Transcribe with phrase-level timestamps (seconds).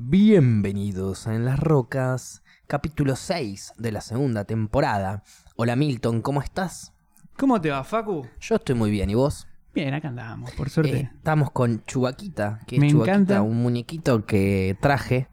[0.00, 5.24] Bienvenidos a En las Rocas, capítulo 6 de la segunda temporada.
[5.56, 6.92] Hola Milton, ¿cómo estás?
[7.36, 8.24] ¿Cómo te va, Facu?
[8.40, 9.48] Yo estoy muy bien, ¿y vos?
[9.74, 10.96] Bien, acá andamos, por suerte.
[11.00, 13.42] Eh, estamos con Chubaquita, que Me es Chubaquita, encanta.
[13.42, 15.26] un muñequito que traje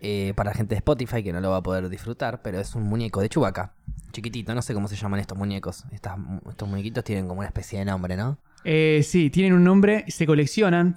[0.00, 2.74] eh, para la gente de Spotify que no lo va a poder disfrutar, pero es
[2.74, 3.74] un muñeco de Chubaca.
[4.10, 5.84] Chiquitito, no sé cómo se llaman estos muñecos.
[5.92, 6.18] Estas-
[6.48, 8.38] estos muñequitos tienen como una especie de nombre, ¿no?
[8.64, 10.96] Eh, sí, tienen un nombre, se coleccionan,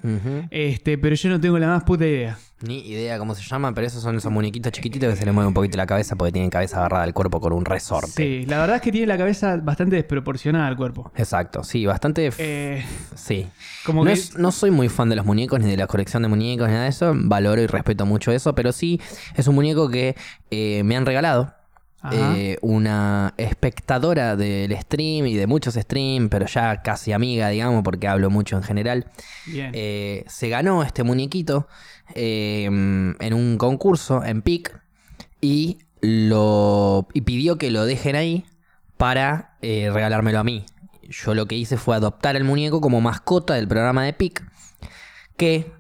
[0.52, 2.38] este, pero yo no tengo la más puta idea.
[2.62, 5.50] Ni idea cómo se llaman, pero esos son esos muñequitos chiquititos que se les mueve
[5.50, 8.12] un poquito la cabeza porque tienen cabeza agarrada al cuerpo con un resorte.
[8.16, 11.12] Sí, la verdad es que tiene la cabeza bastante desproporcionada al cuerpo.
[11.18, 12.30] Exacto, sí, bastante.
[12.38, 12.82] Eh,
[13.16, 13.48] sí.
[13.86, 14.14] como No, que...
[14.14, 16.74] es- no soy muy fan de los muñecos ni de la colección de muñecos ni
[16.74, 17.12] nada de eso.
[17.16, 19.02] Valoro y respeto mucho eso, pero sí
[19.36, 20.16] es un muñeco que
[20.50, 21.54] eh, me han regalado.
[22.12, 28.08] Eh, una espectadora del stream y de muchos streams, pero ya casi amiga, digamos, porque
[28.08, 29.08] hablo mucho en general.
[29.46, 29.72] Bien.
[29.74, 31.68] Eh, se ganó este muñequito
[32.14, 34.78] eh, en un concurso en PIC
[35.40, 38.46] y, lo, y pidió que lo dejen ahí
[38.98, 40.66] para eh, regalármelo a mí.
[41.04, 44.44] Yo lo que hice fue adoptar el muñeco como mascota del programa de PIC
[45.38, 45.72] que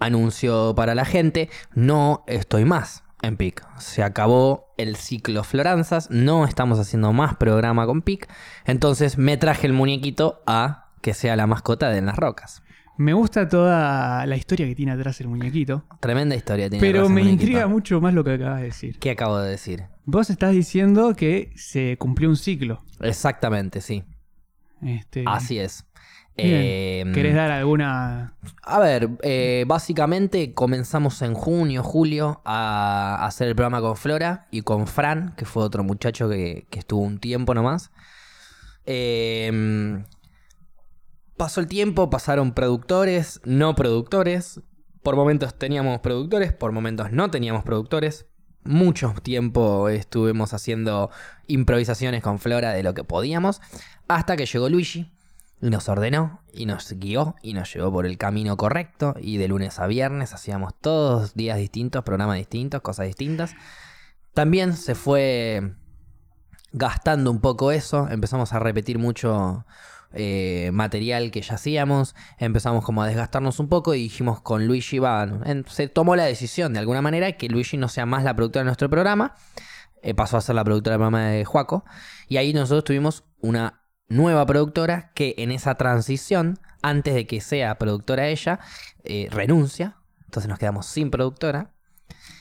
[0.00, 3.64] anunció para la gente, no estoy más en PIC.
[3.78, 8.28] Se acabó el ciclo Floranzas, no estamos haciendo más programa con PIC,
[8.64, 12.62] entonces me traje el muñequito a que sea la mascota de En las Rocas.
[12.98, 16.84] Me gusta toda la historia que tiene atrás el muñequito, Tremenda historia tiene.
[16.84, 18.98] pero atrás me intriga mucho más lo que acabas de decir.
[18.98, 19.84] ¿Qué acabo de decir?
[20.04, 22.84] Vos estás diciendo que se cumplió un ciclo.
[23.00, 24.04] Exactamente, sí.
[24.82, 25.86] Este, Así es.
[26.36, 28.34] Eh, ¿Querés dar alguna...?
[28.62, 34.62] A ver, eh, básicamente comenzamos en junio, julio a hacer el programa con Flora y
[34.62, 37.90] con Fran, que fue otro muchacho que, que estuvo un tiempo nomás.
[38.86, 40.02] Eh,
[41.36, 44.60] pasó el tiempo, pasaron productores, no productores.
[45.02, 48.26] Por momentos teníamos productores, por momentos no teníamos productores.
[48.64, 51.10] Mucho tiempo estuvimos haciendo
[51.48, 53.60] improvisaciones con Flora de lo que podíamos.
[54.06, 55.11] Hasta que llegó Luigi
[55.62, 59.14] y nos ordenó y nos guió y nos llevó por el camino correcto.
[59.20, 63.54] Y de lunes a viernes hacíamos todos días distintos, programas distintos, cosas distintas.
[64.34, 65.74] También se fue
[66.72, 68.08] gastando un poco eso.
[68.10, 69.64] Empezamos a repetir mucho
[70.12, 72.16] eh, material que ya hacíamos.
[72.38, 75.28] Empezamos como a desgastarnos un poco y dijimos con Luigi, va,
[75.68, 78.66] se tomó la decisión de alguna manera que Luigi no sea más la productora de
[78.66, 79.36] nuestro programa.
[80.02, 81.84] Eh, pasó a ser la productora del programa de Juaco.
[82.26, 87.76] Y ahí nosotros tuvimos una nueva productora que en esa transición, antes de que sea
[87.78, 88.60] productora ella,
[89.04, 89.96] eh, renuncia.
[90.24, 91.70] Entonces nos quedamos sin productora.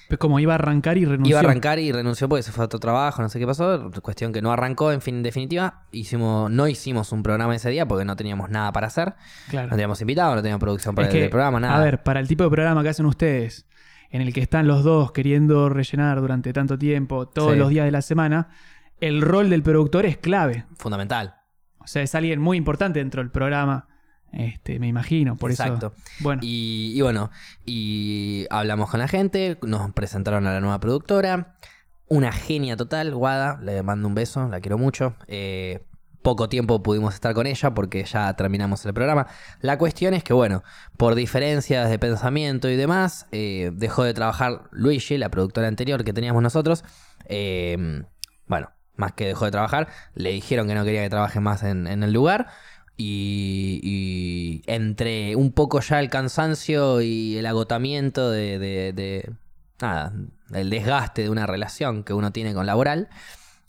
[0.07, 1.29] Pues como iba a arrancar y renunció.
[1.31, 3.89] Iba a arrancar y renunció porque se fue a otro trabajo, no sé qué pasó.
[4.01, 5.85] Cuestión que no arrancó, en fin, en definitiva.
[5.93, 9.13] Hicimos, no hicimos un programa ese día porque no teníamos nada para hacer.
[9.49, 9.67] Claro.
[9.67, 11.77] No teníamos invitados, no teníamos producción para Es el, que, programa, nada.
[11.77, 13.65] A ver, para el tipo de programa que hacen ustedes,
[14.09, 17.59] en el que están los dos queriendo rellenar durante tanto tiempo, todos Sí.
[17.59, 18.49] los días de la semana,
[18.99, 20.65] el rol del productor es clave.
[20.75, 21.35] Fundamental.
[21.83, 23.87] O sea, es alguien muy importante dentro del programa,
[24.31, 25.35] este, me imagino.
[25.35, 25.93] Por Exacto.
[25.95, 26.23] eso.
[26.23, 27.31] Bueno, Y, y bueno,
[27.65, 31.55] y hablamos con la gente, nos presentaron a la nueva productora.
[32.07, 35.15] Una genia total, Guada, le mando un beso, la quiero mucho.
[35.27, 35.85] Eh,
[36.21, 39.27] poco tiempo pudimos estar con ella porque ya terminamos el programa.
[39.61, 40.63] La cuestión es que, bueno,
[40.97, 46.13] por diferencias de pensamiento y demás, eh, dejó de trabajar Luigi, la productora anterior que
[46.13, 46.83] teníamos nosotros.
[47.25, 48.03] Eh,
[48.47, 48.69] bueno,
[49.01, 52.13] más que dejó de trabajar, le dijeron que no quería que trabaje más en, el
[52.13, 52.47] lugar.
[52.97, 59.31] Y, y entre un poco ya el cansancio y el agotamiento de, de- de-
[59.81, 60.13] nada,
[60.53, 63.09] el desgaste de una relación que uno tiene con laboral,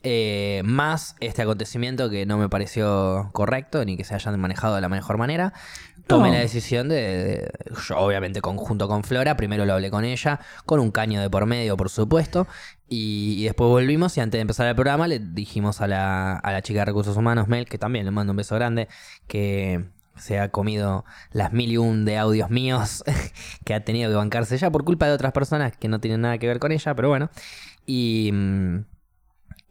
[0.02, 4.80] eh, más este acontecimiento que no me pareció correcto ni que se hayan manejado de
[4.80, 5.52] la mejor manera,
[6.16, 7.50] tomé la decisión de, de-
[7.88, 11.46] yo obviamente conjunto con Flora, primero lo hablé con ella, con un caño de por
[11.46, 12.46] medio, por supuesto,
[12.88, 16.52] y, y después volvimos y antes de empezar el programa le dijimos a la, a
[16.52, 18.88] la chica de recursos humanos, Mel, que también le mando un beso grande,
[19.26, 19.84] que
[20.16, 23.02] se ha comido las mil y un de audios míos
[23.64, 26.36] que ha tenido que bancarse ya por culpa de otras personas que no tienen nada
[26.38, 27.30] que ver con ella, pero bueno.
[27.86, 28.84] Y, mm,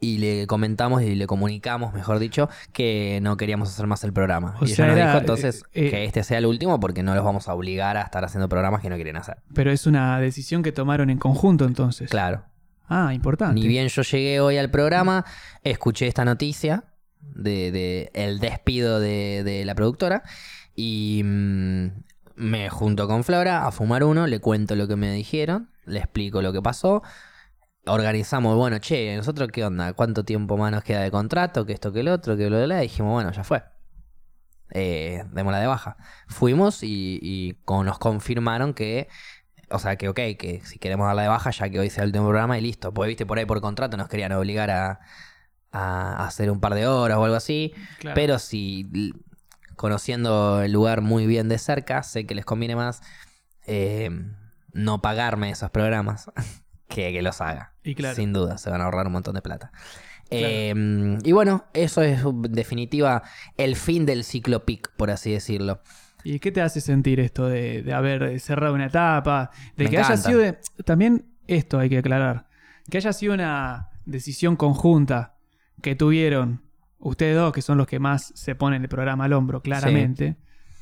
[0.04, 4.56] y le comentamos y le comunicamos, mejor dicho, que no queríamos hacer más el programa.
[4.60, 7.04] O y ella nos era, dijo entonces eh, eh, que este sea el último porque
[7.04, 9.38] no los vamos a obligar a estar haciendo programas que no quieren hacer.
[9.54, 12.10] pero es una decisión que tomaron en conjunto entonces.
[12.10, 12.44] Claro.
[12.90, 13.54] Ah, importante.
[13.54, 15.24] Ni bien yo llegué hoy al programa,
[15.64, 16.84] escuché esta noticia
[17.22, 20.24] de, de el despido de, de la productora
[20.76, 21.88] y mm,
[22.38, 26.42] me junto con Flora a fumar uno, le cuento lo que me dijeron, le explico
[26.42, 27.04] lo que pasó.
[27.86, 31.92] Organizamos, bueno, che, nosotros qué onda, cuánto tiempo más nos queda de contrato, que esto,
[31.92, 33.64] que el otro, que lo de la, y dijimos, bueno, ya fue.
[34.74, 35.98] Eh, démosla de baja.
[36.28, 39.10] Fuimos y, y con- nos confirmaron que
[39.74, 42.10] o sea, que ok, que si queremos darla de baja, ya que hoy sea el
[42.10, 42.94] último programa y listo.
[42.94, 45.00] Pues viste, por ahí por contrato nos querían obligar a,
[45.72, 47.74] a hacer un par de horas o algo así.
[48.00, 48.16] Claro.
[48.16, 49.14] Pero si
[49.78, 53.02] conociendo el lugar muy bien de cerca, sé que les conviene más
[53.66, 54.10] eh,
[54.74, 56.30] no pagarme esos programas
[56.88, 57.71] que que los haga.
[57.84, 58.16] Y claro.
[58.16, 59.72] Sin duda, se van a ahorrar un montón de plata.
[60.30, 63.22] Eh, y bueno, eso es en definitiva
[63.58, 65.82] el fin del ciclo PIC, por así decirlo.
[66.24, 69.52] ¿Y qué te hace sentir esto de, de haber cerrado una etapa?
[69.76, 72.48] De Me que haya sido de- También esto hay que aclarar.
[72.90, 75.36] Que haya sido una decisión conjunta
[75.82, 76.62] que tuvieron
[77.00, 80.38] ustedes dos, que son los que más se ponen el programa al hombro, claramente.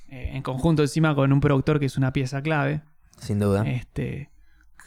[0.10, 2.82] eh, en conjunto encima con un productor que es una pieza clave.
[3.20, 3.64] Sin duda.
[3.68, 4.30] Este,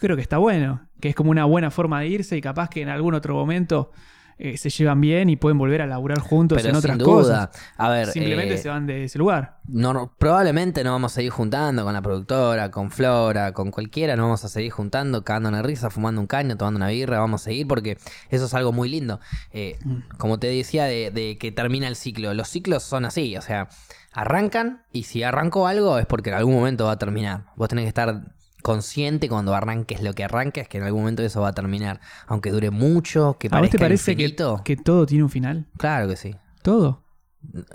[0.03, 0.87] creo que está bueno.
[1.01, 3.91] Que es como una buena forma de irse y capaz que en algún otro momento
[4.39, 7.51] eh, se llevan bien y pueden volver a laburar juntos Pero en otras sin cosas.
[7.51, 7.61] duda.
[7.77, 9.59] A ver, Simplemente eh, se van de ese lugar.
[9.69, 14.17] no, no- probablemente nos vamos a seguir juntando con la productora, con Flora, con cualquiera,
[14.17, 17.43] nos vamos a seguir juntando, cagando una risa, fumando un caño, tomando una birra, vamos
[17.43, 17.99] a seguir porque
[18.31, 19.21] eso es algo muy lindo.
[19.53, 19.79] Eh,
[20.19, 22.33] como te decía, de, de que termina el ciclo.
[22.35, 23.69] Los ciclos son así, o sea,
[24.13, 27.45] arrancan y si arrancó algo es porque en algún momento va a terminar.
[27.57, 28.23] Vos tenés que estar
[28.63, 32.01] consciente cuando arranques lo que arranques, que en algún momento eso va a terminar.
[32.27, 34.63] Aunque dure mucho, que ¿A vos te parece que, infinito.
[34.65, 35.67] que todo tiene un final?
[35.77, 36.35] Claro que sí.
[36.63, 37.03] ¿Todo?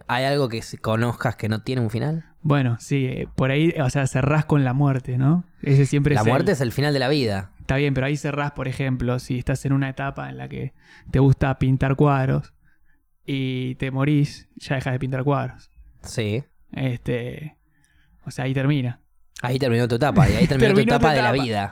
[0.08, 2.26] ¿Hay algo que conozcas que no tiene un final?
[2.42, 5.44] Bueno, sí, eh, por ahí, o sea, cerrás con la muerte, ¿no?
[5.62, 7.52] Ese siempre La es el- muerte es el final de la vida.
[7.60, 10.74] Está bien, pero ahí cerrás, por ejemplo, si estás en una etapa en la que
[11.12, 12.54] te gusta pintar cuadros
[13.26, 15.70] y te morís, ya dejas de pintar cuadros.
[16.02, 16.46] Sí.
[16.72, 17.58] Este,
[18.26, 19.02] o sea, ahí termina.
[19.44, 21.72] Ahí terminó tu etapa, y ahí terminó, tu Terminó tu etapa de la vida.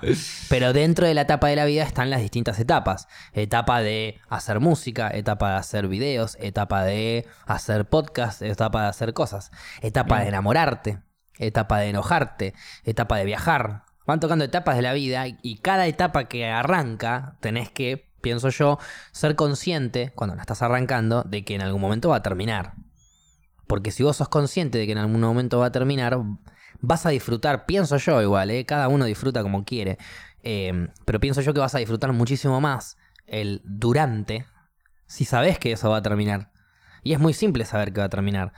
[0.49, 3.07] Pero dentro de la etapa de la vida están las distintas etapas.
[3.33, 9.13] Etapa de hacer música, etapa de hacer videos, etapa de hacer podcast, etapa de hacer
[9.13, 9.49] cosas.
[9.81, 10.99] Etapa de enamorarte,
[11.39, 12.53] etapa de enojarte,
[12.83, 13.83] etapa de viajar.
[14.05, 18.77] Van tocando etapas de la vida y cada etapa que arranca tenés que, pienso yo,
[19.11, 22.73] ser consciente cuando la estás arrancando de que en algún momento va a terminar.
[23.65, 26.19] Porque si vos sos consciente de que en algún momento va a terminar,
[26.81, 28.65] vas a disfrutar, pienso yo igual, ¿eh?
[28.65, 29.97] cada uno disfruta como quiere,
[30.43, 34.45] eh, pero pienso yo que vas a disfrutar muchísimo más el durante
[35.07, 36.51] si sabes que eso va a terminar.
[37.03, 38.53] Y es muy simple saber que va a terminar.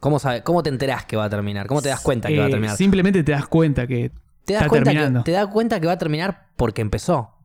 [0.00, 1.66] ¿Cómo, sabe, ¿Cómo te enterás que va a terminar?
[1.66, 2.76] ¿Cómo te das cuenta que va a Eh, terminar?
[2.76, 4.10] Simplemente te das cuenta que
[4.44, 5.24] te, das está cuenta que, terminando.
[5.24, 7.36] te das cuenta que va a terminar porque empezó.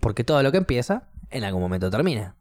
[0.00, 2.36] Porque todo lo que empieza, en algún momento termina.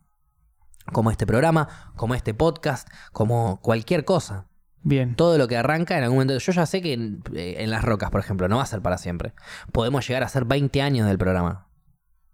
[0.91, 4.47] Como este programa, como este podcast, como cualquier cosa.
[4.83, 5.15] Bien.
[5.15, 6.37] Todo lo que arranca en algún momento.
[6.37, 8.81] Yo ya sé que en, eh, en Las Rocas, por ejemplo, no va a ser
[8.81, 9.33] para siempre.
[9.71, 11.67] Podemos llegar a ser 20 años del programa.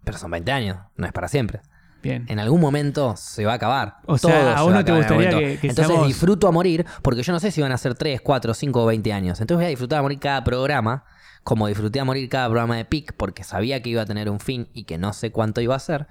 [0.03, 1.61] Pero son 20 años, no es para siempre.
[2.01, 2.25] Bien.
[2.29, 3.97] En algún momento se va a acabar.
[4.05, 5.37] O sea, Todo ¿a se vos va no te en gustaría momento.
[5.39, 7.95] que- que Entonces seamos- disfruto a morir, porque yo no sé si van a ser
[7.95, 9.41] 3, 4, 5 o 20 años.
[9.41, 11.03] Entonces voy a disfrutar a morir cada programa,
[11.43, 14.39] como disfruté a morir cada programa de PIC, porque sabía que iba a tener un
[14.39, 16.07] fin y que no sé cuánto iba a ser.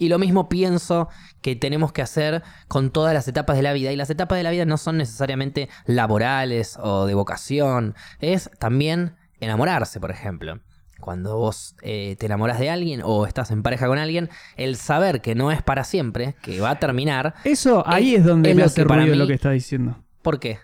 [0.00, 1.08] Y lo mismo pienso
[1.42, 3.92] que tenemos que hacer con todas las etapas de la vida.
[3.92, 7.94] Y las etapas de la vida no son necesariamente laborales o de vocación.
[8.18, 10.58] Es también enamorarse, por ejemplo.
[11.00, 15.20] Cuando vos eh, te enamoras de alguien o estás en pareja con alguien, el saber
[15.20, 17.34] que no es para siempre, que va a terminar.
[17.44, 20.02] Eso ahí es- es, donde es me lo hace ruido mí- lo que está diciendo.
[20.22, 20.58] ¿Por qué?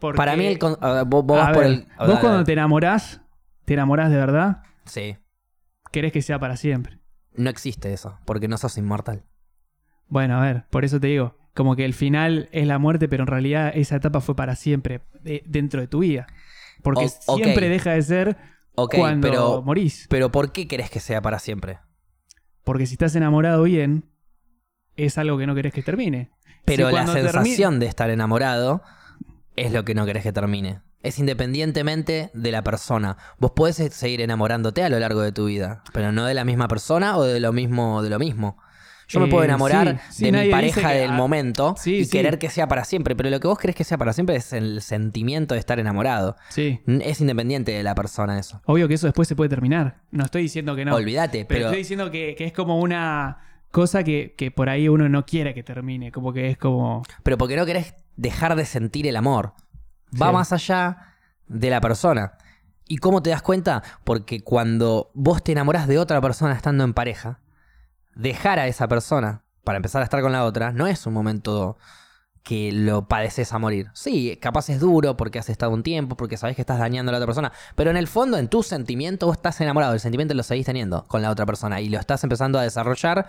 [0.00, 0.76] Porque- Para mí, el con-
[1.06, 1.86] vos, por el.
[1.98, 3.20] vos cuando te enamorás,
[3.64, 5.16] te enamorás de verdad, Sí.
[5.92, 6.97] querés que sea para siempre.
[7.38, 9.24] No existe eso, porque no sos inmortal.
[10.08, 13.22] Bueno, a ver, por eso te digo, como que el final es la muerte, pero
[13.22, 16.26] en realidad esa etapa fue para siempre de- dentro de tu vida.
[16.82, 18.36] Porque O- siempre deja de ser
[18.98, 20.06] cuando pero, morís.
[20.10, 21.78] pero ¿por qué querés que sea para siempre?
[22.64, 24.04] Porque si estás enamorado bien,
[24.96, 26.30] es algo que no querés que termine.
[26.64, 28.82] Pero Si la sensación de estar enamorado
[29.56, 30.80] es lo que no querés que termine.
[31.02, 33.16] Es independientemente de la persona.
[33.38, 36.68] Vos podés seguir enamorándote a lo largo de tu vida, pero no de la misma
[36.68, 38.58] persona o de lo mismo de lo mismo.
[39.10, 42.00] Yo me Eh, puedo enamorar sí, sí, de mi pareja que- del ah, momento sí,
[42.00, 44.36] y querer que sea para siempre, pero lo que vos querés que sea para siempre
[44.36, 46.36] es el sentimiento de estar enamorado.
[46.50, 46.80] Sí.
[46.86, 48.60] Es independiente de la persona eso.
[48.66, 50.00] Obvio que eso después se puede terminar.
[50.10, 50.94] No estoy diciendo que no.
[50.94, 53.38] Olvídate, pero, pero, estoy diciendo que, que es como una
[53.70, 56.12] cosa que, que por ahí uno no quiere que termine.
[56.12, 57.02] Como que es como.
[57.22, 59.54] pero porque no querés dejar de sentir el amor.
[60.20, 60.32] Va Sí.
[60.32, 60.98] más allá
[61.46, 62.32] de la persona.
[62.86, 63.82] ¿Y cómo te das cuenta?
[64.04, 67.40] Porque cuando vos te enamorás de otra persona estando en pareja,
[68.14, 71.76] dejar a esa persona para empezar a estar con la otra no es un momento
[72.42, 73.90] que lo padeces a morir.
[73.92, 77.12] Sí, capaz es duro porque has estado un tiempo, porque sabes que estás dañando a
[77.12, 80.32] la otra persona, pero en el fondo, en tu sentimiento, vos estás enamorado, el sentimiento
[80.32, 83.26] lo seguís teniendo con la otra persona y lo estás empezando a desarrollar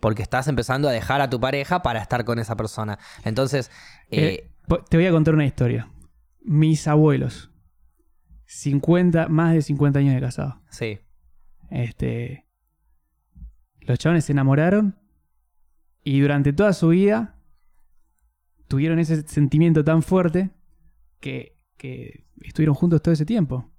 [0.00, 2.98] porque estás empezando a dejar a tu pareja para estar con esa persona.
[3.24, 3.70] Entonces,
[4.10, 5.88] eh, Eh, te voy a contar una historia.
[6.48, 7.50] Mis abuelos
[8.44, 10.62] 50, más de 50 años de casado.
[10.70, 11.00] Sí.
[11.70, 12.46] Este,
[13.80, 14.96] los chavales se enamoraron
[16.04, 17.36] y durante toda su vida
[18.68, 20.50] tuvieron ese sentimiento tan fuerte
[21.20, 23.72] que, que estuvieron juntos todo ese tiempo.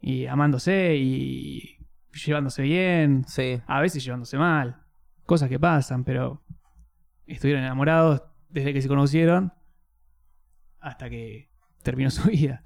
[0.00, 1.78] Y amándose y
[2.24, 3.60] llevándose bien, Sí.
[3.66, 4.82] a veces llevándose mal.
[5.26, 6.42] Cosas que pasan, pero
[7.26, 9.52] estuvieron enamorados desde que se conocieron
[10.80, 11.50] hasta que
[11.82, 12.62] terminó su vida.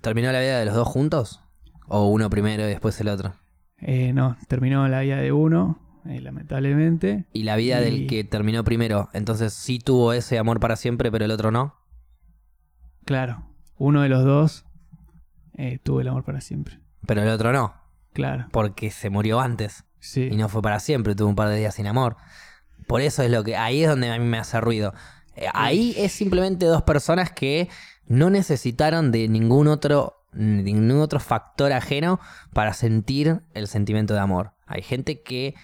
[0.00, 1.40] ¿Terminó la vida de los dos juntos?
[1.88, 3.34] ¿O uno primero y después el otro?
[3.78, 7.26] Eh, no, terminó la vida de uno, eh, lamentablemente.
[7.32, 11.10] Y la vida Y- del que terminó primero, entonces sí tuvo ese amor para siempre,
[11.10, 11.74] pero el otro no.
[13.04, 13.42] Claro,
[13.78, 14.64] uno de los dos
[15.56, 16.78] eh, tuvo el amor para siempre.
[17.06, 17.74] Pero el otro no,
[18.12, 20.28] Claro, porque se murió antes sí.
[20.30, 22.16] y no fue para siempre, tuvo un par de días sin amor.
[22.86, 24.94] Por eso es lo que ahí es donde a mí me hace ruido.
[25.36, 27.68] Eh, Ahí es simplemente dos personas que
[28.10, 32.20] no necesitaron de ningún otro ningún otro factor ajeno
[32.52, 34.52] para sentir el sentimiento de amor.
[34.66, 35.54] Hay gente que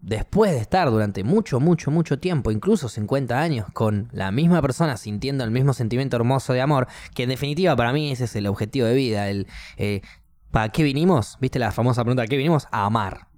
[0.00, 4.96] después de estar durante mucho, mucho, mucho tiempo, incluso 50 años, con la misma persona
[4.96, 8.46] sintiendo el mismo sentimiento hermoso de amor, que en definitiva para mí ese es el
[8.46, 10.02] objetivo de vida, el eh,
[10.50, 11.38] ¿para qué vinimos?
[11.40, 12.22] ¿Viste la famosa pregunta?
[12.22, 12.68] ¿A qué vinimos?
[12.72, 13.28] A amar.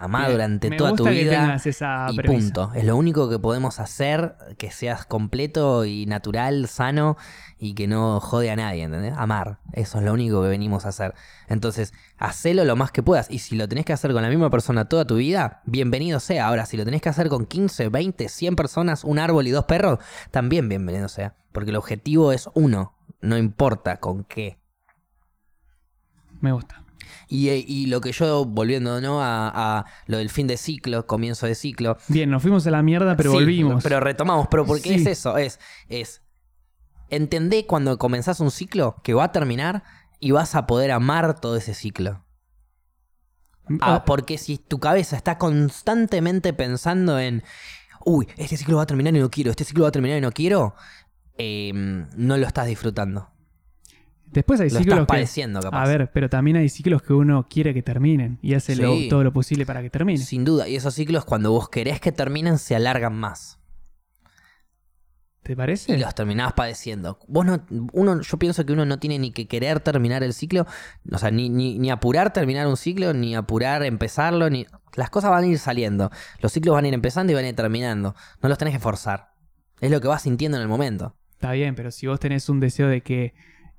[0.00, 2.54] Amar Bien, durante toda tu vida esa y premisa.
[2.54, 2.72] punto.
[2.74, 7.18] Es lo único que podemos hacer que seas completo y natural, sano
[7.58, 9.12] y que no jode a nadie, ¿entendés?
[9.18, 9.58] Amar.
[9.74, 11.14] Eso es lo único que venimos a hacer.
[11.48, 13.30] Entonces, hacelo lo más que puedas.
[13.30, 16.46] Y si lo tenés que hacer con la misma persona toda tu vida, bienvenido sea.
[16.46, 19.66] Ahora, si lo tenés que hacer con 15, 20, 100 personas, un árbol y dos
[19.66, 19.98] perros,
[20.30, 21.34] también bienvenido sea.
[21.52, 22.94] Porque el objetivo es uno.
[23.20, 24.58] No importa con qué.
[26.40, 26.82] Me gusta.
[27.28, 29.22] Y, eh, y lo que yo, volviendo ¿no?
[29.22, 29.48] a,
[29.78, 33.16] a lo del fin de ciclo, comienzo de ciclo, Bien, nos fuimos a la mierda,
[33.16, 33.82] pero Sí, volvimos.
[33.82, 34.94] Pero retomamos, pero ¿por qué Sí.
[34.96, 35.36] es eso?
[35.38, 36.22] Es, es,
[37.08, 39.82] entendé cuando comenzás un ciclo que va a terminar
[40.20, 42.24] y vas a poder amar todo ese ciclo.
[43.80, 47.42] Ah, Ah, porque si tu cabeza está constantemente pensando en,
[48.04, 50.20] uy, este ciclo va a terminar y no quiero, este ciclo va a terminar y
[50.20, 50.74] no quiero,
[51.38, 53.30] eh, no lo estás disfrutando.
[54.32, 55.12] Después hay Lo ciclos estás que...
[55.12, 55.82] padeciendo, capaz.
[55.82, 59.24] A ver, pero también hay ciclos que uno quiere que terminen y hace lo- todo
[59.24, 60.18] lo posible para que termine.
[60.18, 60.68] Sin duda.
[60.68, 63.58] Y esos ciclos, cuando vos querés que terminen, se alargan más.
[65.42, 65.94] ¿Te parece?
[65.94, 67.18] Y los terminabas padeciendo.
[67.26, 70.66] Vos no, uno, yo pienso que uno no tiene ni que querer terminar el ciclo,
[71.10, 74.66] o sea, ni, ni, ni apurar terminar un ciclo, ni apurar empezarlo, ni.
[74.96, 76.10] Las cosas van a ir saliendo.
[76.40, 78.14] Los ciclos van a ir empezando y van a ir terminando.
[78.42, 79.30] No los tenés que forzar.
[79.80, 81.16] Es lo que vas sintiendo en el momento.
[81.32, 83.32] Está bien, pero si vos tenés un deseo de que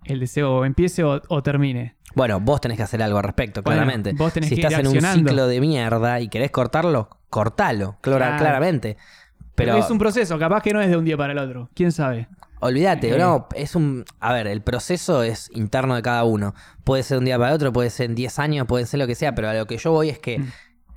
[0.05, 1.95] el deseo empiece o, o termine.
[2.15, 4.13] Bueno, vos tenés que hacer algo al respecto, Bueno, claramente.
[4.13, 7.97] vos tenés si que estás ir en un ciclo de mierda y querés cortarlo, cortalo,
[8.01, 8.97] claramente.
[9.55, 11.69] Pero, Pero, es un proceso, capaz que no es de un día para el otro.
[11.73, 12.27] ¿Quién sabe?
[12.63, 13.17] olvídate, Eh.
[13.17, 14.05] no, es un...
[14.19, 16.53] A ver, el proceso es interno de cada uno.
[16.83, 18.99] Puede ser de un día para el otro, puede ser en 10 años, puede ser
[18.99, 20.47] lo que sea, pero a lo que yo voy es que Mm.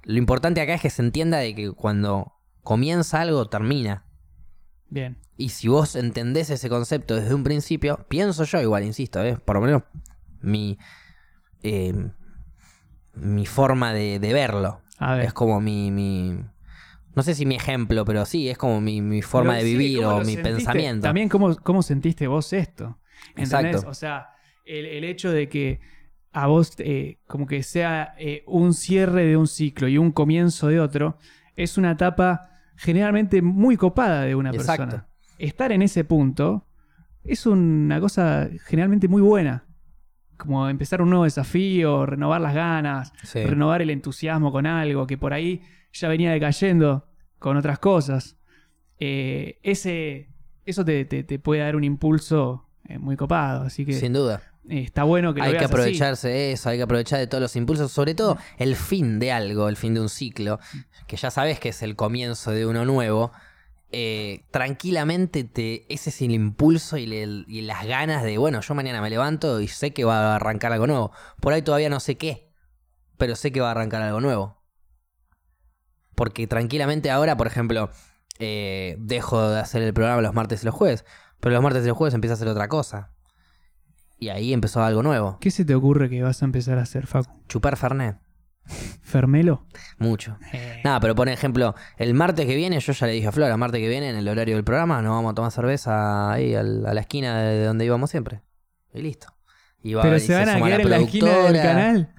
[0.04, 4.04] lo importante acá es que se entienda de que cuando comienza algo, termina.
[4.94, 5.16] Bien.
[5.36, 9.36] Y si vos entendés ese concepto desde un principio, pienso yo igual, insisto, ¿eh?
[9.44, 9.82] por lo menos
[10.40, 10.78] mi,
[11.64, 11.92] eh,
[13.14, 14.82] mi forma de, de verlo.
[14.98, 15.24] A ver.
[15.24, 16.38] Es como mi, mi...
[17.16, 19.76] No sé si mi ejemplo, pero sí, es como mi, mi forma Pero de sí,
[19.76, 20.48] vivir ¿cómo o mi sentiste?
[20.48, 21.02] pensamiento.
[21.08, 23.00] También cómo, cómo sentiste vos esto.
[23.30, 23.52] ¿Entendés?
[23.52, 23.90] Exacto.
[23.90, 24.28] O sea,
[24.64, 25.80] el, el hecho de que
[26.30, 28.14] a vos eh, como que sea
[28.46, 31.18] un cierre de un ciclo y un comienzo de otro,
[31.56, 34.84] es una etapa generalmente muy copada de una Exacto.
[34.84, 35.08] persona.
[35.38, 36.66] Estar en ese punto
[37.24, 39.64] es una cosa generalmente muy buena.
[40.36, 43.44] Como empezar un nuevo desafío, renovar las ganas, Sí.
[43.44, 45.62] renovar el entusiasmo con algo que por ahí
[45.92, 47.06] ya venía decayendo
[47.38, 48.36] con otras cosas.
[48.98, 50.28] Eh, ese,
[50.64, 53.62] eso te, te- te puede dar un impulso eh, muy copado.
[53.64, 54.42] Así que Sin duda.
[54.68, 57.26] Eh, está bueno que lo hay que veas aprovecharse de eso, hay que aprovechar de
[57.26, 60.58] todos los impulsos, sobre todo el fin de algo, el fin de un ciclo,
[61.06, 63.32] que ya sabes que es el comienzo de uno nuevo.
[63.96, 68.74] eh, tranquilamente te, ese es el impulso y, le- y las ganas de, bueno, yo
[68.74, 71.12] mañana me levanto y sé que va a arrancar algo nuevo.
[71.40, 72.50] Por ahí todavía no sé qué,
[73.18, 74.60] pero sé que va a arrancar algo nuevo.
[76.16, 77.90] Porque tranquilamente ahora, por ejemplo,
[78.38, 81.04] eh, dejo de hacer el programa los martes y los jueves,
[81.40, 83.12] pero los martes y los jueves empiezo a hacer otra cosa.
[84.18, 85.38] Y ahí empezó algo nuevo.
[85.40, 87.30] ¿Qué se te ocurre que vas a empezar a hacer, Facu?
[87.48, 88.16] Chupar Fernet.
[89.02, 89.66] ¿Fermelo?
[89.98, 90.38] Mucho.
[90.52, 93.52] Eh, Nada, pero por ejemplo, el martes que viene, yo ya le dije a Flora,
[93.52, 96.54] el martes que viene, en el horario del programa, nos vamos a tomar cerveza ahí
[96.54, 98.40] a la esquina de donde íbamos siempre.
[98.94, 99.26] Y listo.
[99.82, 102.14] Y va- pero se van a quedar en la esquina del canal.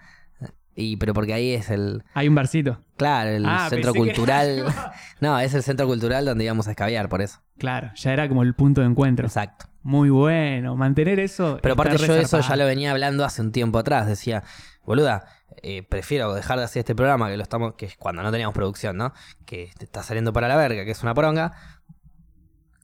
[0.75, 2.83] Y pero porque ahí es el, Hay un barcito.
[2.97, 4.65] claro, el Ah, centro que- cultural.
[5.21, 7.39] no, es el centro cultural donde íbamos a escabiar, por eso.
[7.57, 9.25] Claro, ya era como el punto de encuentro.
[9.25, 9.65] Exacto.
[9.85, 10.75] Muy bueno.
[10.75, 11.59] Mantener eso.
[11.61, 14.07] Pero aparte yo eso ya lo venía hablando hace un tiempo atrás.
[14.07, 14.43] Decía,
[14.83, 15.27] boluda,
[15.61, 18.55] eh, prefiero dejar de hacer este programa que lo estamos, que es cuando no teníamos
[18.55, 19.13] producción, ¿no?
[19.45, 21.53] Que te está saliendo para la verga, que es una poronga.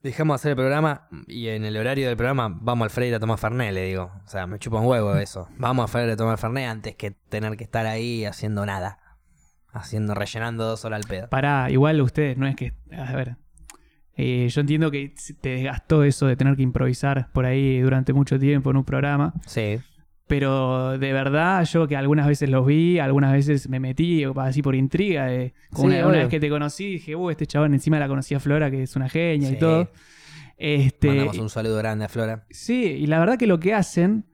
[0.03, 3.19] Dejemos de hacer el programa y en el horario del programa vamos al Freire a
[3.19, 4.11] tomar Fernet, le digo.
[4.23, 5.49] O sea, me chupa un huevo eso.
[5.57, 8.99] Vamos al Freire a tomar Fernet antes que tener que estar ahí haciendo nada.
[9.73, 11.29] Haciendo, rellenando dos horas al pedo.
[11.29, 12.73] Pará, igual ustedes, no es que.
[12.95, 13.37] A ver.
[14.17, 18.37] Eh, yo entiendo que te desgastó eso de tener que improvisar por ahí durante mucho
[18.39, 19.33] tiempo en un programa.
[19.47, 19.79] Sí.
[20.27, 24.75] Pero de verdad, yo que algunas veces los vi, algunas veces me metí así por
[24.75, 25.25] intriga.
[25.25, 28.39] De, como Sí, una, vez que te conocí, dije, uh, este chabón encima la conocía
[28.39, 29.55] Flora, que es una genia Sí.
[29.55, 29.89] y todo.
[30.57, 32.45] Este, Mandamos un saludo grande a Flora.
[32.49, 34.25] Sí, y la verdad que lo que hacen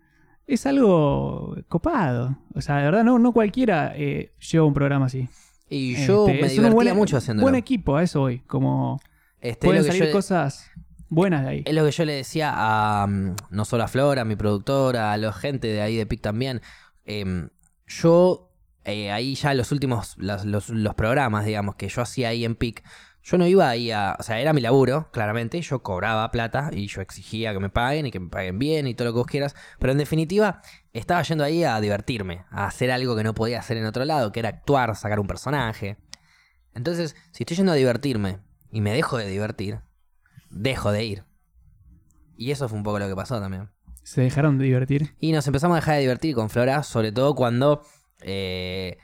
[0.46, 2.38] es algo copado.
[2.54, 5.28] O sea, de verdad, no, no cualquiera eh, lleva un programa así.
[5.70, 7.44] Y yo Este, me divertía buen- mucho haciéndolo.
[7.44, 8.40] Buen equipo, a eso hoy.
[8.46, 9.00] Como
[9.42, 10.70] Este, pueden salir yo- cosas
[11.10, 11.64] buenas de ahí.
[11.66, 15.14] Es lo que yo le decía a mm, no solo a Flora, a mi productora,
[15.14, 16.62] a la gente de ahí de PIC también.
[17.06, 17.50] Em,
[17.86, 18.52] yo,
[18.84, 22.56] eh, ahí ya los últimos, las- los, los programas, digamos, que yo hacía ahí en
[22.56, 22.84] PIC,
[23.24, 24.16] yo no iba ahí a.
[24.20, 25.62] O sea, era mi laburo, claramente.
[25.62, 28.94] Yo cobraba plata y yo exigía que me paguen y que me paguen bien y
[28.96, 29.54] todo lo que vos quieras.
[29.80, 30.62] Pero en definitiva,
[30.94, 34.32] estaba yendo ahí a divertirme, a hacer algo que no podía hacer en otro lado,
[34.32, 35.98] que era actuar, sacar un personaje.
[36.74, 38.40] Entonces, si estoy yendo a divertirme
[38.78, 39.80] y me dejo de divertir,
[40.52, 41.24] dejo de ir.
[42.38, 43.70] Y eso fue un poco lo que pasó también.
[44.04, 45.16] Se dejaron de divertir.
[45.20, 47.82] Y nos empezamos a dejar de divertir con Flora, sobre todo cuando
[48.22, 49.00] eh,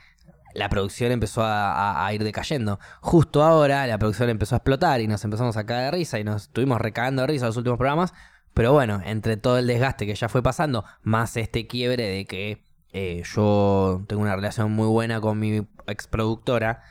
[0.53, 2.79] la producción empezó a, a- a ir decayendo.
[3.01, 6.23] Justo ahora la producción empezó a explotar y nos empezamos a caer de risa y
[6.23, 8.13] nos estuvimos recagando de risa los últimos programas.
[8.53, 12.63] Pero bueno, entre todo el desgaste que ya fue pasando, más este quiebre de que
[12.91, 16.83] eh, yo tengo una relación muy buena con mi ex productora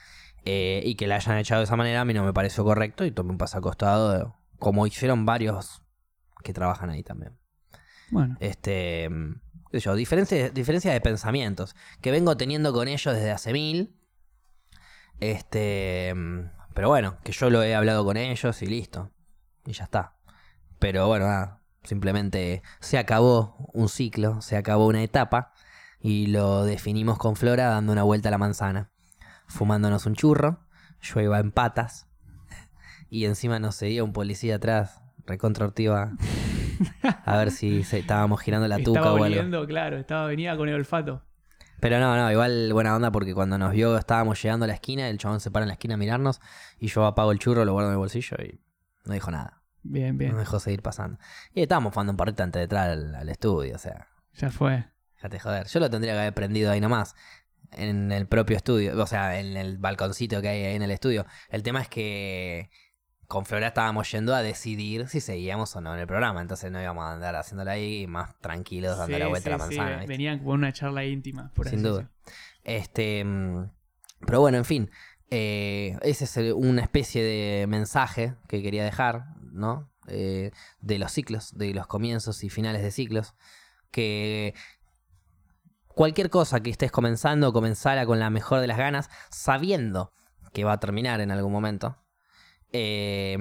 [0.44, 3.04] eh, y que la hayan echado de esa manera, a mí no me pareció correcto
[3.04, 5.82] y tomé un paso al costado, como hicieron varios
[6.42, 7.38] que trabajan ahí también.
[8.11, 9.40] Bueno, Este, mm,
[9.72, 13.96] yo, diferencia, diferencia de pensamientos que vengo teniendo con ellos desde hace mil.
[15.20, 19.11] Este, mm, pero bueno, que yo lo he hablado con ellos y listo.
[19.64, 20.16] Y ya está.
[20.78, 25.52] Pero bueno, nada, simplemente se acabó un ciclo, se acabó una etapa
[26.00, 28.91] y lo definimos con Flora dando una vuelta a la manzana,
[29.52, 30.60] fumándonos un churro.
[31.00, 32.06] Yo iba en patas
[33.10, 36.12] y encima nos seguía un policía atrás, recontra ortiva,
[37.24, 39.26] a ver si se- estábamos girando la tuca estaba o algo.
[39.26, 41.22] oliendo, claro, estaba venía con el olfato.
[41.80, 45.08] Pero no, no, igual buena onda porque cuando nos vio estábamos llegando a la esquina,
[45.08, 46.40] el chabón se para en la esquina a mirarnos
[46.78, 48.60] y yo apago el churro, lo guardo en el bolsillo y
[49.04, 49.62] no dijo nada.
[49.82, 50.36] Bien, No bien.
[50.38, 51.18] dejó seguir pasando.
[51.52, 54.84] Y estábamos jugando un porrito antes de entrar al, al estudio, o sea, Ya fue.
[55.16, 55.66] déjate joder.
[55.66, 57.16] Yo lo tendría que haber prendido ahí nomás,
[57.72, 61.26] en el propio estudio, o sea, en el balconcito que hay ahí en el estudio.
[61.50, 62.70] El tema es que
[63.26, 66.82] con Flora estábamos yendo a decidir si seguíamos o no en el programa, entonces no
[66.82, 69.78] íbamos a andar haciéndolo ahí más tranquilos, dando Sí, la vuelta a la sí, sí,
[69.78, 69.96] manzana.
[70.00, 70.12] ¿viste?
[70.12, 72.11] Venían con una charla íntima, por así Sin duda.
[72.62, 73.70] Este, mm,
[74.26, 74.90] pero bueno, en fin,
[75.30, 79.90] eh, ese es una especie de mensaje que quería dejar, ¿no?
[80.08, 80.50] Eh,
[80.82, 83.35] de los ciclos, de los comienzos y finales de ciclos,
[83.90, 84.54] que
[85.94, 90.12] cualquier cosa que estés comenzando, comenzara con la mejor de las ganas, sabiendo
[90.52, 91.96] que va a terminar en algún momento.
[92.72, 93.38] Eh,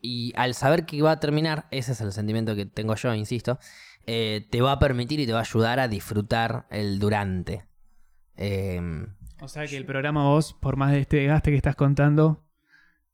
[0.00, 3.58] y al saber que va a terminar, ese es el sentimiento que tengo yo, insisto,
[4.06, 7.66] eh, te va a permitir y te va a ayudar a disfrutar el durante.
[8.36, 8.80] Eh,
[9.40, 12.47] O sea que el programa vos, por más de este desgaste que estás contando,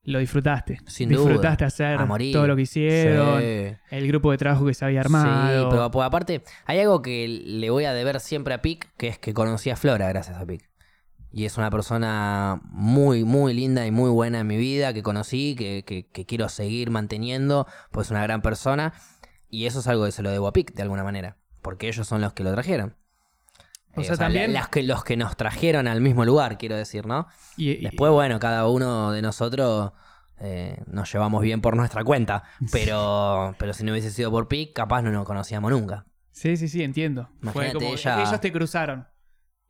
[0.04, 0.78] lo disfrutaste.
[0.86, 1.66] Sin disfrutaste duda.
[1.66, 2.32] hacer A morir.
[2.32, 3.76] todo lo que hicieron, sí.
[3.90, 5.62] el grupo de trabajo que se había armado.
[5.64, 9.08] Sí, pero pues, aparte, hay algo que le voy a deber siempre a Pic, que
[9.08, 10.68] es que conocí a Flora gracias a Pic.
[11.32, 15.56] Y es una persona muy, muy linda y muy buena en mi vida, que conocí,
[15.56, 18.92] que, que- que quiero seguir manteniendo, pues es una gran persona.
[19.48, 21.36] Y eso es algo que se lo debo a Pic, de alguna manera.
[21.62, 22.94] Porque ellos son los que lo trajeron.
[23.96, 27.06] O Eh, sea, también- las que, los que nos trajeron al mismo lugar, quiero decir,
[27.06, 27.26] ¿no?
[27.56, 29.92] Y- y- Después, bueno, cada uno de nosotros
[30.40, 32.42] eh, nos llevamos bien por nuestra cuenta.
[32.72, 36.06] Pero, pero si no hubiese sido por PIC, capaz no nos conocíamos nunca.
[36.32, 37.28] Sí, sí, sí, entiendo.
[37.52, 39.06] Fue como ella- ellos te cruzaron.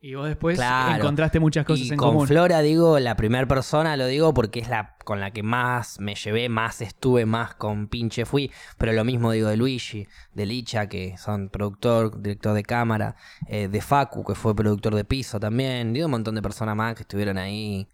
[0.05, 0.97] Y vos después Claro.
[0.97, 2.27] encontraste muchas cosas y en con común.
[2.27, 6.13] Flora, digo, la primera persona, lo digo porque es la con la que más me
[6.13, 8.51] llevé, más estuve, más con pinche fui.
[8.77, 13.15] Pero lo mismo digo de Luigi, de Licha, que son productor, director de cámara,
[13.47, 15.91] eh, de Facu, que fue productor de piso también.
[15.91, 17.87] Digo, un montón de personas más que estuvieron ahí.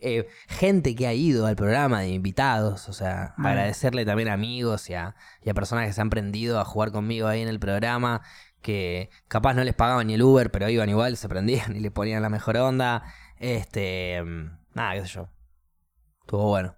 [0.00, 3.50] Eh, gente que ha ido al programa de invitados, o sea, Bueno.
[3.50, 6.90] agradecerle también a amigos y a, y a personas que se han prendido a jugar
[6.90, 8.20] conmigo ahí en el programa,
[8.64, 11.90] que capaz no les pagaban ni el Uber, pero iban igual, se prendían y le
[11.90, 13.04] ponían la mejor onda.
[13.38, 15.28] Este, mm, nada, qué sé yo.
[16.22, 16.74] Estuvo bueno.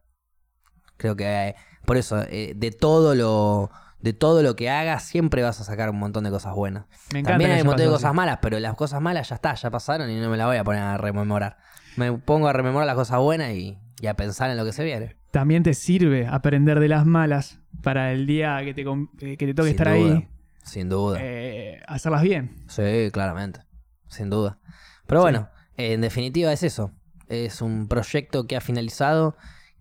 [0.96, 3.70] Creo que Por eso, eh, de todo lo
[4.00, 6.86] de todo lo que hagas, siempre vas a sacar un montón de cosas buenas.
[7.12, 8.16] Me También hay un montón de cosas así.
[8.16, 10.64] malas, pero las cosas malas ya está, ya pasaron y no me las voy a
[10.64, 11.58] poner a rememorar.
[11.96, 14.84] Me pongo a rememorar las cosas buenas y, y a pensar en lo que se
[14.84, 15.16] viene.
[15.30, 19.54] También te sirve aprender de las malas para el día que te, eh, que te
[19.54, 20.28] toque Sin estar duda, ahí,
[20.66, 21.18] Sin duda.
[21.20, 22.64] eh, hacerlas bien.
[22.68, 23.60] Sí, claramente.
[24.08, 24.58] Sin duda.
[25.06, 25.22] Pero Sí.
[25.24, 26.92] bueno, en definitiva es eso.
[27.28, 29.36] Es un proyecto que ha finalizado,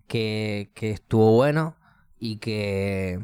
[0.06, 1.76] que, que estuvo bueno
[2.18, 3.20] y que.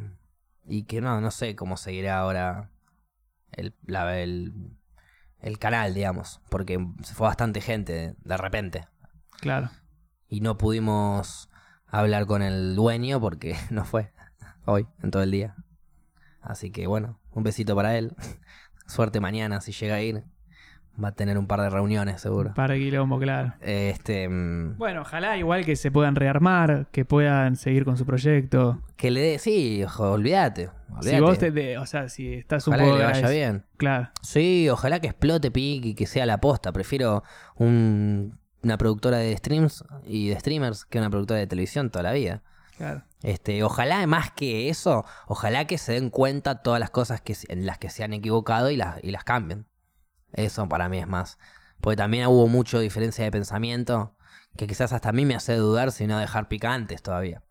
[0.65, 2.71] Y que no, no sé cómo seguirá ahora
[3.53, 4.53] el, la- el,
[5.41, 6.41] el canal, digamos.
[6.51, 8.87] Porque se fue bastante gente de, de repente.
[9.41, 9.71] Claro.
[10.29, 11.49] Y no pudimos
[11.87, 14.13] hablar con el dueño porque no fue
[14.65, 15.57] hoy, en todo el día.
[16.43, 18.13] Así que bueno, un besito para él.
[18.87, 20.25] Suerte mañana si llega a ir.
[21.03, 22.53] Va a tener un par de reuniones seguro.
[22.55, 23.55] Para quilombo, claro.
[23.63, 28.83] Este, mm, Bueno, ojalá igual que se puedan rearmar, que puedan seguir con su proyecto.
[28.97, 30.69] que le dé, sí, ojo, olvídate.
[31.01, 31.21] Si olvídate.
[31.23, 33.65] vos te, de- o sea, si estás un Ojalá que poco le vaya agradec- bien.
[33.79, 34.11] Claro.
[34.21, 36.73] Sí, ojalá que explote Pic y que sea la posta.
[36.73, 37.23] Prefiero
[37.57, 42.13] un- una productora de streams y de streamers que una productora de televisión toda la
[42.13, 42.43] vida.
[43.23, 47.79] Este, ojalá más que eso, ojalá que se den cuenta todas las cosas en las
[47.79, 49.67] que se han equivocado y las, y las cambien.
[50.33, 51.39] Eso para mí es más.
[51.81, 54.17] Porque también hubo mucha diferencia de pensamiento
[54.57, 57.43] que quizás hasta a mí me hace dudar si no dejar picantes todavía.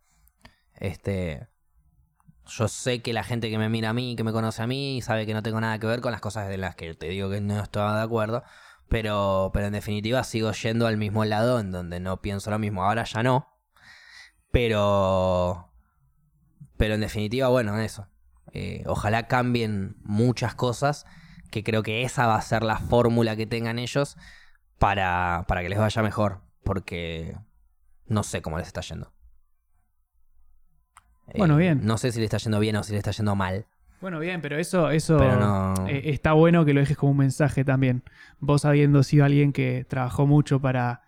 [0.76, 1.48] Este,
[2.46, 5.02] yo sé que la gente que me mira a mí, que me conoce a mí,
[5.02, 7.30] sabe que no tengo nada que ver con las cosas de las que te digo
[7.30, 8.44] que no estoy de acuerdo.
[8.90, 12.84] Pero, pero en definitiva sigo yendo al mismo lado en donde no pienso lo mismo.
[12.84, 13.48] Ahora ya no.
[14.52, 15.68] Pero.
[16.78, 18.08] Pero en definitiva, bueno, eso.
[18.54, 21.06] Eh, ojalá cambien muchas cosas.
[21.50, 24.18] Que creo que esa va a ser la fórmula que tengan ellos
[24.80, 26.42] para, para que les vaya mejor.
[26.64, 27.36] Porque
[28.08, 29.12] no sé cómo les está yendo.
[31.28, 31.86] Eh, Bueno, bien.
[31.86, 33.66] No sé si le está yendo bien o si le está yendo mal.
[34.00, 35.88] Bueno, bien, pero eso, eso Pero no.
[35.88, 38.04] eh, está bueno que lo dejes como un mensaje también.
[38.40, 41.04] Vos habiendo sido alguien que trabajó mucho para,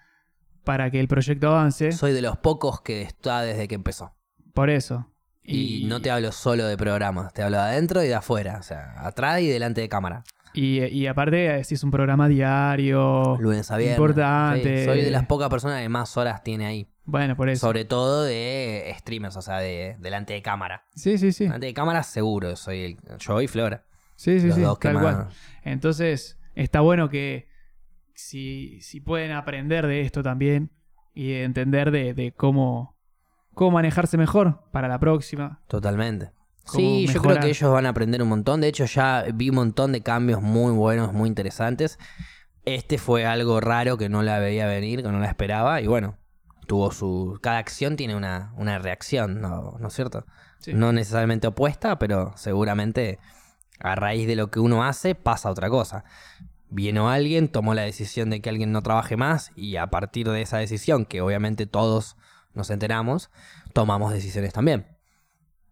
[0.64, 1.92] para que el proyecto avance.
[1.92, 4.16] Soy de los pocos que está desde que empezó.
[4.54, 5.10] Por eso.
[5.44, 8.64] Y, no te hablo solo de programas, te hablo de adentro y de afuera, o
[8.64, 10.24] sea, atrás y delante de cámara.
[10.54, 13.38] Y, y aparte, eh, si es un programa diario.
[13.40, 13.98] Lunes a viernes.
[13.98, 14.80] Importante.
[14.80, 16.88] Sí, soy de las pocas personas que más horas tiene ahí.
[17.06, 17.68] Bueno, por eso.
[17.68, 20.86] Sobre todo de streamers, o sea, de delante de cámara.
[20.96, 21.46] Sí, sí, sí.
[21.46, 23.84] Delante de cámara seguro, soy el, yo y Flora.
[24.16, 24.62] Sí, sí, los sí.
[24.62, 25.28] dos que Tal más- cual.
[25.64, 27.48] Entonces, está bueno que
[28.14, 30.72] si, si pueden aprender de esto también
[31.14, 32.96] y entender de, de cómo,
[33.54, 35.62] cómo manejarse mejor para la próxima.
[35.68, 36.32] Totalmente.
[36.66, 38.62] Sí, yo creo que ellos van a aprender un montón.
[38.62, 42.00] De hecho, ya vi un montón de cambios muy buenos, muy interesantes.
[42.66, 45.82] Este fue algo raro que no la veía venir, que no la esperaba.
[45.82, 46.18] Y bueno,
[46.66, 47.38] tuvo su.
[47.42, 50.26] Cada acción tiene una, una reacción, ¿no, ¿no es cierto?
[50.60, 50.74] Sí.
[50.74, 53.20] No necesariamente opuesta, pero seguramente
[53.80, 56.06] a raíz de lo que uno hace pasa otra cosa.
[56.74, 60.42] Vino alguien, tomó la decisión de que alguien no trabaje más y a partir de
[60.42, 62.18] esa decisión, que obviamente todos
[62.56, 63.30] nos enteramos,
[63.74, 64.88] tomamos decisiones también.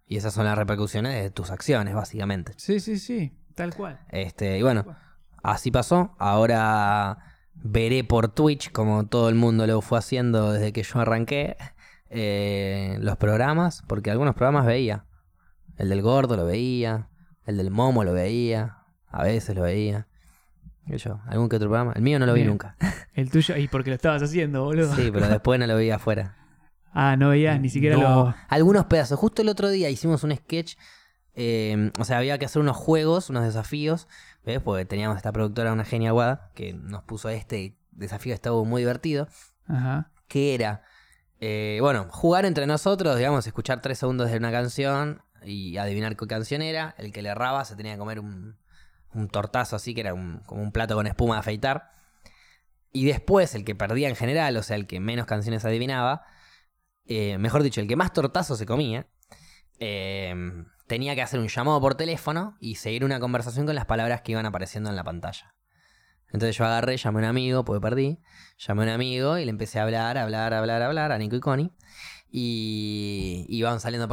[0.06, 2.54] Y esas son las repercusiones de tus acciones, básicamente.
[2.58, 3.36] Sí, sí, sí.
[3.56, 4.00] Tal cual.
[4.10, 4.96] Este, y bueno,
[5.42, 6.16] así pasó.
[6.20, 7.18] Ahora
[7.56, 11.58] veré por Twitch, como todo el mundo lo fue haciendo desde que yo arranqué,
[12.12, 15.06] eh, los programas, porque algunos programas veía.
[15.78, 17.10] El del gordo lo veía,
[17.48, 20.08] el del momo lo veía, a veces lo veía.
[20.88, 21.20] ¿Qué sé yo?
[21.28, 21.94] ¿Algún que otro programa?
[21.96, 22.50] El mío no lo vi Bien.
[22.52, 22.76] nunca.
[23.14, 24.96] El tuyo, y porque lo estabas haciendo, boludo.
[24.96, 26.38] Sí, pero después no lo vi afuera.
[26.94, 28.36] Ah, no veías ni siquiera No, lo.
[28.50, 29.18] Algunos pedazos.
[29.18, 30.76] Justo el otro día hicimos un sketch.
[31.36, 34.10] eh, o sea, había que hacer unos juegos, unos desafíos.
[34.44, 34.60] ¿Ves?
[34.60, 39.30] Porque teníamos esta productora, una genia guada, que nos puso este desafío, estuvo muy divertido.
[39.70, 40.12] Ajá.
[40.28, 40.84] Que era,
[41.40, 46.28] eh, bueno, jugar entre nosotros, digamos, escuchar tres segundos de una canción y adivinar qué
[46.28, 46.94] canción era.
[46.98, 48.58] El que le erraba se tenía que comer un,
[49.14, 51.92] un tortazo así, que era como un plato con espuma de afeitar.
[52.94, 56.24] Y después, el que perdía en general, o sea, el que menos canciones adivinaba,
[57.06, 59.08] eh, mejor dicho, el que más tortazo se comía,
[59.80, 60.34] eh,
[60.88, 64.34] tenía que hacer un llamado por teléfono y seguir una conversación con las palabras que
[64.34, 65.56] iban apareciendo en la pantalla.
[66.34, 68.20] Entonces yo agarré, llamé a un amigo, porque perdí,
[68.58, 71.40] llamé a un amigo y le empecé a hablar, hablar, hablar, hablar a Nico y
[71.40, 71.72] Connie.
[72.30, 74.08] Y iban saliendo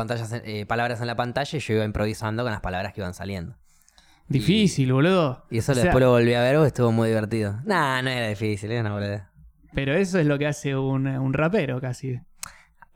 [0.45, 3.57] eh, palabras en la pantalla y yo iba improvisando con las palabras que iban saliendo.
[4.29, 5.45] Difícil, boludo.
[5.51, 7.61] Y eso O sea, después lo volví a ver, oh, estuvo muy divertido.
[7.65, 9.23] Nah, no era difícil, era una boludez.
[9.75, 12.19] Pero eso es lo que hace un, un rapero casi.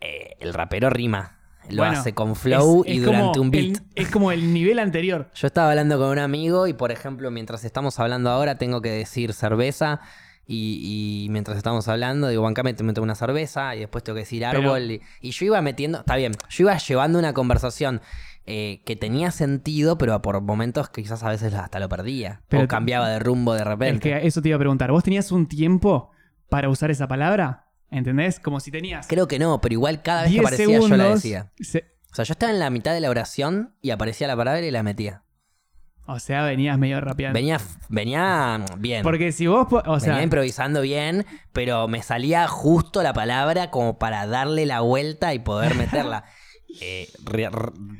[0.01, 1.39] Eh, el rapero rima.
[1.71, 3.77] Lo Bueno, hace con flow es- y durante un beat.
[3.77, 5.31] el- es como el nivel anterior.
[5.35, 8.91] Yo estaba hablando con un amigo y, por ejemplo, mientras estamos hablando ahora, tengo que
[8.91, 10.01] decir cerveza
[10.45, 14.23] Y, y mientras estábamos hablando, digo, bancame, te meto una cerveza y después tengo que
[14.23, 14.91] decir Pero- árbol.
[14.91, 18.01] Y, y yo iba metiendo, está bien, yo iba llevando una conversación
[18.47, 22.43] eh, que tenía sentido, pero por momentos quizás a veces hasta lo perdía.
[22.49, 24.01] Pero o cambiaba de rumbo de Es repente.
[24.21, 24.91] que eso te iba a preguntar.
[24.91, 26.11] ¿Vos tenías un tiempo
[26.49, 27.69] para usar esa palabra?
[27.91, 28.41] ¿Entendés?
[28.41, 30.91] Como si tenías Creo que no, pero igual cada vez que 10 aparecía segundos.
[30.91, 31.53] yo la decía.
[31.61, 34.61] se- O sea, yo estaba en la mitad de la oración y aparecía la palabra
[34.61, 35.23] y la metía.
[36.05, 37.35] O sea, venías medio rapeando.
[37.39, 39.03] Venía, venía bien.
[39.05, 43.99] Porque si vos, o sea, venía improvisando bien, pero me salía justo la palabra como
[43.99, 46.25] para darle la vuelta y poder meterla.
[46.81, 47.09] Eh,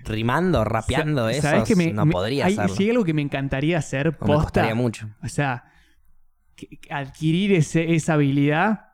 [0.05, 2.75] rimando, rapeando, sa- eso ¿sabés que me- no me- podría hay, hacerlo.
[2.77, 5.09] Si hay algo que me encantaría hacer, O me posta, costaría mucho.
[5.23, 5.65] o sea,
[6.91, 8.89] adquirir ese- esa habilidad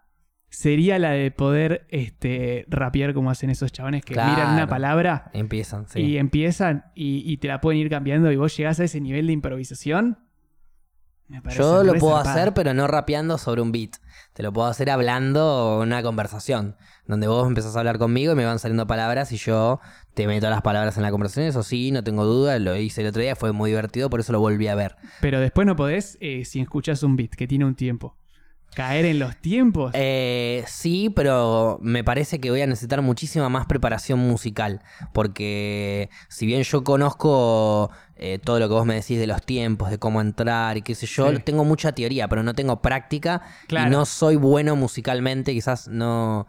[0.51, 4.33] sería la de poder este, rapear como hacen esos chabones que Claro.
[4.33, 6.01] miran una palabra Empiezan, sí.
[6.01, 9.27] y empiezan y, y te la pueden ir cambiando y vos llegás a ese nivel
[9.27, 10.19] de improvisación.
[11.29, 12.39] me parece Yo lo puedo zarpado.
[12.39, 13.97] hacer, pero no rapeando sobre un beat.
[14.39, 16.77] Te lo puedo hacer hablando una conversación.
[17.09, 19.81] Donde vos empezás a hablar conmigo y me van saliendo palabras y yo
[20.15, 21.47] te meto las palabras en la conversación.
[21.47, 22.57] Eso sí, no tengo duda.
[22.61, 24.95] Lo hice el otro día, fue muy divertido, por eso lo volví a ver.
[25.21, 28.17] Pero después no podés, eh, si escuchás un beat que tiene un tiempo,
[28.75, 29.91] caer en los tiempos.
[29.95, 34.83] Eh, sí, pero me parece que voy a necesitar muchísima más preparación musical.
[35.13, 39.91] Porque si bien yo conozco eh, todo lo que vos me decís de los tiempos,
[39.91, 41.39] de cómo entrar y qué sé yo, Sí.
[41.45, 43.87] tengo mucha teoría, pero no tengo práctica Claro.
[43.89, 45.53] y no soy bueno musicalmente.
[45.53, 46.47] Quizás no.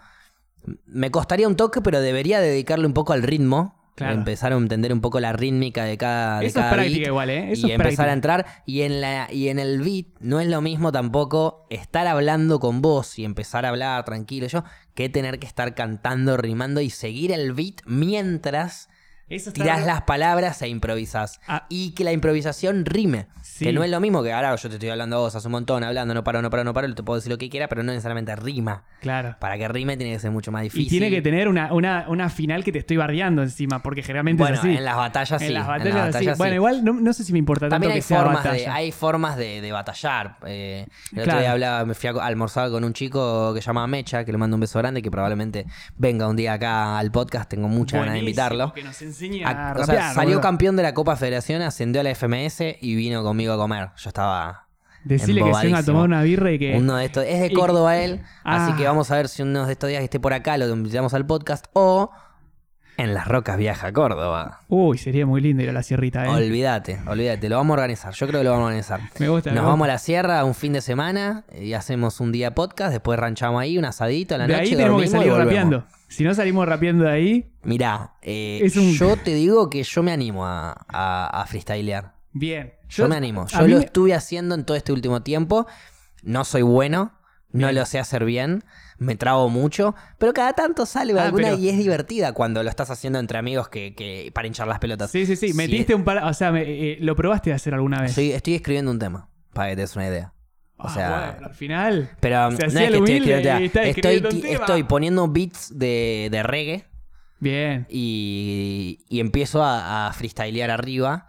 [0.86, 3.76] Me costaría un toque, pero debería dedicarle un poco al ritmo.
[3.96, 4.14] Claro.
[4.14, 7.30] Empezar a entender un poco la rítmica de cada, de Eso es práctica beat igual,
[7.30, 7.52] ¿eh?
[7.52, 8.04] Eso y es empezar práctica.
[8.06, 8.46] a entrar.
[8.66, 12.82] Y en, la, y en el beat no es lo mismo tampoco estar hablando con
[12.82, 17.32] vos y empezar a hablar tranquilo yo, que tener que estar cantando, rimando y seguir
[17.34, 18.89] el beat mientras
[19.30, 21.40] Eso está tirás re- las palabras e improvisás.
[21.48, 21.66] Ah.
[21.70, 23.28] Y que la improvisación rime.
[23.42, 23.66] Sí.
[23.66, 25.52] Que no es lo mismo que ahora yo te estoy hablando a vos hace un
[25.54, 27.84] montón, hablando, no paro, no paro, no paro, te puedo decir lo que quiera, pero
[27.84, 28.84] no necesariamente rima.
[29.02, 29.36] Claro.
[29.40, 30.86] Para que rime tiene que ser mucho más difícil.
[30.88, 34.42] Y tiene que tener una, una, una final que te estoy bardeando encima, porque generalmente
[34.44, 34.76] bueno, es así.
[34.76, 35.48] en las batallas sí.
[35.48, 36.56] En las en batallas, las batallas Bueno, sí.
[36.56, 38.92] igual no, no sé si me importa tanto También que hay sea formas, de, hay
[38.92, 40.38] formas de, de batallar.
[40.46, 41.40] Eh, el otro Claro.
[41.40, 44.38] día hablaba, me fui a almorzar con un chico que se llama Mecha, que le
[44.38, 45.66] mando un beso grande, que probablemente
[45.98, 47.50] venga un día acá al podcast.
[47.50, 48.74] Tengo mucha ganas de invitarlo.
[48.74, 50.42] Que nos enseñe A- a, o sea, salió boludo.
[50.42, 53.90] campeón de la Copa Federación, ascendió a la FMS y vino conmigo a comer.
[53.98, 54.66] Yo estaba
[55.04, 56.76] Decirle que se venga a tomar una birra y que.
[56.78, 57.24] uno de estos.
[57.26, 58.76] Es de y- Córdoba él, así Ah.
[58.78, 61.14] que vamos a ver si uno de estos días que esté por acá lo invitamos
[61.14, 62.12] al podcast o
[63.04, 64.62] en las rocas viaja a Córdoba.
[64.68, 66.30] Uy, sería muy lindo ir a la sierrita, ¿eh?
[66.30, 68.14] Olvídate, olvídate, lo vamos a organizar.
[68.14, 69.02] Yo creo que lo vamos a organizar.
[69.20, 69.52] Me gusta.
[69.52, 72.92] Nos me vamos a la sierra un fin de semana y hacemos un día podcast,
[72.92, 74.64] después ranchamos ahí un asadito a la De noche.
[74.72, 75.86] ahí tenemos que salir rapeando.
[76.08, 80.02] Si no salimos rapeando de ahí, Mirá, eh, Es un- yo te digo que yo
[80.02, 82.14] me animo a, a, a freestylear.
[82.32, 82.74] bien.
[82.90, 83.46] Yo, me animo.
[83.48, 85.68] Yo lo me- estuve haciendo en todo este último tiempo.
[86.24, 87.12] No soy bueno,
[87.52, 88.64] no lo sé hacer bien,
[89.00, 92.70] me trabo mucho, pero cada tanto sale Ah, alguna pero- y es divertida cuando lo
[92.70, 95.10] estás haciendo entre amigos que, que para hinchar las pelotas.
[95.12, 95.54] Sí, sí, sí.
[95.54, 96.24] Metiste un par.
[96.26, 98.12] O sea, me- eh, lo probaste de hacer alguna vez.
[98.12, 100.34] Estoy, estoy escribiendo un tema, para que te des una idea.
[100.78, 102.10] O Ah, sea, bueno, al final.
[102.22, 106.44] Pero um, Se no hacía es que estoy escribiendo, estoy, estoy poniendo beats de, de
[106.44, 106.86] reggae
[107.40, 107.86] Bien.
[107.90, 111.28] y, y empiezo a, a freestylear arriba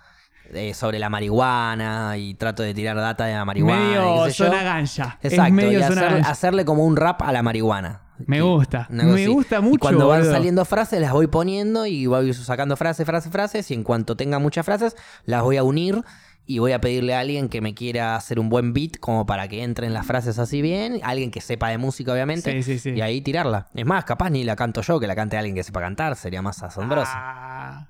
[0.55, 3.81] eh, sobre la marihuana y trato de tirar data de la marihuana.
[3.81, 4.33] medio yo.
[4.33, 5.19] zona gancha.
[5.23, 6.31] Exacto, es medio y zona hacer- gancha.
[6.31, 8.03] hacerle como un rap a la marihuana.
[8.27, 8.87] Me gusta.
[8.91, 9.27] Me así.
[9.27, 9.79] gusta Y mucho.
[9.81, 10.33] cuando van boludo.
[10.35, 13.71] saliendo frases, las voy poniendo y voy sacando frases, frases, frases.
[13.71, 16.03] Y en cuanto tenga muchas frases, las voy a unir
[16.45, 19.49] y voy a pedirle a alguien que me quiera hacer un buen beat como para
[19.49, 21.01] que entren las frases así bien.
[21.03, 22.53] Alguien que sepa de música, obviamente.
[22.53, 22.91] Sí, sí, sí.
[22.91, 23.69] Y ahí tirarla.
[23.75, 26.15] Es más, capaz ni la canto yo, que la cante alguien que sepa cantar.
[26.17, 27.11] Sería más asombroso.
[27.15, 27.89] Ah,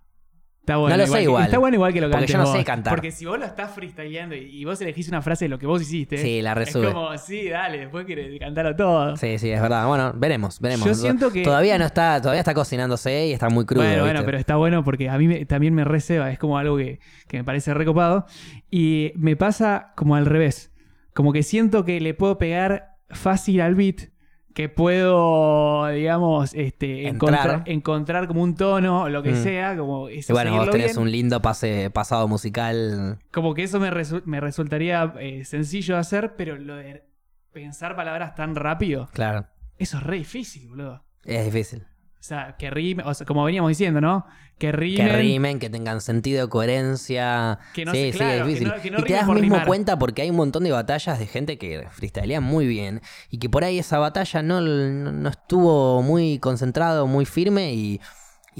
[0.61, 0.96] está bueno.
[0.96, 1.44] No lo sé que- igual.
[1.44, 2.57] Está bueno igual que lo Porque cantes yo no vos.
[2.57, 2.92] sé cantar.
[2.94, 5.66] Porque si vos lo estás freestyleando y, y vos elegís una frase de lo que
[5.66, 6.18] vos hiciste.
[6.18, 6.92] Sí, la Es resube.
[6.92, 9.16] como, sí, dale, después querés cantarlo todo.
[9.16, 9.87] Sí, sí, es verdad.
[9.87, 10.87] Bueno, veremos, veremos.
[10.87, 13.85] Yo siento que- Todavía no está, todavía está cocinándose y está muy crudo.
[13.85, 16.77] bueno, bueno, pero está bueno porque a mí me- también me receba, es como algo
[16.77, 18.27] que, que me parece recopado.
[18.70, 20.73] Y me pasa como al revés.
[21.14, 24.11] Como que siento que le puedo pegar fácil al beat,
[24.54, 29.42] que puedo, digamos, este, encontrar, encontrar como un tono o lo que Mm.
[29.42, 30.98] sea, como eso Y bueno, vos tenés bien.
[31.06, 33.18] un lindo pase, pasado musical.
[33.32, 37.04] Como que eso me, resu- me resultaría eh, sencillo de hacer, pero lo de
[37.52, 39.46] pensar palabras tan rápido, Claro,
[39.78, 41.04] eso es re difícil, boludo.
[41.24, 41.86] es difícil.
[42.20, 44.26] O sea, que rime, o sea, como veníamos diciendo, ¿no?
[44.59, 45.06] Que rimen.
[45.06, 47.59] Que rimen, que tengan sentido, coherencia.
[47.72, 48.68] Que no sí, se- sí, claro, es que difícil.
[48.68, 49.66] no- que no y te rimen das mismo rimar.
[49.66, 53.48] cuenta porque hay un montón de batallas de gente que freestylea muy bien y que
[53.48, 58.00] por ahí esa batalla no, no, no estuvo muy concentrado, muy firme y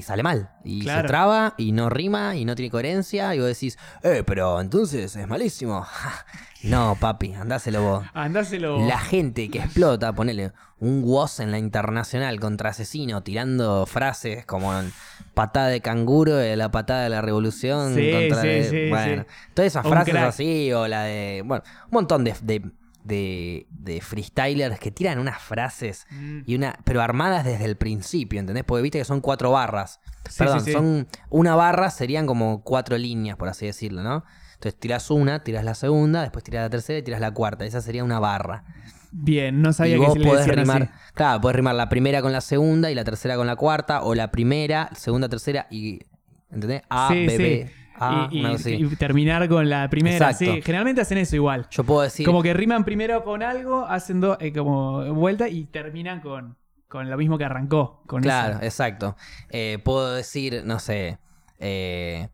[0.01, 0.51] y sale mal.
[0.65, 1.03] Y Claro.
[1.03, 3.35] se traba y no rima y no tiene coherencia.
[3.35, 5.87] Y vos decís, eh, pero entonces es malísimo.
[6.65, 8.07] no, papi, andáselo vos.
[8.15, 8.87] Andáselo.
[8.87, 14.73] La gente que explota, ponele un woz en la internacional contra asesino tirando frases como
[15.35, 17.95] patada de canguro, de la patada de la revolución.
[17.95, 19.29] Sí, contra sí, de- sí, bueno, sí.
[19.55, 20.29] todas esas Un frases crack.
[20.29, 21.43] así, o la de.
[21.45, 22.63] Bueno, un montón de, de,
[23.05, 26.41] de- de freestylers que tiran unas frases Mm.
[26.47, 26.79] y una.
[26.85, 28.65] pero armadas desde el principio, ¿entendés?
[28.65, 30.01] Porque viste que son cuatro barras.
[30.29, 30.73] Sí, Perdón, sí, sí.
[30.73, 34.25] son una barra serían como cuatro líneas, por así decirlo, ¿no?
[34.55, 37.65] Entonces tiras una, tiras la segunda, después tiras la tercera y tiras la cuarta.
[37.65, 38.65] Esa sería una barra.
[39.13, 40.93] Bien, no sabía y que vos se le podés decían rimar, así.
[41.15, 44.15] claro, podés rimar la primera con la segunda y la tercera con la cuarta, o
[44.15, 46.01] la primera, segunda, tercera y.
[46.51, 46.83] ¿Entendés?
[46.91, 47.27] A, B.
[47.39, 50.31] B, A, y, terminar con la primera.
[50.31, 50.55] Exacto.
[50.55, 51.67] Sí, generalmente hacen eso igual.
[51.71, 52.25] Yo puedo decir.
[52.25, 56.57] Como que riman primero con algo, hacen dos, eh, como vuelta y terminan con,
[56.89, 58.03] con lo mismo que arrancó.
[58.07, 59.17] Con Claro, exacto.
[59.51, 61.19] Eh, puedo decir, no sé,
[61.59, 62.31] eh,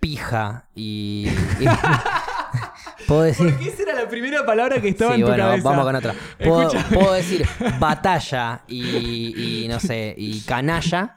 [0.00, 1.28] pija y.
[1.60, 1.66] y-
[3.10, 3.50] puedo decir.
[3.50, 5.68] Porque esa era la primera palabra que estaba Sí, en tu bueno, cabeza.
[5.68, 6.14] vamos con otra.
[6.38, 7.46] Puedo, decir
[7.80, 11.14] batalla y, y, no sé, y canalla.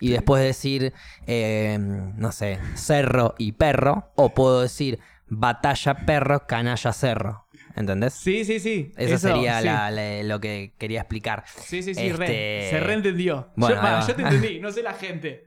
[0.00, 0.92] Y después decir,
[1.26, 4.12] eh, no sé, cerro y perro.
[4.16, 7.46] O puedo decir batalla, perro, canalla, cerro.
[7.74, 8.14] ¿Entendés?
[8.14, 8.92] Sí, sí, sí.
[8.96, 9.66] Eso, sería sí.
[9.66, 11.44] la- la- lo que quería explicar.
[11.46, 12.24] Sí, sí, sí, re.
[12.64, 13.50] Este- Se reentendió.
[13.56, 15.46] Bueno, yo te entendí, no sé la gente.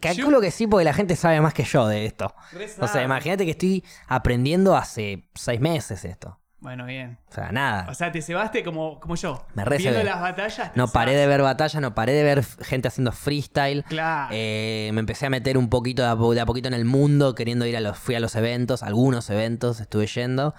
[0.00, 2.34] Calculo que sí, porque la gente sabe más que yo de esto.
[2.80, 6.38] O sea, imagínate que estoy aprendiendo hace seis meses esto.
[6.58, 7.18] Bueno, bien.
[7.30, 7.86] O sea, nada.
[7.88, 9.46] O sea, te cebaste como, como yo.
[9.54, 10.72] Me re Viendo las batallas.
[10.74, 13.82] No paré de ver batalla, no paré de ver gente haciendo freestyle.
[13.84, 14.28] Claro.
[14.30, 16.84] Eh, me empecé a meter un poquito de a, po- de a poquito en el
[16.84, 20.54] mundo, queriendo ir a los, fui a los eventos, algunos eventos estuve yendo.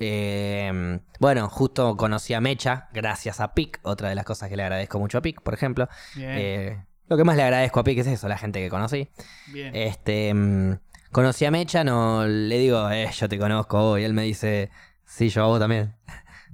[0.00, 4.64] Eh, bueno, justo conocí a Mecha, gracias a Pic, otra de las cosas que le
[4.64, 5.88] agradezco mucho a Pic, por ejemplo.
[6.16, 6.30] Bien.
[6.32, 9.08] Eh, lo que más le agradezco a Pic es eso, la gente que conocí.
[9.52, 9.74] bien.
[9.74, 10.78] Este, mm,
[11.12, 14.70] conocí a Mecha, no le digo, eh, yo te conozco, y él me dice,
[15.04, 15.94] sí, yo a vos también.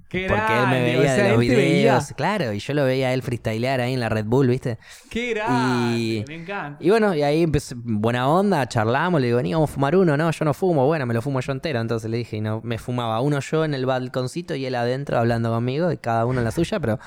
[0.09, 1.73] Qué Porque él me veía o sea, de los él te veía.
[1.93, 4.77] videos, claro, y yo lo veía a él freestylear ahí en la Red Bull, ¿viste?
[5.09, 5.97] Qué grande.
[5.97, 6.83] Y- Me encanta.
[6.83, 10.29] Y bueno, y ahí empecé, buena onda, charlamos, le digo, veníamos a fumar uno, no,
[10.33, 12.77] yo no fumo, bueno, me lo fumo yo entero, entonces le dije, y no, me
[12.79, 16.45] fumaba uno yo en el balconcito y él adentro hablando conmigo, y cada uno en
[16.45, 16.99] la suya, pero...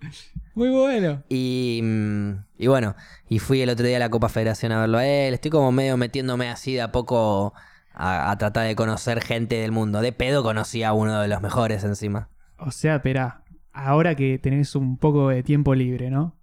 [0.54, 1.22] Muy bueno.
[1.28, 2.94] Y, mm, y bueno,
[3.28, 5.72] y fui el otro día a la Copa Federación a verlo a él, estoy como
[5.72, 7.54] medio metiéndome así de a poco
[7.92, 11.40] a, a tratar de conocer gente del mundo, de pedo conocí a uno de los
[11.40, 12.30] mejores encima.
[12.58, 13.44] O sea, espera.
[13.72, 16.38] Ahora que tenés un poco de tiempo libre, ¿no?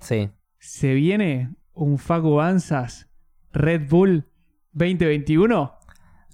[0.00, 0.30] Sí.
[0.60, 3.08] Se viene un Facu Ansas
[3.52, 4.28] Red Bull
[4.72, 5.78] 2021.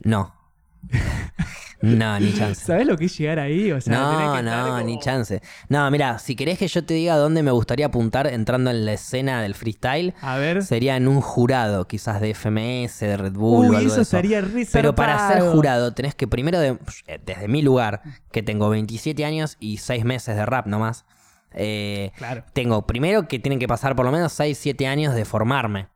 [0.05, 0.35] No.
[1.83, 2.65] No, ni chance.
[2.65, 3.73] ¿Sabés lo que es llegar ahí?
[3.73, 5.41] O sea, No, que no, como- ni chance.
[5.69, 8.93] No, mira, si querés que yo te diga dónde me gustaría apuntar entrando en la
[8.93, 10.63] escena del freestyle, A ver.
[10.63, 14.03] sería en un jurado, quizás de FMS, de Red Bull o Uy, algo eso de
[14.03, 14.17] eso.
[14.19, 18.69] estaría Pero para ser jurado tenés que primero, de- eh, desde mi lugar, que tengo
[18.69, 21.07] 27 años y 6 meses de rap nomás,
[21.53, 22.45] eh, Claro.
[22.53, 25.89] tengo primero que tienen que pasar por lo menos 6, 7 años de formarme.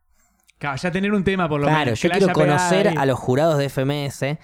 [0.58, 2.00] Claro, ya tener un tema por lo Claro, menos.
[2.00, 4.38] yo que la quiero conocer a los jurados de FMS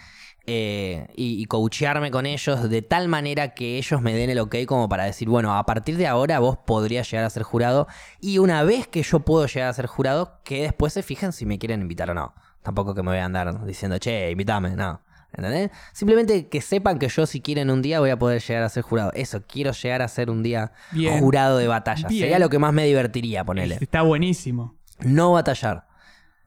[0.46, 4.56] eh, y, y coachearme con ellos de tal manera que ellos me den el ok
[4.66, 7.86] como para decir, bueno, a partir de ahora vos podrías llegar a ser jurado
[8.20, 11.46] y una vez que yo puedo llegar a ser jurado, que después se fijen si
[11.46, 12.34] me quieren invitar o no.
[12.62, 15.00] Tampoco que me voy a andar diciendo, che, invítame, no.
[15.32, 15.70] ¿Entendés?
[15.92, 18.82] Simplemente que sepan que yo si quieren un día voy a poder llegar a ser
[18.82, 19.12] jurado.
[19.14, 21.20] Eso, quiero llegar a ser un día Bien.
[21.20, 22.08] jurado de batalla.
[22.08, 22.22] Bien.
[22.22, 23.78] Sería lo que más me divertiría, ponerle.
[23.80, 24.74] Está buenísimo.
[24.98, 25.86] No batallar.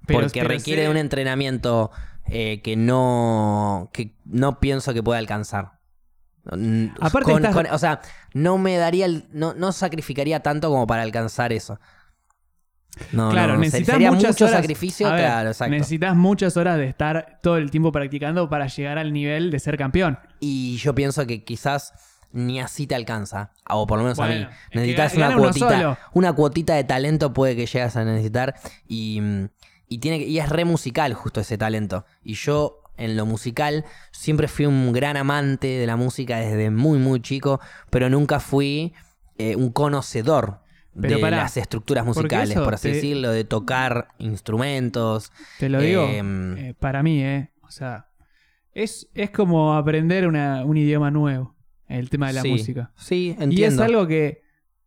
[0.06, 1.92] Pero- porque pero requiere de un entrenamiento
[2.30, 5.80] eh, que no que no pienso que pueda alcanzar.
[7.00, 8.02] Aparte con- estás- con- o sea,
[8.34, 11.80] no me daría el, no, no sacrificaría tanto como para alcanzar eso.
[13.12, 14.58] No, claro, no, necesitas sería muchas mucho horas.
[14.58, 15.72] sacrificio, ver, claro, exacto.
[15.72, 19.78] Necesitas muchas horas de estar todo el tiempo practicando para llegar al nivel de ser
[19.80, 20.20] campeón.
[20.40, 21.94] Y yo pienso que quizás
[22.34, 24.46] ni así te alcanza, o por lo menos a mí.
[24.74, 28.56] Necesitas una cuotita, una cuotita de talento puede que llegas a necesitar
[28.88, 29.50] y, mm,
[29.88, 32.06] y tiene y es re musical justo ese talento.
[32.24, 37.00] Y yo en lo musical siempre fui un gran amante de la música desde muy
[37.00, 38.94] muy chico, pero nunca fui
[39.38, 40.60] eh, un conocedor
[41.00, 45.32] Pero de pará, las estructuras musicales, por así te- decirlo, de tocar instrumentos.
[45.60, 46.04] Te lo digo.
[46.08, 47.52] Em, eh, para mí, ¿eh?
[47.64, 48.08] O sea,
[48.74, 51.56] es, es como aprender una- un idioma nuevo.
[51.88, 52.92] El tema de la sí, música.
[52.96, 53.84] Sí, Y es entiendo.
[53.84, 54.42] algo que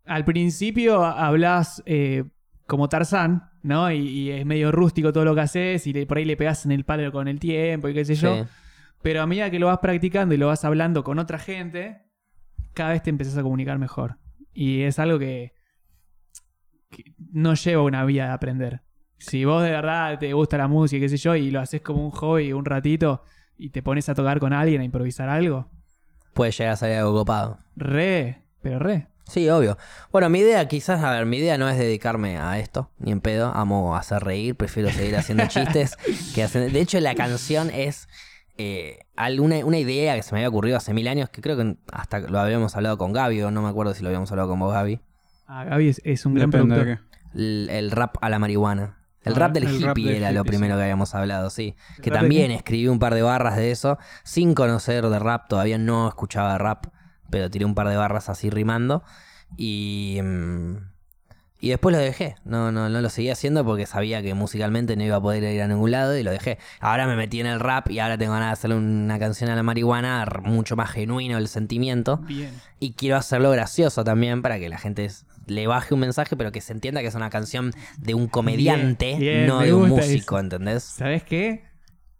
[0.04, 2.24] al principio hablas eh,
[2.66, 3.90] como Tarzán, ¿no?
[3.92, 6.64] Y, y es medio rústico todo lo que haces y le- por ahí le pegas
[6.66, 8.34] en el palo con el tiempo y qué sé yo.
[8.44, 8.50] Sí.
[9.02, 12.02] Pero a medida que lo vas practicando y lo vas hablando con otra gente,
[12.74, 14.18] cada vez te empezás a comunicar mejor.
[14.52, 15.52] Y es algo que,
[16.90, 18.82] que no lleva una vía de aprender.
[19.18, 22.04] Si vos de verdad te gusta la música, qué sé yo, y lo haces como
[22.04, 23.22] un hobby un ratito
[23.56, 25.70] y te pones a tocar con alguien, a improvisar algo,
[26.34, 27.58] Puede llegar a salir algo copado.
[27.76, 29.06] re, pero re.
[29.28, 29.76] Sí, obvio.
[30.12, 33.20] Bueno, mi idea quizás, a ver, mi idea no es dedicarme a esto, ni en
[33.20, 33.52] pedo.
[33.54, 35.96] Amo hacer reír, prefiero seguir haciendo chistes
[36.34, 36.70] que hacer...
[36.70, 38.08] De hecho, la canción es
[38.56, 41.76] eh, alguna, una idea que se me había ocurrido hace mil años, que creo que
[41.92, 44.60] hasta lo habíamos hablado con Gaby, o no me acuerdo si lo habíamos hablado con
[44.60, 45.00] vos, Gaby.
[45.48, 47.04] Ah, Gaby es, es un gran Depende productor.
[47.34, 48.98] El, el rap a la marihuana.
[49.22, 50.78] El Ah, rap del el hippie rap del era lo primero sí.
[50.78, 51.74] que habíamos hablado, sí.
[51.96, 55.78] ¿El Que también escribí un par de barras de eso, sin conocer de rap, todavía
[55.78, 56.86] no escuchaba rap,
[57.30, 59.02] pero tiré un par de barras así rimando.
[59.56, 60.20] Y.
[60.22, 60.76] mm,
[61.58, 62.36] y después lo dejé.
[62.44, 65.62] No, no, no lo seguí haciendo porque sabía que musicalmente no iba a poder ir
[65.62, 66.58] a ningún lado y lo dejé.
[66.80, 69.56] Ahora me metí en el rap y ahora tengo ganas de hacerle una canción a
[69.56, 72.18] la marihuana, mucho más genuino el sentimiento.
[72.18, 72.52] Bien.
[72.78, 75.08] Y quiero hacerlo gracioso también para que la gente
[75.46, 79.16] le baje un mensaje, pero que se entienda que es una canción de un comediante,
[79.18, 80.44] bien, no de un músico, eso.
[80.44, 80.82] ¿entendés?
[80.82, 81.64] ¿Sabes qué?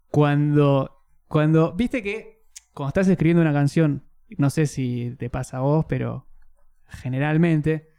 [0.09, 2.43] Cuando, cuando, viste que
[2.73, 4.06] cuando estás escribiendo una canción,
[4.37, 6.27] no sé si te pasa a vos, pero
[6.87, 7.89] generalmente,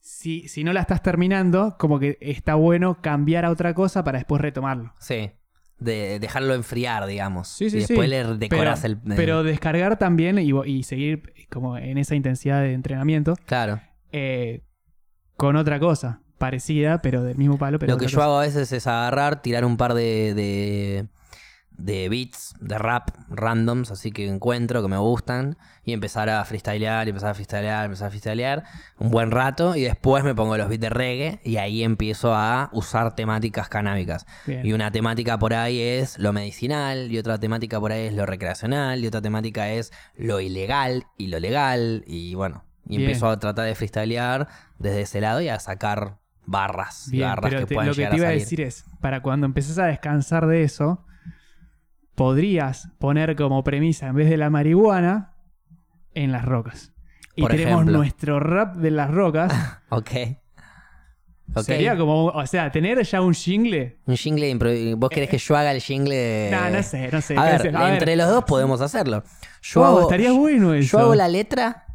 [0.00, 4.18] si, si no la estás terminando, como que está bueno cambiar a otra cosa para
[4.18, 4.92] después retomarlo.
[4.98, 5.30] Sí.
[5.78, 7.48] De dejarlo enfriar, digamos.
[7.48, 8.08] Sí, sí, y después sí.
[8.08, 9.16] le decoras pero, el.
[9.16, 13.80] pero descargar también y, y seguir como en esa intensidad de entrenamiento Claro.
[14.12, 14.62] eh,
[15.36, 17.78] con otra cosa parecida, pero del mismo palo.
[17.78, 18.24] Pero Lo que yo cosa.
[18.26, 21.06] hago a veces es agarrar, tirar un par de, de,
[21.84, 27.06] de beats de rap randoms, así que encuentro que me gustan, y empezar a freestylear,
[27.06, 28.64] y empezar a freestylear, empezar a freestylear
[28.98, 32.68] un buen rato, y después me pongo los beats de reggae, y ahí empiezo a
[32.72, 34.26] usar temáticas canábicas.
[34.46, 34.64] Bien.
[34.64, 38.26] Y una temática por ahí es lo medicinal, y otra temática por ahí es lo
[38.26, 43.02] recreacional, y otra temática es lo ilegal y lo legal, y bueno, y Bien.
[43.02, 47.60] empiezo a tratar de freestylear desde ese lado y a sacar barras, Bien, barras pero
[47.60, 49.86] que te- puedan lo que llegar te iba a decir es, para cuando empezás a
[49.86, 51.04] descansar de eso,
[52.14, 55.34] podrías poner como premisa, en vez de la marihuana,
[56.14, 56.92] en las rocas.
[57.34, 57.98] Y Por tenemos ejemplo.
[57.98, 59.52] nuestro rap de las rocas.
[59.92, 60.10] Ok.
[61.52, 61.64] Ok.
[61.64, 63.98] Sería como, o sea, tener ya un jingle.
[64.06, 66.48] Un jingle de ¿Vos querés que yo haga el jingle?
[66.52, 67.36] No, no sé, no sé.
[67.36, 67.92] A ver, ver.
[67.92, 69.24] entre los dos podemos hacerlo.
[69.62, 70.92] Yo hago, estaría bueno eso.
[70.92, 71.86] yo hago la letra,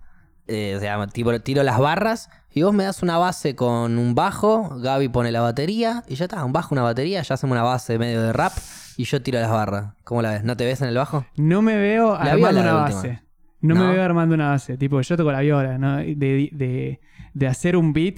[0.47, 4.13] eh, o sea, tipo, tiro las barras y vos me das una base con un
[4.13, 7.63] bajo, Gaby pone la batería y ya está, un bajo, una batería, ya hacemos una
[7.63, 8.51] base medio de rap
[8.97, 9.93] y yo tiro las barras.
[10.03, 10.43] ¿Cómo la ves?
[10.43, 11.25] ¿No te ves en el bajo?
[11.37, 13.21] No me veo La armando una base.
[13.61, 14.77] No, me veo armando una base.
[14.77, 15.97] Tipo, yo toco la viola, ¿no?
[15.97, 16.15] De,
[16.51, 16.99] de,
[17.33, 18.17] de hacer un beat,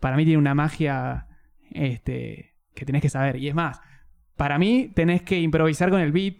[0.00, 1.26] para mí tiene una magia
[1.70, 3.36] este, que tenés que saber.
[3.36, 3.80] Y es más,
[4.36, 6.36] para mí tenés que improvisar con el beat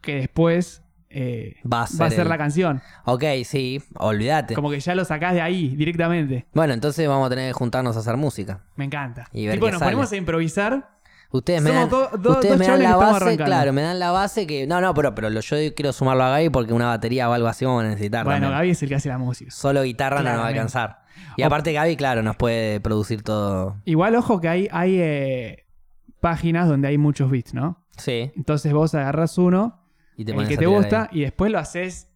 [0.00, 2.80] que después eh, Va a ser, va a ser el- la canción.
[3.04, 4.54] Ok, sí, olvídate.
[4.54, 6.46] Como que ya lo sacás de ahí directamente.
[6.54, 8.64] Bueno, entonces vamos a tener que juntarnos a hacer música.
[8.76, 9.26] Me encanta.
[9.32, 9.90] Y ver tipo, nos sale.
[9.92, 10.95] ponemos a improvisar.
[11.32, 13.98] Ustedes me dan, do- do- ustedes dos me chavales dan la base, claro, me dan
[13.98, 14.66] la base que...
[14.66, 17.48] No, no, pero, pero lo- yo quiero sumarlo a Gaby porque una batería o algo
[17.48, 18.58] así vamos a necesitar Bueno, también.
[18.58, 19.50] Gaby es el que hace la música.
[19.50, 21.00] Solo guitarra no nos va a alcanzar.
[21.36, 23.76] Y O- aparte Gaby, claro, nos puede producir todo.
[23.84, 25.66] Igual, ojo que hay, hay eh,
[26.20, 27.84] páginas donde hay muchos beats, ¿no?
[27.96, 28.30] Sí.
[28.36, 29.82] Entonces vos agarras uno,
[30.16, 31.18] Y te el que te gusta, ahí.
[31.18, 32.08] y después lo haces.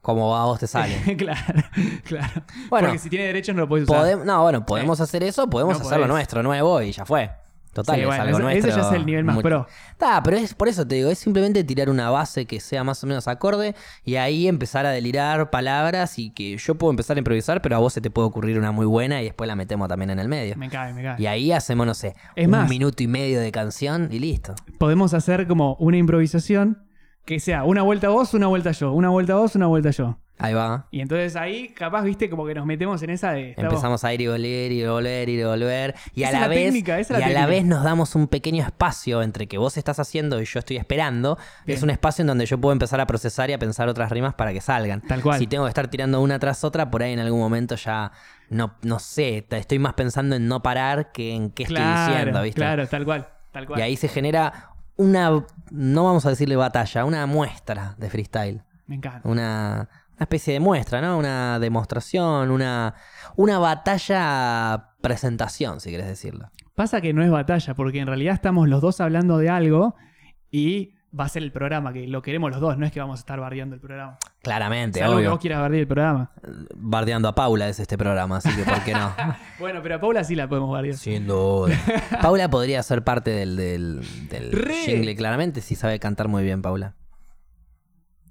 [0.00, 0.94] Como a vos te sale.
[1.16, 1.62] claro,
[2.04, 2.42] claro.
[2.68, 4.18] Bueno, Porque si tiene derechos no lo puedes usar.
[4.24, 7.30] No, bueno, podemos hacer eso, podemos No hacer lo nuestro, nuevo, y ya fue.
[7.74, 8.70] Total, Sí, es bueno, algo eso- nuestro.
[8.70, 9.66] ese ya es el nivel más muy- pro.
[9.90, 13.02] Está, pero es por eso te digo, es simplemente tirar una base que sea más
[13.04, 17.18] o menos acorde y ahí empezar a delirar palabras y que yo puedo empezar a
[17.18, 19.88] improvisar, pero a vos se te puede ocurrir una muy buena y después la metemos
[19.88, 20.54] también en el medio.
[20.56, 21.20] Me cae, me cae.
[21.20, 24.54] Y ahí hacemos, no sé, Es un más- minuto y medio de canción y listo.
[24.78, 26.78] Podemos hacer como una improvisación
[27.24, 30.18] que sea una vuelta vos, una vuelta yo, una vuelta vos, una vuelta yo.
[30.36, 30.88] Ahí va.
[30.90, 33.50] Y entonces ahí, capaz, viste, como que nos metemos en esa de.
[33.50, 35.94] estamos- Empezamos a ir y volver, ir y volver, ir y volver.
[36.12, 37.84] Y a Esa la la vez, técnica, esa es y la a la vez nos
[37.84, 41.38] damos un pequeño espacio entre que vos estás haciendo y yo estoy esperando.
[41.64, 41.76] Bien.
[41.78, 44.34] Es un espacio en donde yo puedo empezar a procesar y a pensar otras rimas
[44.34, 45.02] para que salgan.
[45.02, 45.38] Tal cual.
[45.38, 48.10] Si tengo que estar tirando una tras otra, por ahí en algún momento ya
[48.50, 49.46] no, no sé.
[49.48, 52.60] Estoy más pensando en no parar que en qué estoy diciendo, ¿viste?
[52.60, 53.28] Claro, tal cual.
[53.52, 53.78] Tal cual.
[53.78, 55.30] Y ahí se genera una,
[55.70, 59.28] no vamos a decirle batalla, una muestra de freestyle Me encanta.
[59.28, 61.18] una, una especie de muestra, ¿no?
[61.18, 62.94] Una demostración, una,
[63.36, 66.50] una batalla presentación, si querés decirlo.
[66.74, 69.96] Pasa que no es batalla, porque en realidad estamos los dos hablando de algo
[70.50, 73.18] y va a ser el programa, que lo queremos los dos, no es que vamos
[73.18, 74.18] a estar bardeando el programa.
[74.42, 76.32] Claramente, Salvo que vos quieras bardear el programa.
[76.74, 79.14] Bardeando a Paula es este programa, así que ¿por qué no?
[79.58, 80.96] Bueno, pero a Paula sí la podemos bardear.
[80.96, 81.74] Sin duda.
[82.22, 84.02] Paula podría ser parte del, del,
[84.84, 86.94] jingle, claramente, si sabe cantar muy bien, Paula.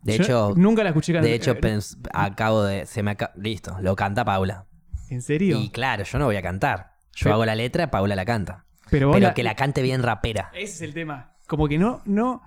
[0.04, 1.30] De Yo hecho, nunca la escuché cantar.
[1.30, 2.86] de hecho pens- acabo de.
[2.86, 4.66] Se me aca- Listo, lo canta Paula.
[5.10, 5.60] ¿En serio?
[5.60, 6.94] Y claro, yo no voy a cantar.
[7.14, 8.66] Yo Pero- hago la letra, Paula la canta.
[8.90, 10.52] Pero, Pero la- que la cante bien rapera.
[10.54, 11.36] Ese es el tema.
[11.48, 12.42] Como que no, no.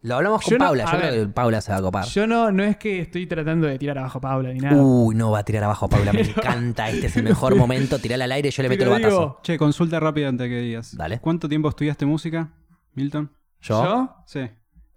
[0.00, 0.84] Lo hablamos con Yo Paula.
[0.84, 2.04] Yo creo que Paula se va a copar.
[2.04, 4.80] Yo no, no es que estoy tratando de tirar abajo a Paula ni nada.
[4.80, 6.12] Uy, no, va a tirar abajo a Paula.
[6.12, 6.88] Me encanta.
[6.88, 7.98] Este es el mejor momento.
[7.98, 9.08] Tirala al aire y yo le meto el batazo.
[9.10, 10.96] digo, Che, consulta rápida antes que digas.
[10.96, 11.18] Dale.
[11.18, 12.48] ¿Cuánto tiempo estudiaste música,
[12.94, 13.32] Milton?
[13.60, 13.84] ¿Yo?
[13.84, 14.16] ¿Yo?
[14.26, 14.48] Sí,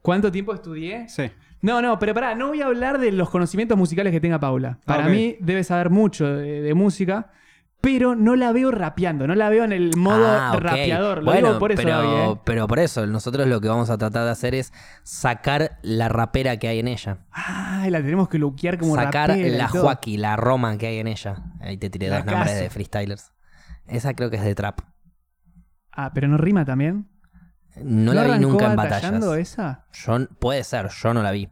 [0.01, 1.07] ¿Cuánto tiempo estudié?
[1.09, 1.29] sí.
[1.63, 4.79] No, no, pero pará, no voy a hablar de los conocimientos musicales que tenga Paula.
[4.83, 7.29] Para Ah, mí debe saber mucho de, de música,
[7.81, 10.59] pero no la veo rapeando, no la veo en el modo Ah, ok.
[10.59, 11.19] rapeador.
[11.19, 12.39] Lo bueno, digo por eso, pero, ¿eh?
[12.45, 14.73] pero por eso, nosotros lo que vamos a tratar de hacer es
[15.03, 17.19] sacar la rapera que hay en ella.
[17.29, 19.83] Ay, la tenemos que luquear como sacar rapera y la todo.
[19.83, 21.43] Joaquí, la Roma que hay en ella.
[21.59, 23.33] Ahí te tiré La dos nombres de freestylers.
[23.85, 24.79] Esa creo que es de trap.
[25.91, 27.07] Ah, pero no rima también.
[27.77, 29.23] No, la vi nunca en batallas.
[29.37, 29.85] esa?
[29.93, 31.49] Yo, puede ser, yo no la vi.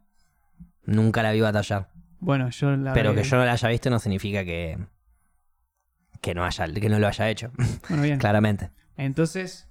[0.85, 1.89] Nunca la vi batallar.
[2.19, 4.77] Bueno, yo la Pero que yo no la haya visto no significa que.
[6.21, 7.51] que no, haya, que no lo haya hecho.
[7.87, 8.19] Bueno, bien.
[8.19, 8.71] Claramente.
[8.97, 9.69] Entonces,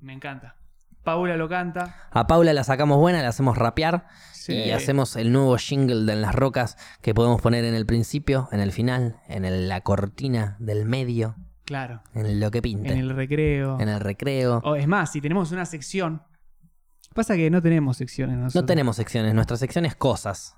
[0.00, 0.56] me encanta.
[1.02, 1.96] Paula lo canta.
[2.10, 4.52] A Paula la sacamos buena, la hacemos rapear Sí.
[4.52, 8.48] y hacemos el nuevo jingle de En las Rocas que podemos poner en el principio,
[8.52, 11.36] en el final, en el- la cortina del medio,
[11.70, 12.02] Claro.
[12.14, 13.78] en lo que pinte, En el recreo.
[13.78, 14.60] en el recreo.
[14.64, 16.20] O es más, si tenemos una sección.
[17.14, 18.66] Pasa que no tenemos secciones No nosotros.
[18.66, 20.56] tenemos secciones, nuestra sección es cosas.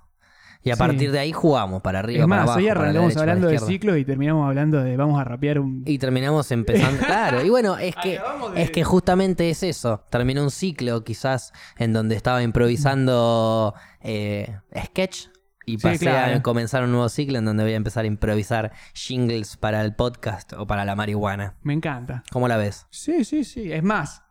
[0.63, 0.79] Y a Sí.
[0.79, 2.57] partir de ahí jugamos para arriba, Es para más, abajo.
[2.59, 3.71] hoy para arrancamos para hablando de izquierda.
[3.73, 5.83] ciclo y terminamos hablando de vamos a rapear un.
[5.85, 7.03] Y terminamos empezando.
[7.05, 8.19] claro, y bueno, es que,
[8.53, 10.03] de- es que justamente es eso.
[10.09, 15.27] Terminó un ciclo, quizás, en donde estaba improvisando eh, sketch.
[15.65, 16.35] Y Sí, pasé claro.
[16.37, 19.95] a comenzar un nuevo ciclo en donde voy a empezar a improvisar jingles para el
[19.95, 21.55] podcast o para la marihuana.
[21.61, 22.23] Me encanta.
[22.31, 22.85] ¿Cómo la ves?
[22.89, 23.71] Sí, sí, sí.
[23.71, 24.23] Es más,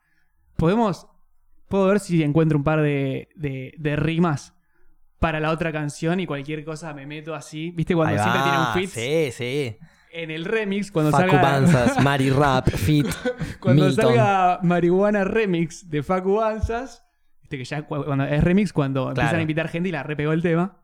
[0.56, 1.06] podemos.
[1.68, 4.52] Puedo ver si encuentro un par de, de, de rimas
[5.18, 7.70] para la otra canción y cualquier cosa me meto así.
[7.70, 8.90] ¿Viste cuando Ahí siempre va, tiene un fit?
[8.90, 9.76] Sí, sí.
[10.12, 11.42] En el remix, cuando Facu salga.
[11.42, 13.06] Banzas, Mari Rap, Fit,
[13.60, 14.04] Cuando Milton.
[14.04, 17.02] salga Marihuana Remix de Facu Banzas,
[17.40, 20.32] viste que ya cu- cuando es remix, cuando empiezan a invitar gente y la repegó
[20.34, 20.81] el tema.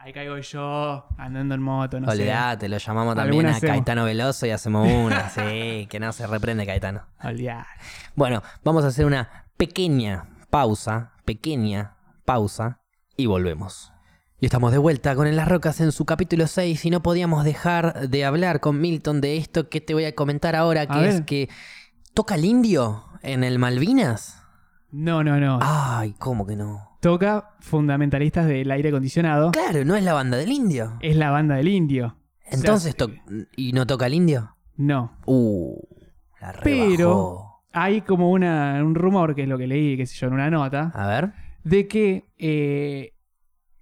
[0.00, 2.12] Ahí caigo yo, andando en moto, no sé.
[2.22, 3.74] Olvidate, lo llamamos también a hacemos.
[3.74, 5.28] Caetano Veloso y hacemos una.
[5.28, 7.02] sí, que no se reprende Caetano.
[7.22, 7.66] Olvidate.
[8.14, 12.80] Bueno, vamos a hacer una pequeña pausa, pequeña pausa
[13.16, 13.92] y volvemos.
[14.40, 17.42] Y estamos de vuelta con En las Rocas en su capítulo 6 y no podíamos
[17.44, 21.06] dejar de hablar con Milton de esto que te voy a comentar ahora, que A
[21.08, 21.24] es ver.
[21.24, 21.48] que
[22.14, 24.37] toca el indio en el Malvinas.
[24.90, 25.58] No, no, no.
[25.62, 26.96] Ay, ¿cómo que no?
[27.00, 29.50] Toca Fundamentalistas del Aire Acondicionado.
[29.52, 30.96] Claro, no es la banda del indio.
[31.00, 32.16] Es la banda del indio.
[32.50, 33.14] Entonces, O sea,
[33.56, 34.56] ¿y no toca el indio?
[34.76, 35.12] No.
[35.26, 35.78] Uh,
[36.40, 36.62] la rebajó.
[36.64, 40.32] Pero hay como una, un rumor, que es lo que leí, qué sé yo, en
[40.34, 41.32] una nota, A ver.
[41.64, 43.12] de que eh,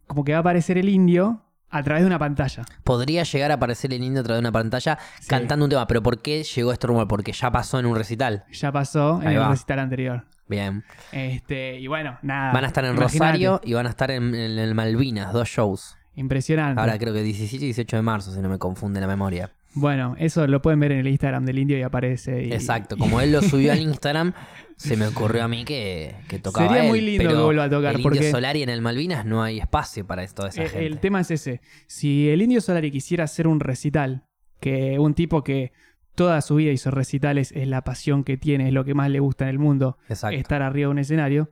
[0.06, 2.64] como que va a aparecer el indio a través de una pantalla.
[2.84, 5.28] Podría llegar a aparecer el indio a través de una pantalla Sí.
[5.28, 7.06] cantando un tema, pero ¿por qué llegó este rumor?
[7.08, 8.44] Porque ya pasó en un recital.
[8.52, 9.48] Ya pasó en Ahí el va.
[9.50, 10.26] recital anterior.
[10.48, 10.84] Bien.
[11.12, 12.52] Este, y bueno, nada.
[12.52, 13.18] Van a estar en imagínate.
[13.18, 15.96] Rosario y van a estar en, en el Malvinas, dos shows.
[16.14, 16.80] Impresionante.
[16.80, 19.50] Ahora creo que 17 y 18 de marzo, si no me confunde la memoria.
[19.74, 22.44] Bueno, eso lo pueden ver en el Instagram del indio y aparece.
[22.46, 24.32] y- Exacto, como él lo subió al Instagram,
[24.76, 27.64] se me ocurrió a mí que, que tocaba Sería él, muy lindo pero que vuelva
[27.64, 30.62] a tocar, El Indio porque- Solari en el Malvinas no hay espacio para toda esa
[30.62, 30.86] Eh, gente.
[30.86, 31.60] el tema es ese.
[31.86, 34.24] Si el indio Solari quisiera hacer un recital,
[34.60, 35.72] que un tipo que
[36.16, 39.20] toda su vida hizo recitales, es la pasión que tiene, es lo que más le
[39.20, 40.36] gusta en el mundo, Exacto.
[40.36, 41.50] estar arriba de un escenario,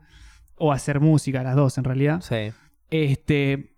[0.56, 2.52] o hacer música, las dos en realidad, Sí.
[2.90, 3.76] este,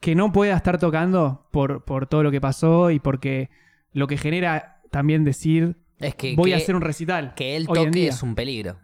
[0.00, 3.50] que no pueda estar tocando por, por todo lo que pasó y porque
[3.92, 7.34] lo que genera también decir, Es que, voy que, a hacer un recital.
[7.34, 8.78] que él toque es un peligro.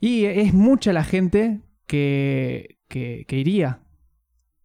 [0.00, 3.80] Y es mucha la gente que, que, que iría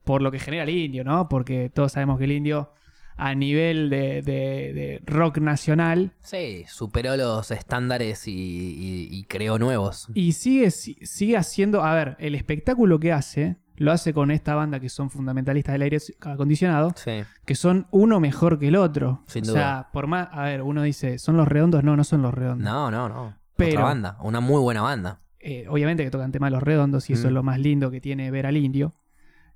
[0.04, 1.30] por lo que genera el indio, ¿no?
[1.30, 2.72] Porque todos sabemos que el indio
[3.16, 9.60] a nivel de, de- de rock nacional Sí, superó los estándares y, y- y creó
[9.60, 10.08] nuevos.
[10.14, 14.54] y sigue, si- sigue haciendo, a ver, el espectáculo que hace, lo hace con esta
[14.56, 17.24] banda que son fundamentalistas del aire acondicionado, Sí.
[17.46, 19.24] que son uno mejor que el otro.
[19.28, 19.60] Sin o duda.
[19.60, 21.84] sea, por más, a ver, uno dice, ¿son los redondos?
[21.84, 22.64] No, no son los redondos.
[22.64, 23.36] No, no, no.
[23.56, 25.22] Pero- Otra banda, una muy buena banda.
[25.40, 27.28] Eh, obviamente que tocan temas los redondos y eso Mm.
[27.28, 28.96] es lo más lindo que tiene ver al indio.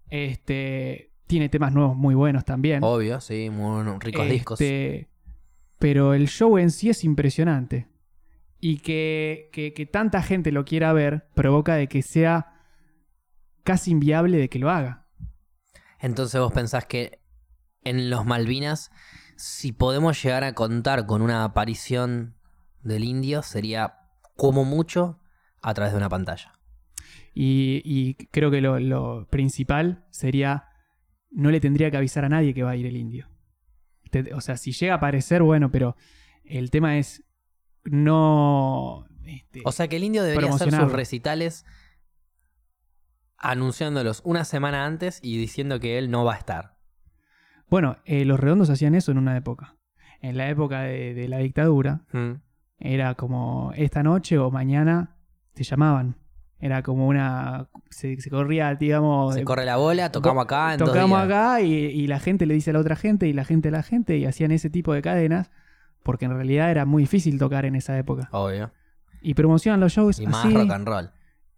[0.09, 2.83] Este tiene temas nuevos muy buenos también.
[2.83, 4.59] Obvio, sí, muy ricos discos.
[4.61, 5.09] Este,
[5.79, 7.87] Pero el show en sí es impresionante.
[8.59, 12.53] Y que, que- que tanta gente lo quiera ver provoca de que sea
[13.63, 15.05] casi inviable de que lo haga.
[15.99, 17.19] Entonces vos pensás que
[17.83, 18.91] en los Malvinas,
[19.35, 22.35] si podemos llegar a contar con una aparición
[22.81, 23.99] del indio, sería
[24.35, 25.19] como mucho
[25.61, 26.53] a través de una pantalla.
[27.33, 30.65] Y, y creo que lo, lo principal sería,
[31.31, 33.29] no le tendría que avisar a nadie que va a ir el indio.
[34.11, 35.95] Te- o sea, si llega a aparecer, bueno, pero
[36.45, 37.23] el tema es
[37.83, 39.05] no...
[39.25, 41.65] este, O sea que el indio debería hacer sus recitales
[43.37, 46.77] anunciándolos una semana antes y diciendo que él no va a estar.
[47.69, 49.75] bueno, eh, los redondos hacían eso en una época.
[50.21, 52.41] En la época de, de la dictadura, Mm.
[52.79, 55.17] era como esta noche o mañana
[55.53, 56.15] te llamaban.
[56.59, 57.67] Era como una...
[57.89, 59.35] Se, se corría, digamos...
[59.35, 61.25] Se eh, corre la bola, tocamos acá en dos tocamos días.
[61.31, 63.71] acá y, y la gente le dice a la otra gente y la gente a
[63.71, 65.51] la gente y hacían ese tipo de cadenas
[66.03, 68.29] porque en realidad era muy difícil tocar en esa época.
[68.31, 68.71] Obvio.
[69.21, 71.11] Y promocionan los shows Y más así rock and roll.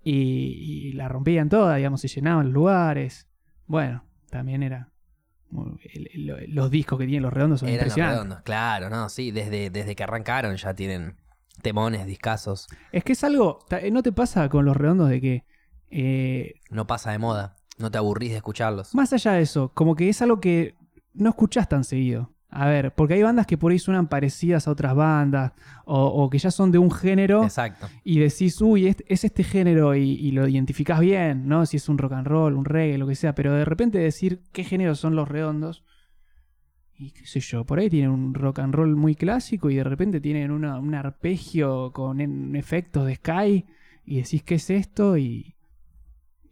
[0.04, 3.28] y, y la rompían toda, digamos, se llenaban los lugares.
[3.68, 4.90] Bueno, también era...
[6.48, 8.18] los discos que tienen los redondos son Eran los impresionantes.
[8.24, 8.42] redondos.
[8.44, 9.32] Claro, no, sí.
[9.32, 11.16] Desde, desde que arrancaron ya tienen
[11.60, 12.68] temones, discazos.
[12.92, 13.60] Es que es algo...
[13.68, 15.44] ta- ¿No te pasa con los redondos de que...
[15.92, 17.56] eh, No pasa de moda.
[17.78, 18.94] No te aburrís de escucharlos.
[18.94, 20.76] Más allá de eso, como que es algo que
[21.14, 22.32] no escuchás tan seguido.
[22.52, 25.52] A ver, porque hay bandas que por ahí suenan parecidas a otras bandas,
[25.86, 27.88] o, o que ya son de un género, Exacto.
[28.04, 31.68] y decís, uy, es, es este género, y, y lo identificás bien, ¿no?
[31.68, 34.42] Si es un rock and roll, un reggae, lo que sea, pero de repente decir
[34.52, 35.84] qué género son los redondos,
[37.00, 39.84] y qué sé yo, por ahí tienen un rock and roll muy clásico, y de
[39.86, 43.66] repente tienen una- un arpegio con en- efectos de Sky,
[44.06, 45.18] y decís, ¿qué es esto?
[45.18, 45.56] Y,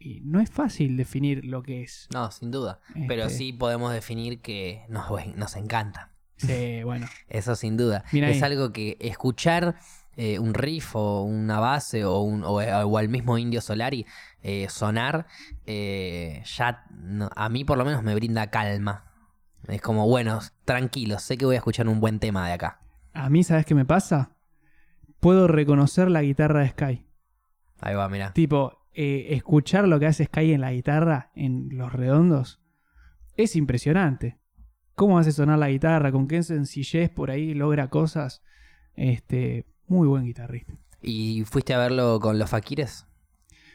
[0.00, 2.08] y no es fácil definir lo que es.
[2.14, 2.80] No, sin duda.
[3.08, 6.12] Pero Este, sí podemos definir que nos, nos encanta.
[6.36, 7.06] Sí, bueno.
[7.28, 8.04] Eso sin duda.
[8.12, 9.74] Es algo que escuchar
[10.16, 14.06] eh, un riff o una base o, un, o, o al mismo Indio Solari
[14.42, 15.26] eh, sonar,
[15.66, 19.04] eh, ya no- a mí por lo menos me brinda calma.
[19.68, 22.80] Es como, bueno, tranquilo, sé que voy a escuchar un buen tema de acá.
[23.12, 24.36] A mí, ¿sabes qué me pasa?
[25.20, 27.06] Puedo reconocer la guitarra de Sky.
[27.80, 28.32] Ahí va, mira.
[28.32, 32.60] Tipo, eh, escuchar lo que hace Sky en la guitarra, en los redondos,
[33.36, 34.38] es impresionante.
[34.94, 38.42] Cómo hace sonar la guitarra, con qué sencillez por ahí logra cosas.
[38.94, 40.74] Este, muy buen guitarrista.
[41.00, 43.06] ¿Y fuiste a verlo con los Fakires?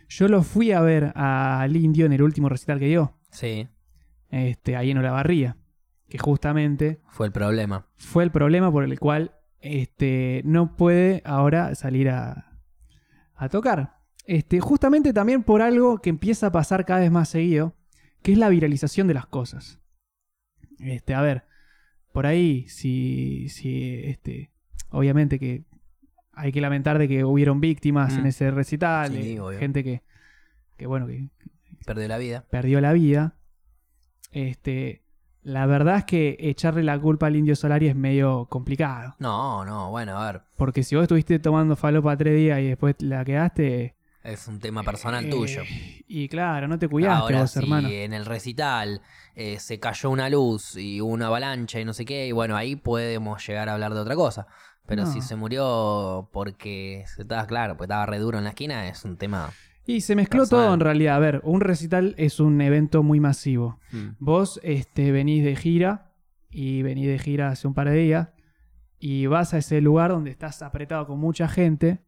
[0.10, 3.68] Yo lo fui a ver al Indio en el último recital que dio, Sí,
[4.30, 5.58] este, ahí en Olavarría,
[6.10, 7.88] que justamente fue el problema.
[7.98, 12.60] fue el problema por el cual este, no puede ahora salir a,
[13.36, 14.00] a tocar.
[14.26, 17.76] Este, justamente también por algo que empieza a pasar cada vez más seguido,
[18.22, 19.80] que es la viralización de las cosas.
[20.80, 21.44] Este, a ver,
[22.12, 24.52] por ahí, si, si este,
[24.90, 25.64] obviamente que
[26.34, 28.20] hay que lamentar de que hubieron víctimas Mm.
[28.20, 30.04] en ese recital, Sí, eh, gente que,
[30.78, 31.30] que bueno, que,
[31.86, 32.46] Perdió la vida.
[32.50, 33.36] perdió la vida.
[34.32, 35.03] Este,
[35.44, 39.16] la verdad es que echarle la culpa al Indio Solari es medio complicado.
[39.20, 40.42] No, no, bueno, a ver.
[40.56, 43.96] Porque si vos estuviste tomando falopa tres días y después la quedaste.
[44.24, 45.64] Es un tema personal eh, tuyo.
[46.08, 47.90] Y claro, no te cuidaste Ahora, vos, si hermano.
[47.90, 49.02] en el recital
[49.36, 52.78] eh, se cayó una luz y una avalancha y no sé qué, y bueno, ahí
[52.78, 54.48] podemos llegar a hablar de otra cosa.
[54.86, 55.12] Pero No.
[55.12, 59.04] si se murió porque se estaba claro, porque estaba re duro en la esquina, es
[59.06, 59.50] un tema.
[59.86, 60.66] Y se mezcló personal.
[60.66, 61.16] todo en realidad.
[61.16, 63.80] A ver, un recital es un evento muy masivo.
[63.92, 66.12] mm, Vos este, venís de gira
[66.50, 68.30] y venís de gira hace un par de días
[69.00, 72.00] y vas a ese lugar donde estás apretado con mucha gente.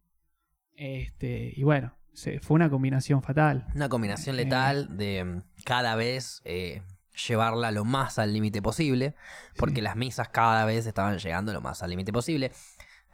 [0.74, 3.66] Este, y bueno, se, fue una combinación fatal.
[3.74, 4.44] Una combinación Eh.
[4.44, 6.82] letal de mm, cada vez eh,
[7.28, 9.14] llevarla lo más al límite posible,
[9.56, 9.80] porque Sí.
[9.82, 12.52] las misas cada vez estaban llegando lo más al límite posible.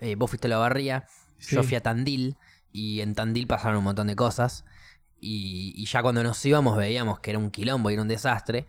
[0.00, 1.04] Eh, vos fuiste a la barría,
[1.40, 1.68] yo Sí.
[1.68, 2.36] fui a Tandil,
[2.72, 4.64] y en Tandil pasaron un montón de cosas.
[5.20, 8.66] Y, y ya cuando nos íbamos veíamos que era un quilombo y era un desastre.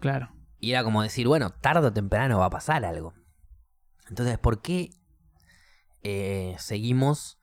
[0.00, 0.30] Claro.
[0.58, 3.14] Y era como decir, bueno, tarde o temprano va a pasar algo.
[4.08, 4.90] Entonces, ¿por qué
[6.02, 7.38] eh, seguimos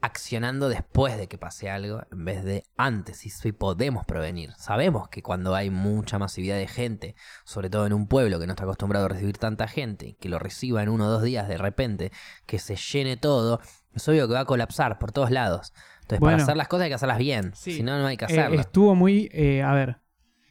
[0.00, 3.26] accionando después de que pase algo en vez de antes?
[3.26, 4.52] Y si podemos prevenir.
[4.56, 8.52] Sabemos que cuando hay mucha masividad de gente, sobre todo en un pueblo que no
[8.52, 11.58] está acostumbrado a recibir tanta gente, que lo reciba en uno o dos días de
[11.58, 12.12] repente,
[12.46, 13.60] que se llene todo,
[13.96, 15.72] es obvio que va a colapsar por todos lados.
[16.02, 16.34] Entonces, Bueno.
[16.36, 17.50] para hacer las cosas hay que hacerlas bien.
[17.54, 17.72] Sí.
[17.72, 18.60] Si no, no hay que Eh, hacerlas.
[18.66, 19.28] estuvo muy.
[19.32, 19.98] eh, a ver.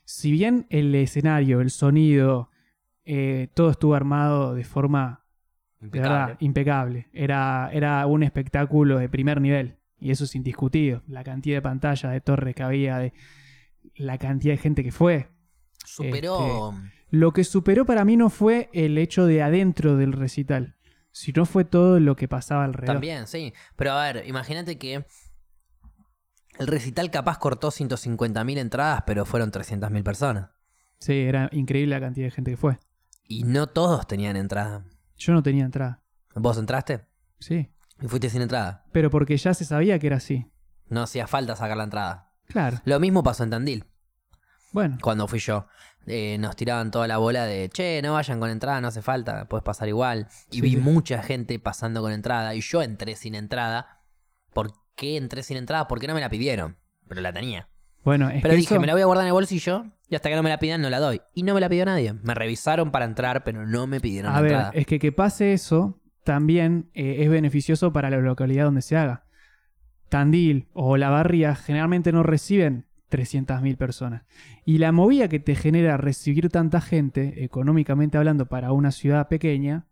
[0.03, 2.49] Si bien el escenario, el sonido,
[3.05, 5.23] eh, todo estuvo armado de forma
[5.79, 6.09] de Impecable.
[6.19, 7.07] verdad impecable.
[7.13, 9.77] Era, era un espectáculo de primer nivel.
[9.97, 11.01] Y eso es indiscutido.
[11.07, 13.13] La cantidad de pantallas, de torres que había, de
[13.95, 15.29] la cantidad de gente que fue.
[15.85, 16.73] Superó.
[17.11, 20.75] Lo que superó para mí no fue el hecho de adentro del recital,
[21.16, 22.95] sino fue todo lo que pasaba alrededor.
[22.95, 23.53] También, sí.
[23.78, 25.05] Pero a ver, imagínate que
[26.59, 30.49] el recital capaz cortó 150.000 entradas, pero fueron 300.000 personas.
[30.99, 32.80] Sí, era increíble la cantidad de gente que fue.
[33.24, 34.84] Y no todos tenían entrada.
[35.16, 36.03] Yo no tenía entrada.
[36.36, 37.05] ¿Vos entraste?
[37.39, 37.72] Sí.
[38.01, 38.84] Y fuiste sin entrada.
[38.91, 40.51] Pero porque ya se sabía que era así.
[40.89, 42.34] No hacía falta sacar la entrada.
[42.47, 42.82] Claro.
[42.84, 43.86] Lo mismo pasó en Tandil.
[44.74, 45.66] Bueno, cuando fui yo.
[46.08, 49.47] Eh, nos tiraban toda la bola de, che, no vayan con entrada, no hace falta,
[49.47, 50.28] puedes pasar igual.
[50.51, 50.78] Y Sí, vi sí.
[50.78, 54.01] mucha gente pasando con entrada y yo entré sin entrada.
[54.53, 55.88] ¿Por qué entré sin entrada?
[55.88, 56.78] Porque no me la pidieron,
[57.08, 57.70] pero la tenía.
[58.03, 60.14] bueno, es Pero que dije, eso- me la voy a guardar en el bolsillo y
[60.16, 61.22] hasta que no me la pidan no la doy.
[61.34, 62.14] Y no me la pidió nadie.
[62.14, 64.72] Me revisaron para entrar, pero no me pidieron A ver, entrada.
[64.76, 69.26] es que que pase eso también eh, es beneficioso para la localidad donde se haga.
[70.10, 74.24] Tandil o La Barría generalmente no reciben 300.000 personas.
[74.66, 79.88] Y la movida que te genera recibir tanta gente, económicamente hablando, para una ciudad pequeña,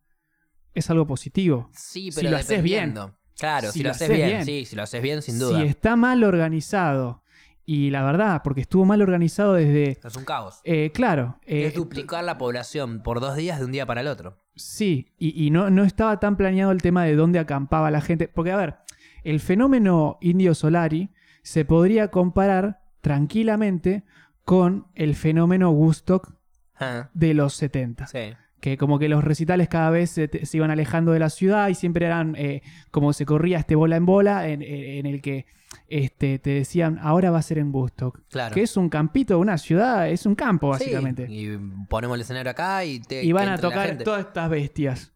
[0.73, 1.69] es algo positivo.
[1.73, 2.95] Sí, si pero lo haces bien.
[3.37, 4.45] Claro, Si si, lo lo haces haces bien, bien.
[4.45, 5.59] sí, si lo haces bien, sin duda.
[5.61, 7.23] Si está mal organizado,
[7.65, 9.97] y la verdad, porque estuvo mal organizado desde...
[10.03, 10.59] Es un caos.
[10.65, 14.07] eh, claro, eh, es duplicar la población por dos días de un día para el
[14.07, 14.37] otro.
[14.55, 18.27] Sí, y, y no, no estaba tan planeado el tema de dónde acampaba la gente.
[18.27, 18.75] Porque, a ver,
[19.23, 21.09] el fenómeno indio solari
[21.41, 24.03] se podría comparar tranquilamente
[24.43, 26.33] con el fenómeno Woodstock
[26.79, 28.07] Ah, de los 70.
[28.07, 28.33] sí.
[28.59, 31.67] Que como que los recitales cada vez se, te- se iban alejando de la ciudad
[31.67, 35.45] y siempre eran eh, como se corría este bola en bola en, en el que
[35.89, 38.21] este, te decían ahora va a ser en Woodstock.
[38.29, 38.55] Claro.
[38.55, 41.27] Que es un campito, una ciudad, es un campo básicamente.
[41.27, 45.13] Sí, y ponemos el escenario acá y te y van a tocar todas estas bestias.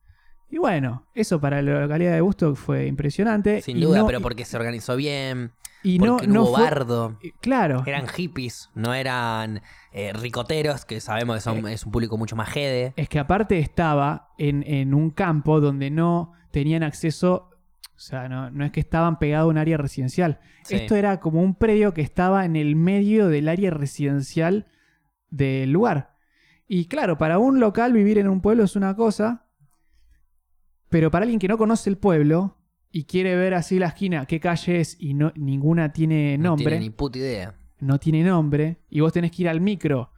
[0.49, 3.61] Y bueno, eso para la localidad de Busto fue impresionante.
[3.61, 5.53] Sin duda, no- pero porque se organizó bien,
[5.83, 7.17] y no, porque no, no hubo fue- bardo.
[7.23, 9.61] eh, Claro, Eran hippies, no eran
[9.91, 12.93] eh, ricoteros, que sabemos que son, es un público mucho más jede.
[12.95, 17.49] es que aparte estaba en, en un campo donde no tenían acceso,
[17.95, 20.39] o sea, no, no es que estaban pegados a un área residencial.
[20.63, 20.75] Sí.
[20.75, 24.67] Esto era como un predio que estaba en el medio del área residencial
[25.29, 26.15] del lugar.
[26.67, 29.45] Y claro, para un local vivir en un pueblo es una cosa,
[30.89, 32.56] pero para alguien que no conoce el pueblo
[32.91, 36.63] y quiere ver así la esquina qué calle es y no, ninguna tiene No nombre,
[36.65, 37.53] tienen ni puta idea.
[37.79, 40.11] no tiene nombre, y vos tenés que ir al micro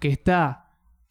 [0.00, 0.60] que está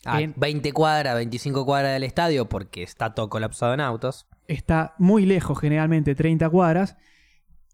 [0.06, 4.28] A En- 20 cuadras, 25 cuadras del estadio, porque está todo colapsado en autos.
[4.48, 6.98] está muy lejos, generalmente 30 cuadras,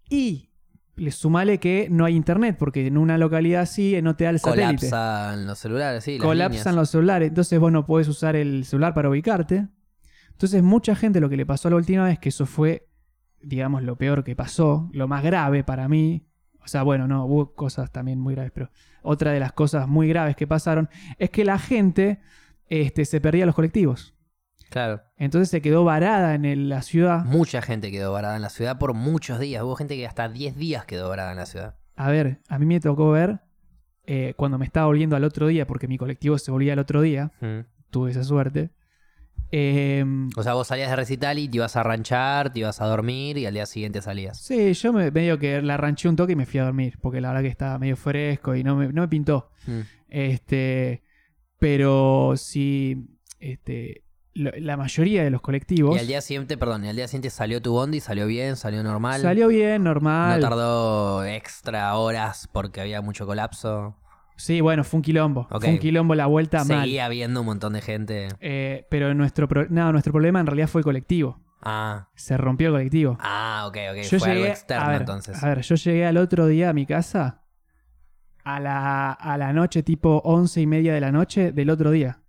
[0.10, 0.50] y
[0.96, 4.40] le sumale que no hay internet, porque en una localidad así no te da el
[4.40, 4.90] satélite.
[4.90, 6.18] Colapsan los celulares, sí.
[6.18, 6.76] las Colapsan líneas.
[6.76, 9.68] los celulares, entonces vos no podés usar el celular para ubicarte.
[10.32, 12.89] Entonces mucha gente lo que le pasó la última vez, que eso fue,
[13.42, 16.26] digamos, lo peor que pasó, lo más grave para mí,
[16.64, 18.70] o sea, bueno, no, hubo cosas también muy graves, pero
[19.02, 22.20] otra de las cosas muy graves que pasaron es que la gente
[22.68, 24.14] este, se perdía los colectivos.
[24.70, 25.02] Claro.
[25.18, 27.26] Entonces se quedó varada en el- la ciudad.
[27.26, 29.64] Mucha gente quedó varada en la ciudad por muchos días.
[29.64, 31.76] Hubo gente que hasta 10 días quedó varada en la ciudad.
[31.96, 33.40] A ver, a mí me tocó ver
[34.12, 37.02] eh, cuando me estaba volviendo al otro día, porque mi colectivo se volvía al otro
[37.02, 37.60] día, Mm.
[37.92, 38.72] tuve esa suerte.
[39.52, 42.86] Eh, O sea, vos salías de recital y te ibas a ranchar, te ibas a
[42.86, 44.40] dormir y al día siguiente salías.
[44.40, 47.20] sí, yo me, medio que la ranché un toque y me fui a dormir, porque
[47.22, 49.50] la verdad que estaba medio fresco y no me, no me pintó.
[49.66, 49.80] Mm.
[50.10, 51.02] Este,
[51.58, 53.08] pero sí,
[53.40, 57.08] este, lo- la mayoría de los colectivos Y al día siguiente, perdón, y al día
[57.08, 59.22] siguiente salió tu bondi, salió bien, salió normal.
[59.22, 60.42] salió bien, No normal.
[60.42, 63.96] tardó extra horas porque había mucho colapso.
[64.40, 65.48] Sí, bueno, fue un quilombo.
[65.50, 66.84] Fue un quilombo la vuelta mal.
[66.86, 68.30] Seguía habiendo un montón de gente.
[68.40, 71.40] Eh, pero nuestro, pro- no, nuestro problema en realidad fue el colectivo.
[71.62, 73.18] Ah, Se rompió el colectivo.
[73.20, 73.98] ah, ok, ok.
[74.04, 75.44] Yo Fue algo llegué, externo a ver, entonces.
[75.44, 77.44] A ver, yo llegué al otro día a mi casa
[78.46, 82.22] a la, a la noche, tipo once y media de la noche del otro día.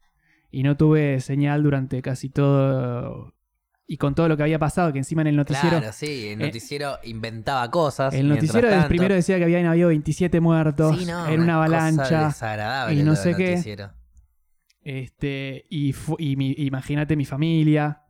[0.50, 3.32] Y no tuve señal durante casi todo.
[3.92, 5.78] Y con todo lo que había pasado, que encima en el noticiero.
[5.78, 8.14] Claro, sí, el noticiero inventaba cosas.
[8.14, 12.26] El noticiero tanto- primero decía que habían habido 27 muertos Sí, no, en una avalancha.
[12.28, 13.54] desagradable y no sé qué.
[14.82, 18.02] Este, y y mi- imagínate mi familia,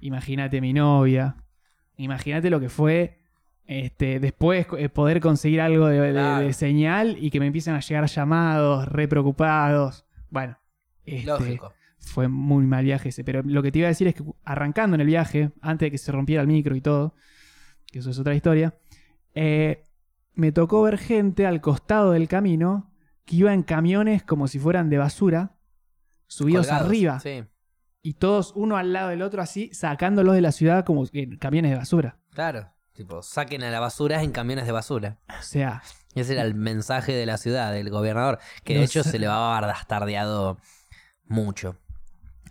[0.00, 1.36] imagínate mi novia,
[1.96, 3.20] imagínate lo que fue
[3.66, 6.44] este, después eh, poder conseguir algo de, de- Claro.
[6.44, 10.04] de señal y que me empiecen a llegar llamados, re preocupados.
[10.28, 10.58] Bueno,
[11.06, 11.72] este, Lógico.
[12.00, 13.24] Fue muy mal viaje ese.
[13.24, 15.90] Pero lo que te iba a decir es que arrancando en el viaje, antes de
[15.90, 17.14] que se rompiera el micro y todo,
[17.86, 18.74] que eso es otra historia,
[19.34, 19.84] eh,
[20.34, 22.90] me tocó ver gente al costado del camino
[23.24, 25.56] que iba en camiones como si fueran de basura,
[26.26, 27.44] subidos Colgados, arriba, Sí,
[28.02, 31.70] y todos uno al lado del otro así, sacándolos de la ciudad como en camiones
[31.70, 32.18] de basura.
[32.30, 32.72] claro.
[32.92, 35.20] Tipo, saquen a la basura en camiones de basura.
[35.28, 35.82] O sea,
[36.14, 39.56] Ese era el mensaje de la ciudad, del gobernador, que de hecho se le va
[39.56, 40.58] a bastardeado
[41.24, 41.76] mucho.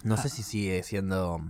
[0.03, 0.17] No Ah.
[0.17, 1.41] sé si sigue siendo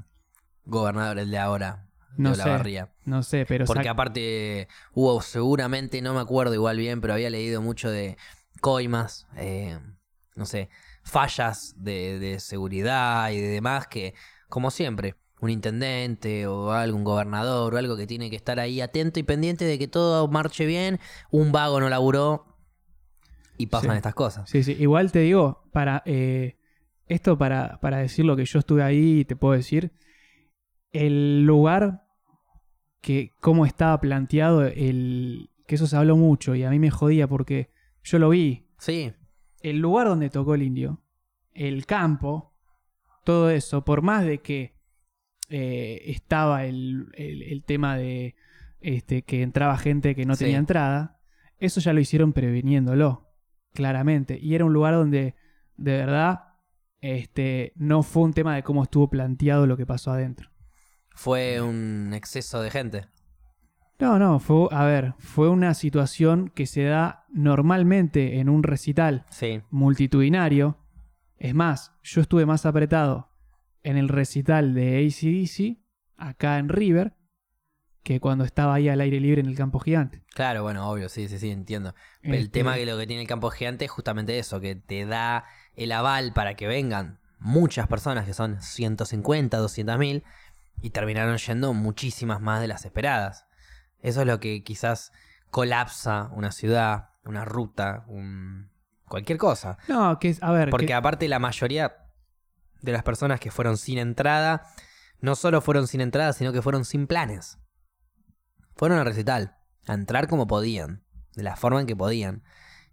[0.65, 1.87] gobernador el de ahora,
[2.17, 2.89] de No sé, Olavarría.
[3.05, 7.61] no sé, pero Porque aparte hubo seguramente, no me acuerdo igual bien, pero había leído
[7.61, 8.17] mucho de
[8.61, 9.79] coimas, eh,
[10.35, 10.69] no sé,
[11.03, 14.13] fallas de, de seguridad y de demás que,
[14.47, 19.19] como siempre, un intendente o algún gobernador o algo que tiene que estar ahí atento
[19.19, 20.99] y pendiente de que todo marche bien,
[21.31, 22.45] un vago no laburó,
[23.57, 23.97] y pasan Sí.
[23.97, 24.49] estas cosas.
[24.49, 24.75] Sí, sí.
[24.79, 26.57] Igual te digo, para eh,
[27.09, 29.91] esto para, para decir lo que yo estuve ahí, te puedo decir,
[30.91, 32.03] el lugar
[33.01, 37.27] que cómo estaba planteado, el que eso se habló mucho y a mí me jodía
[37.27, 37.69] porque
[38.03, 39.11] yo lo vi, Sí,
[39.61, 41.01] el lugar donde tocó el indio,
[41.53, 42.53] el campo,
[43.25, 44.73] todo eso, por más de que
[45.49, 48.35] eh, estaba el, el- el tema de
[48.81, 50.45] este, que entraba gente que no Sí.
[50.45, 51.19] tenía entrada,
[51.57, 53.27] eso ya lo hicieron previniéndolo,
[53.73, 54.39] claramente.
[54.39, 55.35] Y era un lugar donde,
[55.75, 56.48] de verdad,
[57.01, 60.49] este, no fue un tema de cómo estuvo planteado lo que pasó adentro.
[61.13, 63.07] fue un exceso de gente.
[63.99, 69.25] No, no, fue, a ver, fue una situación que se da normalmente en un recital
[69.29, 70.77] Sí, multitudinario.
[71.37, 73.29] Es más, yo estuve más apretado
[73.83, 75.79] en el recital de ACDC,
[76.17, 77.15] acá en River,
[78.03, 80.23] que cuando estaba ahí al aire libre en el campo gigante.
[80.33, 81.93] claro, bueno, obvio, sí, sí, sí, entiendo.
[82.21, 85.05] El Este, tema que lo que tiene el campo gigante es justamente eso, que te
[85.05, 85.45] da
[85.75, 90.23] el aval para que vengan muchas personas, que son 150, 200 mil,
[90.81, 93.45] y terminaron yendo muchísimas más de las esperadas.
[94.01, 95.11] Eso es lo que quizás
[95.49, 98.69] colapsa una ciudad, una ruta, un...
[99.07, 99.77] cualquier cosa.
[99.87, 101.95] No, que es, a ver, Porque que- aparte la mayoría
[102.81, 104.65] de las personas que fueron sin entrada,
[105.21, 107.57] no solo fueron sin entrada, sino que fueron sin planes.
[108.75, 109.57] Fueron al recital,
[109.87, 111.03] a entrar como podían,
[111.35, 112.43] de la forma en que podían.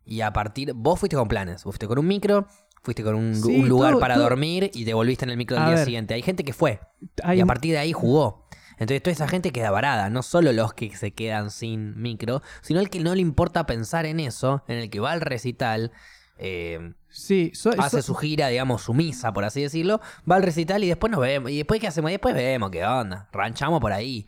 [0.05, 2.49] Y a partir, vos fuiste con planes, vos fuiste con un micro,
[2.87, 5.37] fuiste con un, Sí, un lugar todo- para todo- dormir y te volviste en el
[5.37, 5.84] micro el A día ver.
[5.84, 6.14] siguiente.
[6.14, 6.80] Hay gente que fue
[7.22, 8.47] hay y a partir de ahí jugó.
[8.78, 12.78] Entonces toda esa gente queda varada, no solo los que se quedan sin micro, sino
[12.80, 15.93] el que no le importa pensar en eso, en el que va al recital,
[16.39, 20.43] eh, sí, so- hace so- su gira, digamos, su misa, por así decirlo, va al
[20.43, 21.51] recital y después nos vemos.
[21.51, 22.11] ¿Y después qué hacemos?
[22.11, 23.28] Y después vemos qué onda.
[23.32, 24.26] Ranchamos por ahí.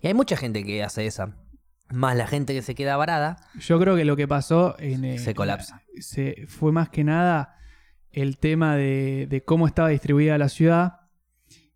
[0.00, 1.36] Y hay mucha gente que hace esa.
[1.90, 3.36] Más la gente que se queda varada.
[3.60, 5.82] yo creo que lo que pasó en, eh, Se colapsa.
[6.00, 7.54] se, fue más que nada
[8.16, 11.00] el tema de, de cómo estaba distribuida la ciudad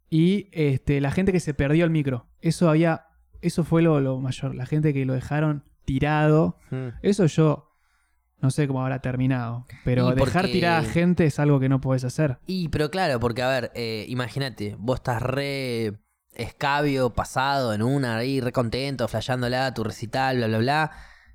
[0.09, 2.27] y este, la gente que se perdió el micro.
[2.41, 3.07] Eso había,
[3.43, 4.55] eso fue lo, lo mayor.
[4.55, 6.59] La gente que lo dejaron tirado.
[7.03, 7.77] Eso yo
[8.41, 9.67] no sé cómo habrá terminado.
[9.85, 12.39] Pero dejar tirada gente es algo que no puedes hacer.
[12.47, 16.01] Y, pero claro, porque a ver, eh, imagínate, vos estás re
[16.33, 20.93] escabio, pasado en una, ahí re contento, flasheándola, tu recital, bla, bla, bla,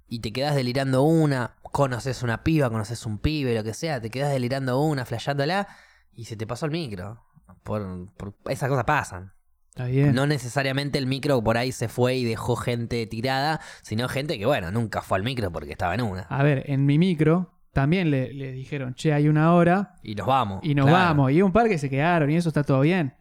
[0.07, 4.09] y te quedas delirando una, conoces una piba, conoces un pibe, lo que sea, te
[4.09, 5.67] quedas delirando una, flasheándola,
[6.13, 7.23] y se te pasó el micro.
[7.63, 9.33] Por, por- esas cosas pasan.
[9.69, 10.13] Está bien.
[10.15, 14.45] No necesariamente el micro por ahí se fue y dejó gente tirada, sino gente que,
[14.45, 16.21] bueno, nunca fue al micro porque estaba en una.
[16.23, 20.27] A ver, en mi micro también le, le dijeron, che, hay una hora Y nos
[20.27, 20.59] vamos.
[20.63, 21.05] y nos claro.
[21.07, 21.31] vamos.
[21.33, 23.15] Y un par que se quedaron y eso está todo bien.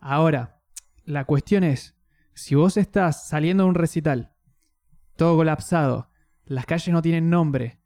[0.00, 0.60] Ahora,
[1.04, 1.94] la cuestión es,
[2.34, 4.32] si vos estás saliendo de un recital,
[5.16, 6.10] todo colapsado,
[6.46, 7.78] las calles no tienen nombre,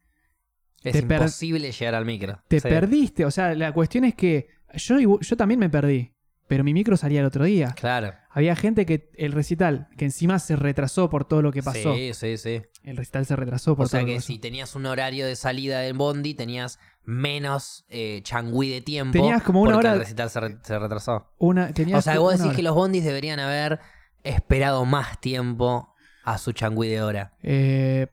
[0.83, 2.41] Es te imposible llegar al micro.
[2.49, 2.69] te Sí.
[2.69, 6.13] perdiste, o sea, la cuestión es que yo, yo también me perdí,
[6.47, 7.75] pero mi micro salía el otro día.
[7.79, 8.13] Claro.
[8.31, 11.95] Había gente que el recital, que encima se retrasó por todo lo que pasó.
[11.95, 12.63] Sí, sí, sí.
[12.85, 14.27] El recital se retrasó por O sea todo lo que pasó.
[14.29, 19.13] si tenías un horario de salida del bondi, tenías menos eh, changüí de tiempo.
[19.13, 21.33] Tenías como una hora- el recital se, re- se retrasó.
[21.39, 22.57] Una, tenías O sea, que- vos decís hora.
[22.57, 23.81] que los bondis deberían haber
[24.23, 25.95] esperado más tiempo
[26.25, 27.33] a su changüí de hora.
[27.43, 28.07] Eh,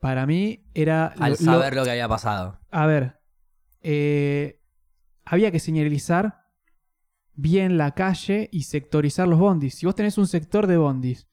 [0.00, 1.06] para mí era...
[1.18, 2.58] Al lo- saber lo- lo que había pasado.
[2.70, 3.20] a ver,
[3.82, 4.60] eh,
[5.24, 6.40] había que señalizar
[7.34, 9.74] bien la calle y sectorizar los bondis.
[9.76, 11.28] Si vos tenés un sector de bondis,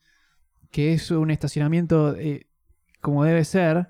[0.71, 2.47] que es un estacionamiento eh,
[3.01, 3.89] como debe ser,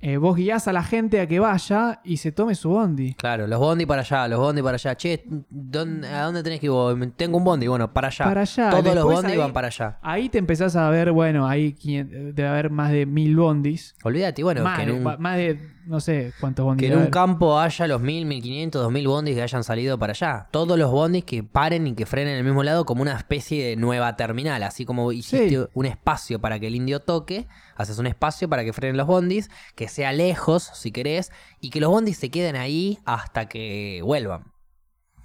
[0.00, 3.14] eh, vos guiás a la gente a que vaya y se tome su bondi.
[3.14, 4.96] Claro, los bondi para allá, los bondi para allá.
[4.96, 6.96] Che, ¿dónde- ¿a dónde tenés que ir vos?
[7.16, 8.24] Tengo un bondi, bueno, para allá.
[8.24, 8.70] Para allá.
[8.70, 9.98] Todos los bondi ahí- van para allá.
[10.02, 13.94] Ahí te empezás a ver, bueno, ahí quien- debe haber más de mil bondis.
[14.04, 15.58] Olvídate, bueno, más, que en de, un, más de,
[15.88, 16.86] no sé cuántos bondis.
[16.88, 20.48] Que en un campo haya los 1000, 1500, 2000 bondis que hayan salido para allá.
[20.50, 23.66] Todos los bondis que paren y que frenen en el mismo lado como una especie
[23.66, 24.62] de nueva terminal.
[24.62, 25.58] Así como hiciste Sí.
[25.74, 29.50] un espacio para que el indio toque, haces un espacio para que frenen los bondis,
[29.74, 34.52] que sea lejos, si querés, y que los bondis se queden ahí hasta que vuelvan.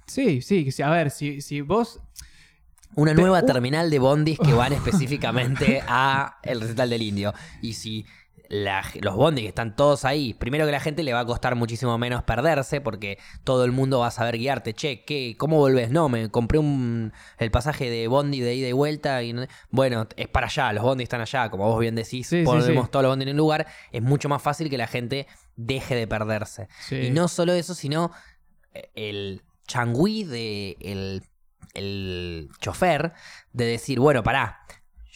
[0.06, 2.00] Sí, sí, a ver, si, si vos
[2.96, 3.46] Una Pero- nueva uh.
[3.46, 7.34] terminal de bondis que van específicamente a el recital del indio.
[7.60, 8.06] Y si
[8.48, 11.54] la- los bondis que están todos ahí, primero que la gente le va a costar
[11.56, 14.74] muchísimo menos perderse porque todo el mundo va a saber guiarte.
[14.74, 15.90] Che, ¿qué, ¿cómo volvés?
[15.90, 19.22] No, me compré un, el pasaje de bondi de ida y vuelta.
[19.22, 21.50] Y no- bueno, es para allá, los bondis están allá.
[21.50, 22.90] Como vos bien decís, Sí, ponemos sí.
[22.90, 23.66] todos los bondis en un lugar.
[23.92, 25.26] Es mucho más fácil que la gente
[25.56, 26.68] deje de perderse.
[26.90, 28.10] Y no solo eso, sino
[28.74, 31.22] eh, el changüí de el,
[31.74, 33.12] el chofer
[33.52, 34.60] de decir, bueno, pará,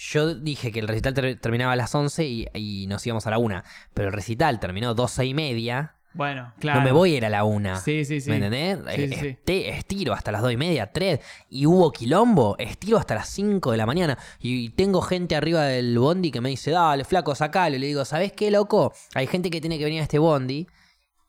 [0.01, 3.31] yo dije que el recital ter- terminaba a las 11 y, y nos íbamos a
[3.31, 3.63] la 1.
[3.95, 5.95] Pero el recital terminó 12 y media.
[6.15, 6.81] Bueno, claro.
[6.81, 7.81] No me voy a ir a la 1.
[7.81, 8.31] Sí, sí, sí.
[8.31, 8.79] ¿Me entendés?
[8.95, 11.21] Sí, este- estiro hasta las 2 y media, 3.
[11.51, 12.57] Y hubo quilombo.
[12.59, 14.19] Estiro hasta las 5 de la mañana.
[14.41, 17.77] Y tengo gente arriba del bondi que me dice, dale, flaco, sacalo.
[17.77, 18.93] Y le digo, ¿sabés qué, loco?
[19.15, 20.67] Hay gente que tiene que venir a este bondi.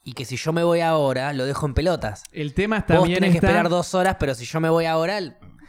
[0.04, 2.24] Y que si yo me voy ahora, lo dejo en pelotas.
[2.32, 3.48] El tema Vos también tenés que está...
[3.48, 5.20] esperar dos horas, pero si yo me voy ahora,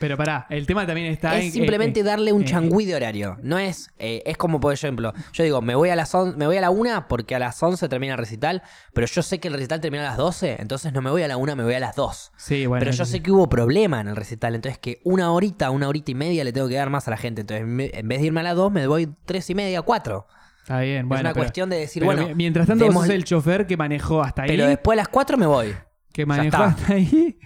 [0.01, 2.95] Pero pará, el tema también está en- es simplemente eh, darle un eh, changüí de
[2.97, 3.37] horario.
[3.43, 6.47] No es, eh, es como por ejemplo, yo digo, me voy a las on- me
[6.47, 8.63] voy a la una porque a las 11 termina el recital,
[8.95, 11.29] pero yo sé que el recital termina a las 12, entonces no me voy a
[11.29, 12.33] la una, me voy a las 2.
[12.37, 12.81] Sí, bueno.
[12.81, 15.87] pero yo sí, sé que hubo problema en el recital, entonces que una horita, una
[15.87, 17.43] horita y media le tengo que dar más a la gente.
[17.43, 20.27] Entonces, me- en vez de irme a las 2, me voy tres y media, 4.
[20.63, 21.19] Está bien, bueno.
[21.21, 23.77] es una pero- cuestión de decir, bueno, mi- mientras tanto vos sos el chofer que
[23.77, 25.75] manejó hasta ahí, pero después a las 4 me voy.
[26.13, 27.39] que manejó hasta ahí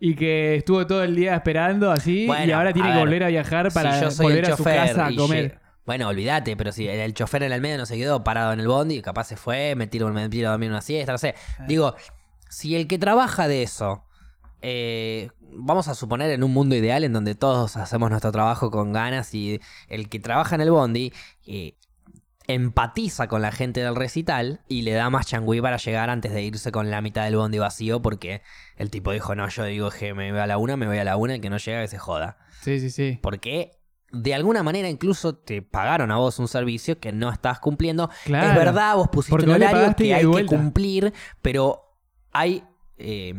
[0.00, 3.28] y que estuvo todo el día esperando así y ahora tiene que ver, volver a
[3.28, 5.58] viajar para si volver a su casa a comer.
[5.84, 8.60] Bueno, olvídate, pero si el, el chofer en el medio no se quedó parado en
[8.60, 11.34] el bondi, capaz se fue, me tiro, me tiro a dormir una siesta, no sé.
[11.58, 11.64] Ah.
[11.66, 11.94] Digo,
[12.50, 14.04] si el que trabaja de eso,
[14.60, 18.92] eh, vamos a suponer en un mundo ideal en donde todos hacemos nuestro trabajo con
[18.92, 21.12] ganas y el que trabaja en el bondi
[21.46, 21.74] eh,
[22.48, 26.42] empatiza con la gente del recital y le da más changüí para llegar antes de
[26.42, 28.42] irse con la mitad del bondi vacío porque
[28.76, 31.04] el tipo dijo, no, yo digo que me voy a la una, me voy a
[31.04, 32.38] la una, el que no llega que se joda.
[32.62, 33.18] Sí, sí, sí.
[33.22, 33.78] Porque
[34.10, 38.08] de alguna manera incluso te pagaron a vos un servicio que no estás cumpliendo.
[38.24, 38.48] Claro.
[38.48, 41.98] Es verdad, vos pusiste un horario que y hay que cumplir, pero
[42.32, 42.64] hay,
[42.96, 43.34] eh,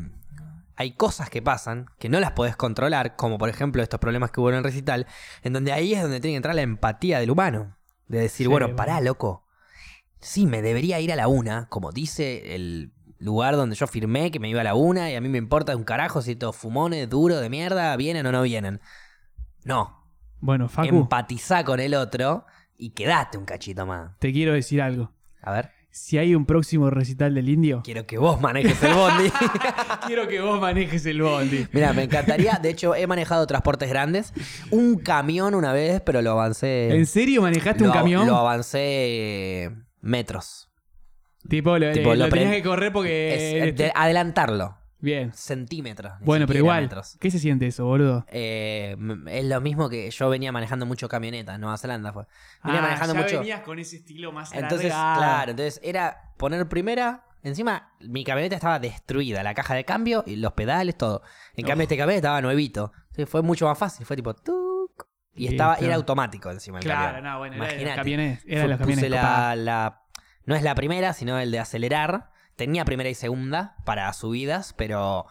[0.76, 4.40] hay cosas que pasan que no las podés controlar, como por ejemplo estos problemas que
[4.40, 5.08] hubo en el recital,
[5.42, 7.79] en donde ahí es donde tiene que entrar la empatía del humano.
[8.10, 8.76] De decir, Sí, bueno, bueno.
[8.76, 9.46] pará, loco.
[10.20, 14.40] Sí, me debería ir a la una, como dice el lugar donde yo firmé que
[14.40, 17.10] me iba a la una y a mí me importa un carajo si estos fumones
[17.10, 18.82] duros de mierda vienen o no vienen.
[19.64, 20.04] No,
[20.42, 22.46] Bueno, Facu, empatizá con el otro
[22.78, 24.12] y quedate un cachito más.
[24.20, 25.12] te quiero decir algo.
[25.42, 25.72] A ver,
[26.02, 29.30] Si hay un próximo recital del indio, quiero que vos manejes el bondi.
[30.08, 31.68] quiero que vos manejes el bondi.
[31.74, 32.58] Mira, me encantaría.
[32.60, 34.34] De hecho, he manejado transportes grandes.
[34.72, 36.96] Un camión una vez, pero lo avancé.
[36.96, 38.26] ¿En serio manejaste un camión?
[38.26, 39.72] Lo avancé eh,
[40.02, 40.70] metros.
[41.48, 43.68] tipo, lo, tipo, eh, lo lo tenías que correr porque...
[43.70, 44.78] Es, de- adelantarlo.
[45.02, 45.32] Bien.
[45.34, 46.14] Centímetros.
[46.22, 47.18] Bueno, pero igual, metros.
[47.20, 48.26] ¿qué se siente eso, boludo?
[48.30, 48.98] Eh,
[49.28, 51.56] es lo mismo que yo venía manejando mucho camioneta.
[51.56, 52.26] en Nueva Zelanda fue.
[52.64, 53.40] Venía Ah, manejando ya mucho.
[53.40, 57.24] venías con ese estilo más Entonces, claro, entonces era poner primera.
[57.44, 61.22] Encima, mi camioneta estaba destruida, la caja de cambio y los pedales, todo.
[61.56, 62.92] En cambio, este camioneta estaba nuevito.
[63.12, 64.06] Entonces fue mucho más fácil.
[64.06, 65.08] Fue tipo tuc.
[65.36, 67.24] Y estaba, era automático encima el Claro, camión.
[67.32, 67.96] no, bueno, era de los Imagínate.
[68.02, 68.44] camiones.
[68.46, 70.02] Era de los camiones la, la-
[70.46, 72.32] No es la primera, sino el de acelerar.
[72.60, 75.26] Tenía primera y segunda para subidas, pero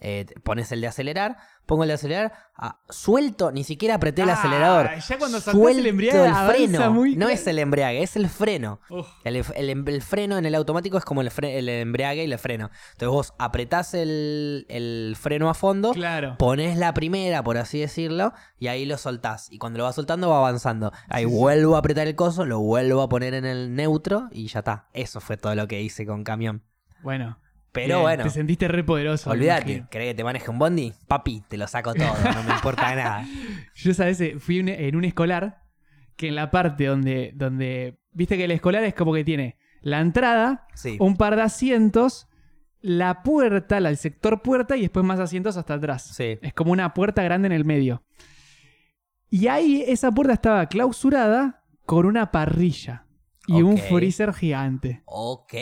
[0.00, 1.36] eh, pones el de acelerar.
[1.64, 2.32] Pongo el de acelerar.
[2.56, 4.90] ah, suelto, ni siquiera apreté el Ah, acelerador.
[5.08, 6.90] ya cuando Suelto el embriague, avanza freno.
[6.92, 8.80] muy No es el embriague, es el freno.
[8.90, 9.06] Uf.
[9.22, 12.32] El, el em- el freno en el automático es como el, fre- el embriague y
[12.32, 12.70] el freno.
[12.94, 16.36] Entonces vos apretás el, el freno a fondo, Claro.
[16.36, 19.46] pones la primera, por así decirlo, y ahí lo soltás.
[19.52, 20.92] Y cuando lo vas soltando va avanzando.
[21.08, 24.58] Ahí vuelvo a apretar el coso, lo vuelvo a poner en el neutro y ya
[24.58, 24.88] está.
[24.94, 26.64] Eso fue todo lo que hice con camión.
[27.02, 27.38] Bueno.
[27.72, 29.30] Pero bien, bueno, Te sentiste re poderoso.
[29.30, 29.86] olvídate.
[29.90, 30.92] ¿Querés que te maneje un bondi?
[31.08, 33.26] Papi, te lo saco todo, no me importa nada.
[33.74, 34.20] Yo, ¿sabes?
[34.20, 35.62] Eh, Fui un- en un escolar
[36.16, 37.98] que en la parte donde, donde.
[38.12, 40.98] Viste que el escolar es como que tiene la entrada, Sí.
[41.00, 42.28] un par de asientos,
[42.82, 46.02] la puerta, el sector puerta y después más asientos hasta atrás.
[46.14, 46.38] Sí.
[46.42, 48.02] Es como una puerta grande en el medio.
[49.30, 53.06] Y ahí esa puerta estaba clausurada con una parrilla
[53.46, 55.02] y un freezer gigante.
[55.06, 55.54] Ok.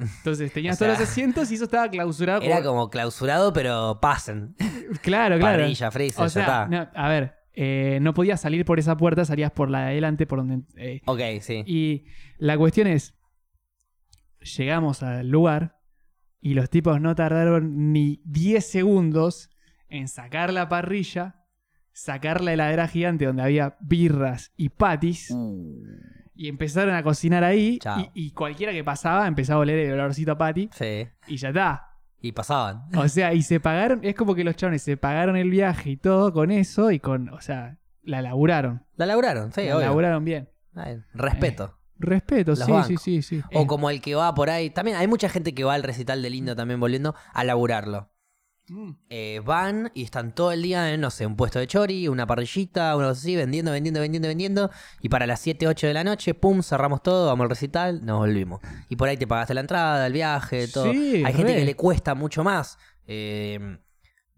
[0.00, 2.42] Entonces tenías O sea, todos los asientos y eso estaba clausurado.
[2.42, 4.54] Era por- como clausurado, pero pasen.
[5.02, 5.62] Claro, claro.
[5.62, 6.68] Parrilla, freezer, O ya sea, está.
[6.68, 10.26] no, a ver, eh, no podías salir por esa puerta, salías por la de adelante,
[10.26, 10.64] por donde.
[10.76, 11.62] eh, Ok, sí.
[11.66, 12.04] y
[12.38, 13.14] la cuestión es:
[14.56, 15.76] llegamos al lugar
[16.40, 19.50] y los tipos no tardaron ni 10 segundos
[19.88, 21.44] en sacar la parrilla,
[21.92, 25.34] sacar la heladera gigante donde había birras y patis.
[26.40, 27.78] Y empezaron a cocinar ahí.
[27.80, 28.00] Chao.
[28.14, 30.70] Y, y cualquiera que pasaba empezaba a oler el olorcito a pati.
[30.72, 31.06] Sí.
[31.26, 31.98] Y ya está.
[32.22, 32.84] Y pasaban.
[32.96, 35.96] O sea, y se pagaron, es como que los chavales se pagaron el viaje y
[35.98, 38.86] todo con eso y con, o sea, la laburaron.
[38.96, 39.86] La laburaron, sí, la obvio.
[39.88, 40.48] laburaron bien.
[40.74, 41.76] Ay, Respeto.
[41.98, 43.42] Respeto, Los sí, sí, sí, sí.
[43.52, 44.70] O Eh, como el que va por ahí.
[44.70, 48.08] También hay mucha gente que va al recital de lindo también volviendo a laburarlo.
[48.70, 52.08] Mm, Eh, van y están todo el día en, no sé, un puesto de chori,
[52.08, 54.70] una parrillita, uno así, vendiendo, vendiendo, vendiendo, vendiendo.
[55.00, 58.18] Y para las 7, 8 de la noche, pum, cerramos todo, vamos al recital, nos
[58.20, 58.60] volvimos.
[58.88, 60.92] Y por ahí te pagaste la entrada, el viaje, todo.
[60.92, 61.58] Sí, Hay gente re.
[61.58, 62.78] que le cuesta mucho más.
[63.06, 63.78] eh,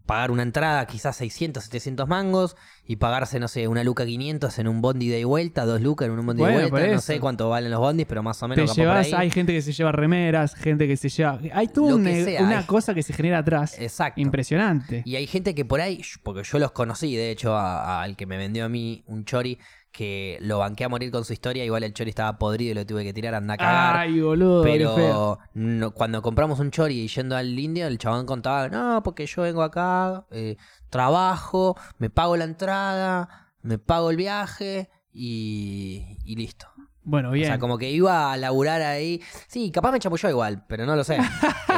[0.05, 4.67] pagar una entrada quizás 600, 700 mangos y pagarse, no sé, una luca 500 en
[4.67, 7.49] un bondi de vuelta, dos lucas en un bondi Bueno, de vuelta, no sé cuánto
[7.49, 9.13] valen los bondis, pero más o Te menos por llevas, ahí.
[9.15, 11.39] hay gente que se lleva remeras, gente que se lleva.
[11.53, 12.65] Hay toda una, que sea, una hay.
[12.65, 13.79] cosa que se genera atrás.
[13.79, 14.19] Exacto.
[14.19, 15.03] Impresionante.
[15.05, 18.37] Y hay gente que por ahí, porque yo los conocí, de hecho, al que me
[18.37, 19.57] vendió a mí un chori,
[19.93, 22.85] que lo banqué a morir con su historia, igual el chori estaba podrido y lo
[22.85, 23.95] tuve que tirar, anda a cagar.
[23.97, 24.63] Ay, boludo.
[24.63, 29.25] Pero no- cuando compramos un chori y yendo al indio, el chabón contaba, no, porque
[29.27, 30.57] yo vengo acá, eh,
[30.89, 36.67] trabajo, me pago la entrada, me pago el viaje y, y listo.
[37.05, 37.45] Bueno, bien.
[37.45, 39.21] O sea, como que iba a laburar ahí.
[39.47, 41.17] Sí, capaz me chamulló igual, pero no lo sé.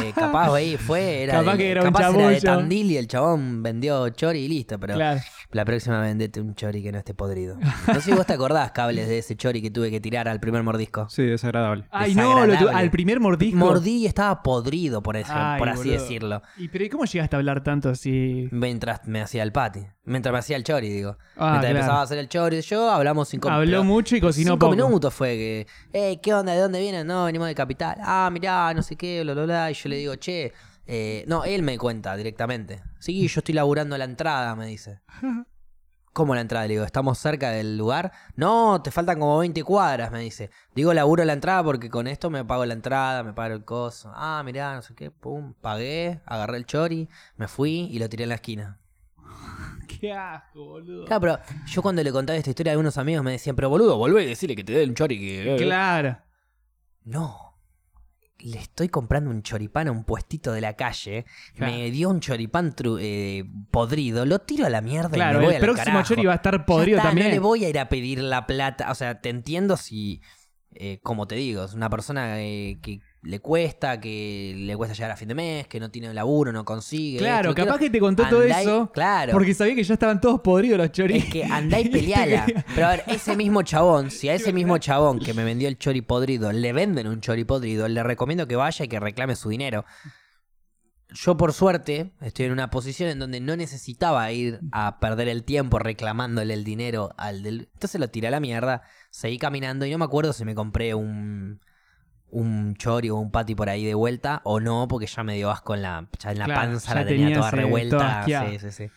[0.03, 2.41] Eh, capaz ahí fue, era, Capaz de, que era un capaz era de.
[2.41, 5.21] Tandil y el chabón vendió chori y listo, pero Claro.
[5.51, 7.57] La próxima vendete un chori que no esté podrido.
[7.87, 10.39] No sé si vos te acordás, cables, de ese chori que tuve que tirar al
[10.39, 11.07] primer mordisco.
[11.09, 11.85] Sí, desagradable.
[11.91, 12.79] Ay, no, lo tu- Desagradable.
[12.79, 13.57] al primer mordisco.
[13.57, 15.93] Mordí y estaba podrido, por, eso, Ay, por así boludo.
[16.01, 16.41] decirlo.
[16.57, 18.47] ¿Y pero ¿y cómo llegaste a hablar tanto así?
[18.51, 19.81] Mientras me hacía el pati.
[20.03, 21.17] Mientras me hacía el chori, digo.
[21.37, 21.75] Ah, Mientras claro.
[21.77, 24.75] empezaba a hacer el chori yo, hablamos cinco Habló pero mucho y cocinó cinco poco.
[24.75, 26.53] minutos fue que, eh, ¿qué onda?
[26.53, 27.07] ¿De dónde vienen?
[27.07, 27.95] No, venimos de Capital.
[28.01, 29.71] Ah, mirá, no sé qué, bla, bla, bla.
[29.71, 30.53] Y yo le digo, che,
[30.87, 32.83] eh, no, él me cuenta directamente.
[32.99, 35.01] Sí, yo estoy laburando la entrada, me dice.
[36.13, 36.65] ¿Cómo la entrada?
[36.65, 38.11] Le digo, ¿estamos cerca del lugar?
[38.35, 40.49] No, te faltan como 20 cuadras, me dice.
[40.73, 44.11] Digo, laburo la entrada porque con esto me pago la entrada, me pago el coso.
[44.15, 48.23] Ah, mirá, no sé qué, pum, pagué, agarré el chori, me fui y lo tiré
[48.23, 48.79] en la esquina.
[49.99, 51.05] Qué asco, boludo.
[51.05, 53.97] Claro, pero yo cuando le contaba esta historia a algunos amigos me decían, pero boludo,
[53.97, 55.55] volvé y decirle que te dé un chori que...
[55.57, 56.17] Claro.
[57.03, 57.44] No.
[58.39, 61.25] Le estoy comprando un choripán a un puestito de la calle.
[61.55, 61.71] Claro.
[61.71, 64.25] Me dio un choripán tru- eh, podrido.
[64.25, 66.07] Lo tiro a la mierda Claro, y me voy el al próximo carajo.
[66.09, 67.27] chori va a estar podrido está, también.
[67.29, 68.91] No le voy a ir a pedir la plata.
[68.91, 70.21] O sea, te entiendo si,
[70.73, 75.11] eh, como te digo, es una persona eh, que le cuesta, que le cuesta llegar
[75.11, 77.17] a fin de mes, que no tiene laburo, no consigue.
[77.17, 79.31] Claro, esto, capaz quiero- que te contó todo eso Claro.
[79.33, 81.23] porque sabía que ya estaban todos podridos los choris.
[81.25, 82.45] Es que andá y peleala.
[82.75, 85.77] Pero a ver, ese mismo chabón, si a ese mismo chabón que me vendió el
[85.77, 89.49] chori podrido le venden un chori podrido, le recomiendo que vaya y que reclame su
[89.49, 89.85] dinero.
[91.09, 95.43] Yo por suerte estoy en una posición en donde no necesitaba ir a perder el
[95.43, 97.69] tiempo reclamándole el dinero al del...
[97.73, 100.93] Entonces lo tiré a la mierda, seguí caminando y no me acuerdo si me compré
[100.95, 101.61] un
[102.29, 105.51] un chori o un patty por ahí de vuelta o no, porque ya me dio
[105.51, 108.25] asco en la, ya en la Claro, panza, la tenía toda toda revuelta.
[108.25, 108.91] sí, sí, sí.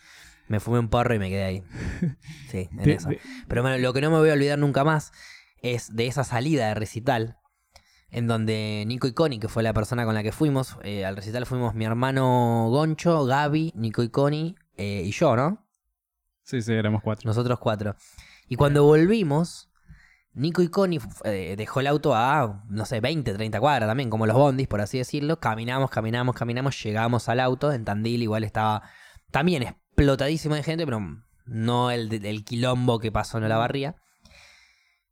[0.47, 1.63] Me fumé un porro y me quedé ahí.
[2.49, 3.09] Sí, en De- eso.
[3.09, 5.11] de- Pero bueno, lo que no me voy a olvidar nunca más
[5.61, 7.37] es de esa salida de recital,
[8.09, 11.15] en donde Nico y Connie, que fue la persona con la que fuimos, eh, al
[11.15, 15.67] recital fuimos mi hermano Goncho, Gaby, Nico y Connie eh, y yo, ¿no?
[16.41, 17.27] Sí, sí, éramos cuatro.
[17.27, 17.95] Nosotros cuatro.
[18.47, 19.68] Y cuando volvimos,
[20.39, 24.25] Nico y Connie eh, dejó el auto a, no sé, 20, 30 cuadras también, como
[24.25, 25.39] los bondis, por así decirlo.
[25.39, 27.73] Caminamos, caminamos, caminamos, llegamos al auto.
[27.73, 28.83] En Tandil igual estaba
[29.31, 31.01] también explotadísimo de gente, pero
[31.45, 33.97] no el, el quilombo que pasó en la barría.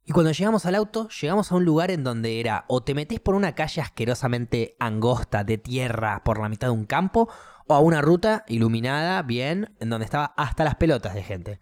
[0.05, 3.19] Y cuando llegamos al auto, llegamos a un lugar en donde era o te metés
[3.19, 7.27] por una calle asquerosamente angosta de tierra por la mitad de un campo,
[7.67, 11.59] o a una ruta iluminada, bien, en donde estaba hasta las pelotas de gente.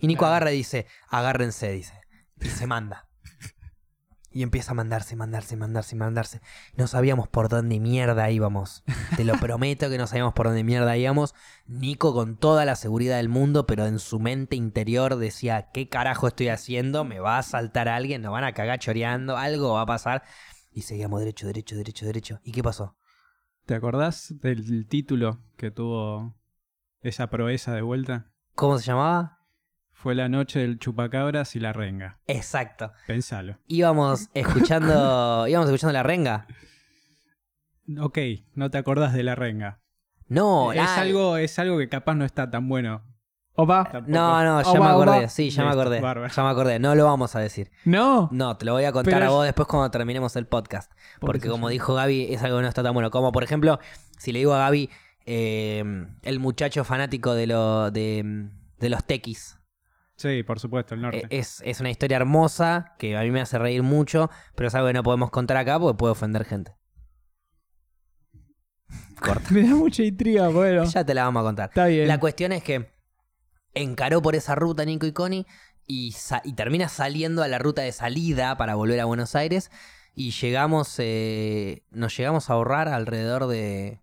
[0.00, 2.03] Y Nico agarra y dice, agárrense, dice.
[2.44, 3.08] Y se manda.
[4.30, 6.40] Y empieza a mandarse, mandarse, mandarse, mandarse.
[6.76, 8.82] No sabíamos por dónde mierda íbamos.
[9.16, 11.34] Te lo prometo que no sabíamos por dónde mierda íbamos.
[11.66, 16.28] Nico con toda la seguridad del mundo, pero en su mente interior decía, ¿qué carajo
[16.28, 17.04] estoy haciendo?
[17.04, 18.22] ¿Me va a saltar alguien?
[18.22, 19.36] ¿Nos van a cagar choreando?
[19.36, 20.24] ¿Algo va a pasar?
[20.72, 22.40] Y seguíamos derecho, derecho, derecho, derecho.
[22.42, 22.96] ¿Y qué pasó?
[23.66, 26.34] ¿Te acordás del título que tuvo
[27.00, 28.32] esa proeza de vuelta?
[28.54, 29.33] ¿Cómo se llamaba?
[30.04, 32.18] Fue la noche del chupacabras y la renga.
[32.26, 32.92] Exacto.
[33.06, 33.56] Pensalo.
[33.68, 36.46] Íbamos escuchando, íbamos escuchando la renga.
[37.98, 38.18] Ok,
[38.54, 39.80] no te acordás de la renga.
[40.28, 43.02] No, es, la- algo, es algo que capaz no está tan bueno.
[43.54, 43.84] Opa.
[43.90, 44.12] Tampoco.
[44.12, 45.18] No, no, ya Oba, me acordé.
[45.20, 45.28] oba.
[45.30, 46.02] Sí, ya me acordé.
[46.02, 46.30] bárbaro.
[46.30, 46.78] Ya me acordé.
[46.78, 47.70] No lo vamos a decir.
[47.86, 48.28] No.
[48.30, 50.92] No, te lo voy a contar Pero a vos después cuando terminemos el podcast.
[51.18, 53.10] Por Porque eso como dijo Gaby, es algo que no está tan bueno.
[53.10, 53.78] Como por ejemplo,
[54.18, 54.90] si le digo a Gaby,
[55.24, 55.82] eh,
[56.20, 58.50] el muchacho fanático de, lo, de,
[58.80, 59.56] de los tequis.
[60.16, 61.18] Sí, por supuesto, el norte.
[61.24, 64.74] Eh, Es, es una historia hermosa que a mí me hace reír mucho, pero es
[64.74, 66.72] algo que no podemos contar acá porque puede ofender gente.
[69.20, 69.50] Corta.
[69.50, 70.84] Me da mucha intriga, bueno.
[70.92, 71.68] Ya te la vamos a contar.
[71.70, 72.08] Está bien.
[72.08, 72.92] La cuestión es que
[73.74, 75.46] encaró por esa ruta Nico y Connie
[75.86, 79.70] y, sa- y termina saliendo a la ruta de salida para volver a Buenos Aires
[80.14, 84.00] y llegamos, eh, nos llegamos a ahorrar alrededor de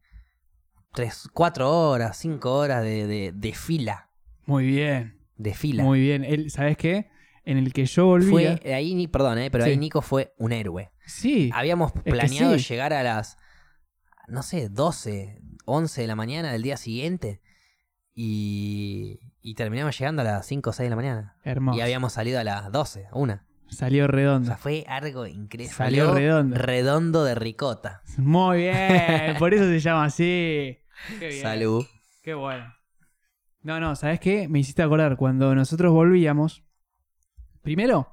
[0.93, 4.09] 3, 4 horas, 5 horas de, de- de fila.
[4.45, 5.20] Muy bien.
[5.41, 5.83] De fila.
[5.83, 6.23] Muy bien.
[6.23, 7.09] Él, ¿Sabes qué?
[7.43, 8.57] En el que yo volvía.
[8.57, 9.71] Fue, ahí, ni- perdón, eh, pero Sí.
[9.71, 10.91] ahí Nico fue un héroe.
[11.05, 11.49] Sí.
[11.53, 12.63] Habíamos planeado sí.
[12.69, 13.37] llegar a las,
[14.27, 17.41] no sé, 12, 11 de la mañana del día siguiente.
[18.13, 21.35] Y, y terminamos llegando a las 5 o 6 de la mañana.
[21.43, 21.77] Hermoso.
[21.77, 23.45] Y habíamos salido a las 12, una.
[23.69, 24.47] Salió O redondo.
[24.47, 25.73] sea, fue algo increíble.
[25.73, 26.57] Salió redondo.
[26.57, 28.01] redondo de ricota.
[28.17, 29.37] Muy bien.
[29.39, 30.77] Por eso se llama así.
[31.19, 31.41] Qué bien.
[31.41, 31.85] Salud.
[32.21, 32.71] Qué bueno.
[33.63, 34.47] No, no, ¿sabes qué?
[34.47, 35.17] Me hiciste acordar.
[35.17, 36.63] Cuando nosotros volvíamos.
[37.61, 38.07] Primero,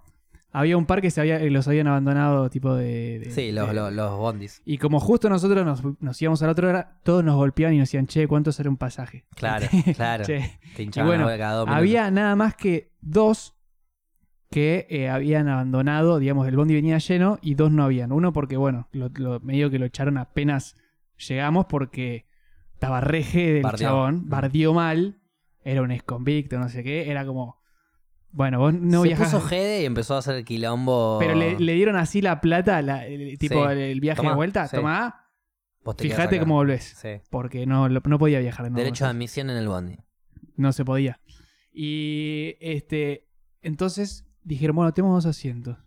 [0.53, 3.20] había un par que se había, los habían abandonado, tipo de.
[3.20, 4.61] de- Sí, los, de- los, los bondis.
[4.65, 7.79] Y como justo nosotros nos, nos íbamos a la otra hora, todos nos golpeaban y
[7.79, 9.25] nos decían, che, ¿cuánto sale un pasaje?
[9.35, 9.66] Claro,
[9.97, 10.25] claro.
[10.25, 10.59] Che.
[10.77, 13.55] Te Y bueno, cada dos había nada más que dos
[14.51, 18.12] que eh, habían abandonado, digamos, el bondi venía lleno y dos no habían.
[18.12, 20.75] Uno porque, bueno, lo, lo- medio que lo echaron apenas
[21.16, 22.27] llegamos porque
[22.75, 25.19] estaba reje del chabón, bardió mal,
[25.64, 27.60] era un exconvicto, no sé qué, era como,
[28.30, 29.32] bueno, vos no Se viajás.
[29.32, 31.18] puso jede y empezó a hacer quilombo.
[31.18, 33.72] Pero le, le dieron así la plata, la- el- tipo Sí.
[33.78, 34.76] el, viaje Tomá, de vuelta, sí.
[34.76, 35.24] tomá,
[35.98, 36.94] fíjate cómo volvés.
[37.01, 37.20] Sí.
[37.30, 38.76] Porque no, lo- no podía viajar de.
[38.76, 39.97] Derecho de admisión en el bondi.
[40.56, 41.20] No se podía.
[41.72, 43.28] Y este,
[43.62, 45.78] entonces dijeron, bueno, tenemos dos asientos.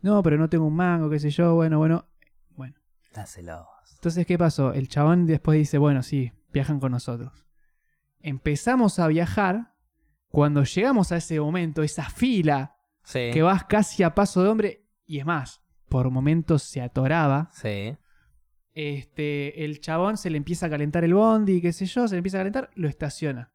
[0.00, 2.06] No, pero no tengo un mango, qué sé yo, bueno, bueno.
[2.50, 2.74] Bueno.
[3.14, 3.66] Dáselo.
[3.94, 4.72] Entonces, ¿qué pasó?
[4.72, 7.32] El chabón después dice, bueno, sí, viajan con nosotros.
[8.22, 9.72] Empezamos a viajar.
[10.28, 13.30] Cuando llegamos a ese momento, esa fila, Sí.
[13.32, 17.50] que vas casi a paso de hombre, y es más, por momentos se atoraba.
[17.52, 17.96] Sí.
[18.74, 22.18] Este, el chabón se le empieza a calentar el bondi, qué sé yo, se le
[22.18, 23.52] empieza a calentar, lo estaciona.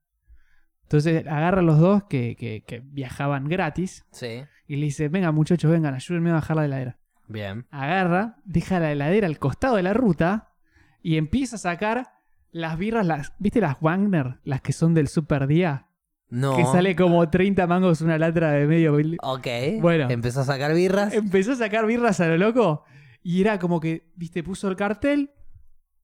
[0.84, 4.44] Entonces agarra a los dos que, que- que viajaban gratis Sí.
[4.68, 6.99] y le dice, venga muchachos, vengan, ayúdenme a bajar la heladera.
[7.27, 7.65] Bien.
[7.72, 10.53] Agarra, deja la heladera al costado de la ruta
[11.02, 12.11] y empieza a sacar
[12.52, 14.40] las birras, las, ¿viste las Wagner?
[14.44, 15.88] Las que son del Super Día,
[16.30, 16.56] No.
[16.56, 18.98] que sale como 30 mangos una latra de medio...
[19.22, 19.48] Ok.
[19.82, 20.10] Bueno.
[20.10, 21.14] Empezó a sacar birras.
[21.14, 22.84] Empezó a sacar birras a lo loco
[23.24, 25.32] y era como que, viste, puso el cartel,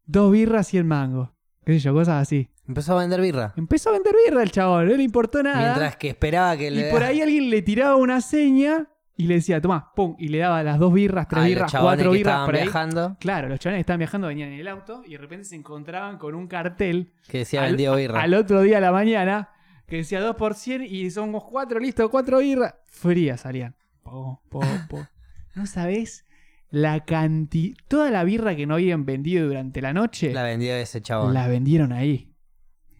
[0.06, 1.34] dos birras y el mango.
[1.66, 2.50] Qué sé yo, cosas así.
[2.68, 3.54] Empezó a vender birra.
[3.58, 5.60] Empezó a vender birra el chabón, no le importó nada.
[5.62, 6.92] Mientras que esperaba que y le.
[6.92, 10.64] por ahí alguien le tiraba una seña y le decía, tomá, pum, y le daba
[10.64, 12.62] las dos birras, tres Ay, los birras, chabones cuatro que birras estaban por ahí.
[12.64, 13.18] viajando.
[13.20, 16.18] Claro, los chavales que estaban viajando venían en el auto y de repente se encontraban
[16.18, 18.22] con un cartel Que decía al, vendido birra.
[18.22, 19.50] al otro día a la mañana
[19.88, 22.74] que decía 2 por 100 y somos cuatro, listo, cuatro birras.
[22.88, 23.76] Frías salían.
[24.02, 25.08] Po, po, po.
[25.56, 26.26] No sabés
[26.72, 27.76] la cantidad.
[27.88, 31.34] Toda la birra que no habían vendido durante la noche La la, vendió ese chabón.
[31.34, 32.34] vendieron ahí.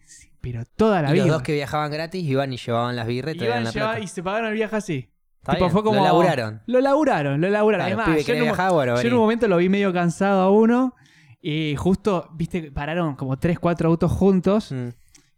[0.04, 1.32] Sí, pero toda la y los birra.
[1.34, 4.04] dos que viajaban gratis iban y llevaban las birras y Iban, traían la llevaban plata.
[4.04, 5.10] y se pagaron el viaje así.
[5.44, 6.62] Está tipo, bien, fue como- Lo laburaron.
[6.64, 7.86] Lo laburaron, lo laburaron.
[7.86, 8.56] Claro, es más, pibe, yo, ¿querés en un,
[9.02, 10.94] yo en momento lo vi medio cansado a uno.
[11.42, 14.72] Y justo, viste, pararon como 3, 4 autos juntos.
[14.72, 14.88] Mm.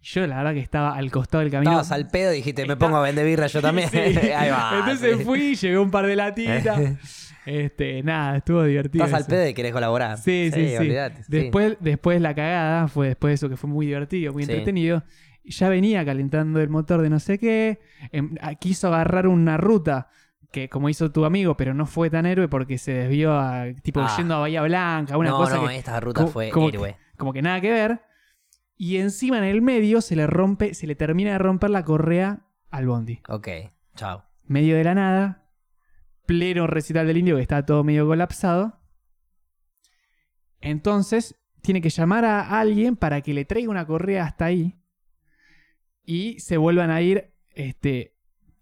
[0.02, 1.72] Yo la verdad que estaba al costado del camino.
[1.72, 3.90] Estabas al pedo y dijiste, me Está- pongo a vender birra yo también.
[3.90, 3.98] Sí.
[4.36, 4.76] Ahí va.
[4.78, 6.80] Entonces fui, llevé un par de latitas.
[7.46, 9.04] este, nada, estuvo divertido.
[9.04, 9.30] Estás al eso.
[9.30, 10.18] pedo y querés colaborar.
[10.18, 10.76] Sí, sí, sí.
[10.76, 11.28] olvidate, sí.
[11.28, 15.02] Después, después la cagada fue después de eso que fue muy divertido, muy entretenido.
[15.48, 17.80] Ya venía calentando el motor de no sé qué.
[18.12, 20.08] em, ah, quiso agarrar una ruta
[20.52, 24.00] que como hizo tu amigo, pero no fue tan héroe porque se desvió a tipo
[24.00, 24.14] Ah.
[24.16, 26.96] yendo a Bahía Blanca, una no, cosa no, que esta ruta como- fue como héroe.
[27.16, 28.00] como que nada que ver.
[28.76, 32.40] Y encima en el medio se le rompe, se le termina de romper la correa
[32.70, 33.20] al bondi.
[33.28, 33.48] Ok,
[33.94, 34.24] chao.
[34.44, 35.44] Medio de la nada,
[36.26, 38.80] pleno recital del indio que está todo medio colapsado.
[40.60, 44.76] Entonces tiene que llamar a alguien para que le traiga una correa hasta ahí
[46.06, 48.14] y se vuelvan a ir este,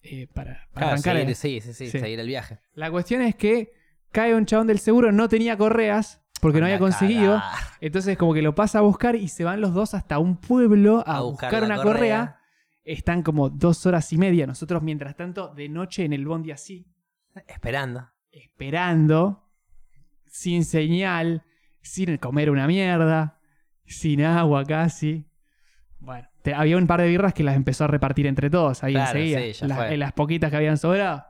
[0.02, 1.14] eh, para, para Claro, arrancar.
[1.16, 1.98] seguir, el- sí, sí, sí, Sí.
[2.00, 2.58] seguir el viaje.
[2.72, 3.72] La cuestión es que
[4.10, 7.40] cae un chabón del seguro, no tenía correas porque no había conseguido.
[7.80, 11.02] Entonces como que lo pasa a buscar y se van los dos hasta un pueblo
[11.06, 11.82] a, A buscar, una correa.
[11.82, 12.40] correa.
[12.84, 14.46] Están como dos horas y media.
[14.46, 16.86] Nosotros mientras tanto de noche en el bondi así,
[17.46, 18.08] Esperando.
[18.30, 19.50] esperando,
[20.26, 21.44] sin señal,
[21.80, 23.40] sin comer una mierda,
[23.86, 25.26] sin agua casi.
[25.98, 28.92] Bueno, te- había un par de birras que las empezó a repartir entre todos ahí
[28.92, 29.40] Claro, enseguida.
[29.40, 31.24] sí, ya Las- en poquitas que habían sobrado.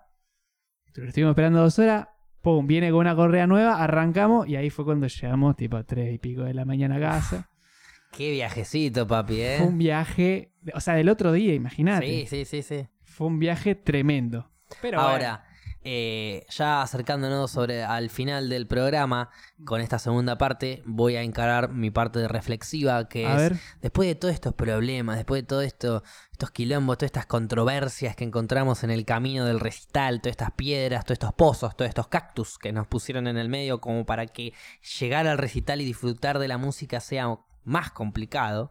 [0.96, 2.08] Lo estuvimos esperando dos horas.
[2.42, 6.12] Pum, viene con una correa nueva, arrancamos y ahí fue cuando llegamos tipo a tres
[6.14, 7.48] y pico de la mañana a casa.
[8.12, 9.54] Qué viajecito, papi, ¿eh?
[9.58, 12.06] Fue un viaje, o sea, del otro día, imagínate.
[12.06, 12.86] Sí, sí, sí, sí.
[13.02, 14.50] Fue un viaje tremendo.
[14.82, 15.44] Pero Ahora,
[15.84, 19.28] eh, ya acercándonos sobre al final del programa,
[19.66, 23.56] con esta segunda parte, voy a encarar mi parte de reflexiva, que a es ver,
[23.82, 26.02] después de todos estos problemas, después de todo esto,
[26.32, 31.04] estos quilombos, todas estas controversias que encontramos en el camino del recital, todas estas piedras,
[31.04, 34.54] todos estos pozos, todos estos cactus que nos pusieron en el medio como para que
[34.98, 38.70] llegar al recital y disfrutar de la música sea más complicado.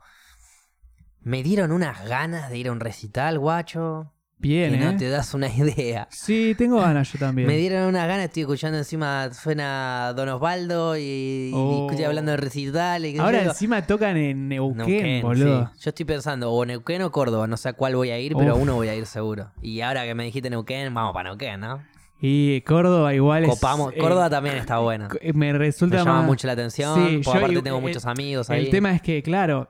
[1.22, 4.13] Me dieron unas ganas de ir a un recital, guacho.
[4.44, 4.86] Bien, que ¿eh?
[4.92, 6.08] no te das una idea.
[6.12, 7.48] Sí, tengo ganas yo también.
[7.48, 11.88] Me dieron unas ganas, estoy escuchando encima, suena Don Osvaldo y, y Oh.
[11.90, 13.06] estoy hablando de recital.
[13.06, 15.72] Y Ahora encima tocan en Neuquén, Neuquén, boludo.
[15.74, 15.82] sí.
[15.86, 18.52] Yo estoy pensando, o Neuquén o Córdoba, no sé a cuál voy a ir, pero
[18.52, 19.52] a uno voy a ir seguro.
[19.62, 21.82] Y ahora que me dijiste Neuquén, vamos para Neuquén, ¿no?
[22.26, 23.50] Y Córdoba igual es...
[23.50, 23.94] Copamos.
[23.94, 25.10] eh, Córdoba también está buena.
[25.20, 27.82] eh, me resulta Me llama más- mucho la atención, Sí, por yo aparte tengo eh,
[27.82, 28.66] muchos amigos ahí.
[28.66, 29.70] El tema es que, claro,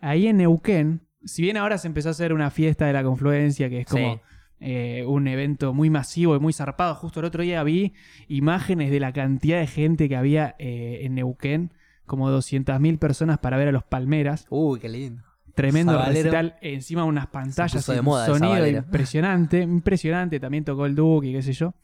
[0.00, 3.68] ahí en Neuquén, si bien ahora se empezó a hacer una fiesta de la confluencia,
[3.68, 4.20] que es como Sí.
[4.60, 7.94] eh, un evento muy masivo y muy zarpado, justo el otro día vi
[8.28, 11.72] imágenes de la cantidad de gente que había eh, en Neuquén,
[12.06, 14.46] como 200.000 personas para ver a los Palmeras.
[14.50, 15.22] Uy, qué lindo.
[15.54, 16.14] Tremendo Sabalero.
[16.30, 20.40] recital, encima unas pantallas de moda sonido impresionante, impresionante.
[20.40, 21.74] También tocó el Duque y qué sé yo.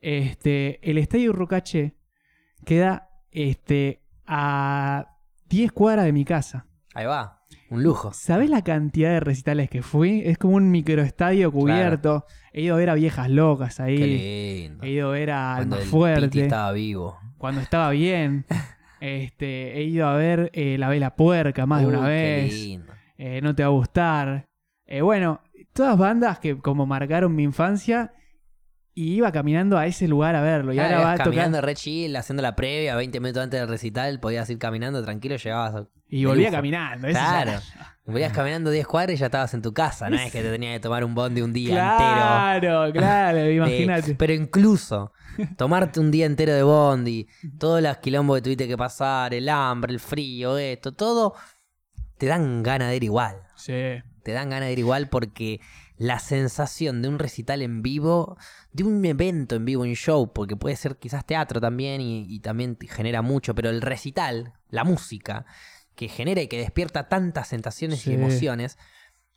[0.00, 1.94] Este, el Estadio Rucaché
[2.64, 5.16] queda este, a
[5.48, 6.66] 10 cuadras de mi casa.
[6.94, 7.35] Ahí va,
[7.70, 8.12] un lujo.
[8.12, 10.22] ¿Sabés la cantidad de recitales que fui?
[10.24, 12.24] Es como un microestadio cubierto.
[12.52, 13.96] He ido a ver a Viejas Locas ahí.
[13.98, 14.84] Qué lindo.
[14.84, 17.18] He ido a ver a Cuando el Fuerte Piti estaba vivo.
[17.38, 18.44] cuando estaba bien.
[18.98, 22.52] Este, he ido a ver eh, La Vela Puerca más de una qué vez.
[22.54, 22.92] lindo.
[23.18, 24.46] Eh, no te va a gustar.
[24.86, 25.42] Eh, bueno,
[25.74, 28.14] todas bandas que como marcaron mi infancia
[28.94, 30.72] y iba caminando a ese lugar a verlo.
[30.72, 31.64] Y Ah, ahora va caminando tocar.
[31.66, 35.86] re chill, haciendo la previa, 20 minutos antes del recital, podías ir caminando tranquilo, llegabas
[36.08, 36.56] Y volvía lujo.
[36.58, 37.08] caminando.
[37.08, 37.60] eso ya- Claro.
[38.04, 40.74] Volvías caminando 10 cuadras y ya estabas en tu casa, no es que te tenías
[40.74, 43.50] que tomar un bondi un día Claro, claro, entero.
[43.50, 44.14] imagínate.
[44.14, 45.12] Pero incluso
[45.56, 47.26] tomarte un día entero de bondi,
[47.58, 51.34] todos los quilombos que tuviste que pasar, el hambre, el frío, esto, todo,
[52.16, 53.42] te dan ganas de ir igual.
[53.56, 53.72] Sí.
[54.22, 55.60] Te dan ganas de ir igual porque
[55.96, 58.36] la sensación de un recital en vivo,
[58.72, 62.38] de un evento en vivo, un show, porque puede ser quizás teatro también y, y
[62.38, 65.44] también genera mucho, pero el recital, la música,
[65.96, 68.10] que genera y que despierta tantas sensaciones Sí.
[68.10, 68.78] y emociones,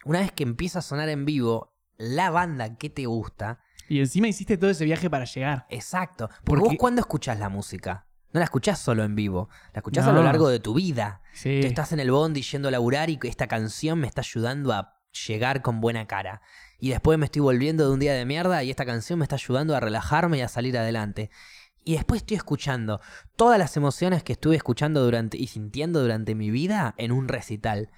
[0.06, 4.28] una vez que empieza a sonar en vivo, la banda que te gusta, Y encima
[4.28, 5.66] hiciste todo ese viaje para llegar.
[5.70, 6.28] exacto.
[6.28, 10.06] Porque, Porque- vos cuando escuchás la música, no la escuchás solo en vivo, la escuchás
[10.06, 11.22] a lo largo de tu vida.
[11.34, 11.60] Sí.
[11.62, 15.02] Tú estás en el bondi yendo a laburar y esta canción me está ayudando a
[15.28, 16.42] llegar con buena cara.
[16.78, 19.36] Y después me estoy volviendo de un día de mierda y esta canción me está
[19.36, 21.32] ayudando a relajarme y a salir adelante.
[21.84, 23.02] Y después estoy escuchando
[23.36, 27.90] todas las emociones que estuve escuchando durante y sintiendo durante mi vida en un recital.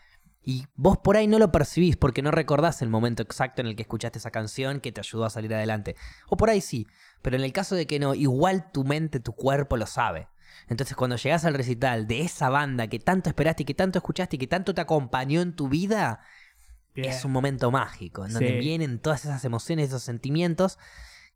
[0.43, 3.75] Y vos por ahí no lo percibís porque no recordás el momento exacto en el
[3.75, 5.95] que escuchaste esa canción que te ayudó a salir adelante.
[6.29, 6.87] O por ahí sí,
[7.21, 10.29] pero en el caso de que no, igual tu mente, tu cuerpo lo sabe.
[10.67, 14.35] Entonces cuando llegás al recital de esa banda que tanto esperaste y que tanto escuchaste
[14.35, 16.21] y que tanto te acompañó en tu vida,
[16.95, 17.09] Bien.
[17.09, 18.57] es un momento mágico, en donde Sí.
[18.57, 20.77] vienen todas esas emociones, esos sentimientos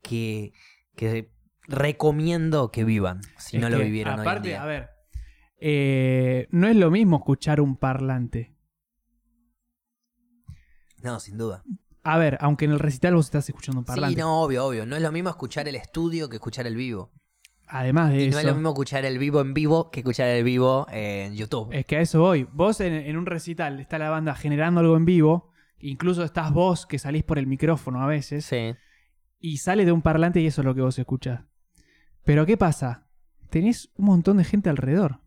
[0.01, 0.51] que,
[0.95, 1.31] que
[1.67, 4.63] recomiendo que vivan, si Es no lo vivieron hoy en Aparte, día.
[4.63, 4.89] a ver,
[5.59, 8.53] eh, no es lo mismo escuchar un parlante.
[11.01, 11.63] No, sin duda.
[12.03, 14.15] A ver, aunque en el recital vos estás escuchando un parlante.
[14.15, 14.85] Sí, no, obvio, obvio.
[14.85, 17.11] No es lo mismo escuchar el estudio que escuchar el vivo.
[17.67, 18.35] Además de Y eso.
[18.35, 21.69] no es lo mismo escuchar el vivo en vivo que escuchar el vivo en YouTube.
[21.73, 22.47] Es que a eso voy.
[22.53, 25.51] Vos en, en un recital está la banda generando algo en vivo.
[25.79, 28.45] Incluso estás vos que salís por el micrófono a veces.
[28.45, 28.75] Sí.
[29.39, 31.41] Y sale de un parlante y eso es lo que vos escuchás.
[32.25, 33.07] Pero ¿qué pasa?
[33.49, 35.21] Tenés un montón de gente alrededor.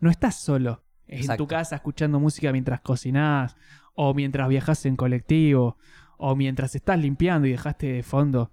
[0.00, 3.56] No estás solo en tu casa escuchando música mientras cocinás.
[3.94, 5.78] O mientras viajás en colectivo.
[6.18, 8.52] O mientras estás limpiando y dejaste de fondo.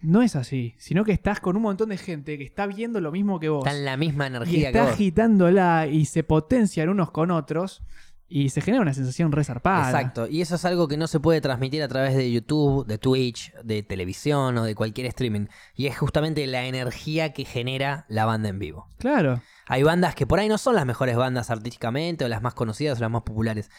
[0.00, 0.74] No es así.
[0.78, 3.66] Sino que estás con un montón de gente que está viendo lo mismo que vos.
[3.66, 4.92] Está en la misma y energía que está vos.
[4.92, 7.82] agitándola y se potencian unos con otros
[8.32, 9.90] y se genera una sensación resarpada.
[9.90, 12.96] Exacto, y eso es algo que no se puede transmitir a través de YouTube, de
[12.96, 15.48] Twitch, de televisión o de cualquier streaming.
[15.74, 18.88] Y es justamente la energía que genera la banda en vivo.
[18.96, 19.42] Claro.
[19.66, 22.96] Hay bandas que por ahí no son las mejores bandas artísticamente o las más conocidas
[22.96, 23.70] o las más populares,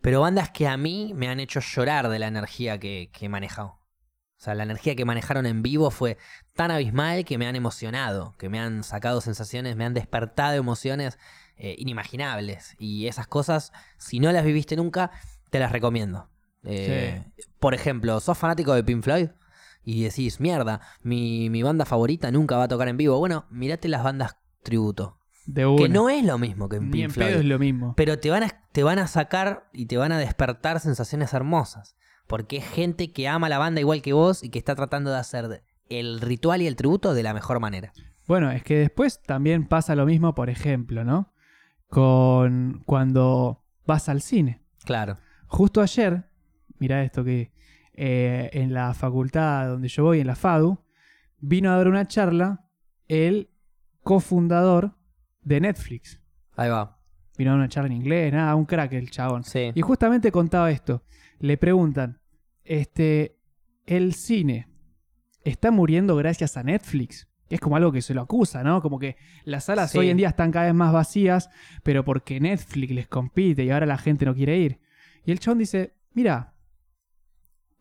[0.00, 3.28] pero bandas que a mí me han hecho llorar de la energía que, que he
[3.28, 3.80] manejado.
[4.38, 6.16] O sea, la energía que manejaron en vivo fue
[6.54, 11.18] tan abismal que me han emocionado, que me han sacado sensaciones, me han despertado emociones
[11.56, 12.76] eh, inimaginables.
[12.78, 15.10] Y esas cosas, si no las viviste nunca,
[15.50, 16.28] te las recomiendo.
[16.64, 17.24] Eh,
[17.60, 19.28] Por ejemplo, sos fanático de Pink Floyd
[19.84, 23.18] y decís, mierda, mi, mi banda favorita nunca va a tocar en vivo.
[23.18, 25.18] Bueno, mirate las bandas tributo.
[25.46, 25.62] De.
[25.78, 27.28] Que no es lo mismo que en Ni Pink en Floyd.
[27.28, 27.94] pedo es lo mismo.
[27.96, 31.96] Pero te van, a, te van a sacar y te van a despertar sensaciones hermosas.
[32.26, 35.18] Porque es gente que ama la banda igual que vos y que está tratando de
[35.18, 37.92] hacer el ritual y el tributo de la mejor manera.
[38.26, 41.32] Bueno, es que después también pasa lo mismo, por ejemplo, ¿no?
[41.88, 44.60] Con cuando vas al cine.
[44.84, 45.16] Claro.
[45.46, 46.28] Justo ayer,
[46.78, 47.52] mira esto que
[47.94, 50.78] eh, en la facultad donde yo voy, en la FADU,
[51.38, 52.66] vino a dar una charla
[53.08, 53.50] el
[54.02, 54.96] cofundador
[55.42, 56.20] de Netflix.
[56.56, 56.98] Ahí va.
[57.38, 59.44] Vino a dar una charla en inglés, nada, un crack el chabón.
[59.44, 59.70] Sí.
[59.74, 61.04] Y justamente contaba esto.
[61.38, 62.20] Le preguntan,
[62.64, 63.38] este,
[63.86, 64.68] el cine
[65.44, 67.28] está muriendo gracias a Netflix.
[67.48, 68.82] Es como algo que se lo acusa, ¿no?
[68.82, 69.98] Como que las salas Sí.
[69.98, 71.48] hoy en día están cada vez más vacías,
[71.82, 74.80] pero porque Netflix les compite y ahora la gente no quiere ir.
[75.24, 76.54] Y el chabón dice, mira,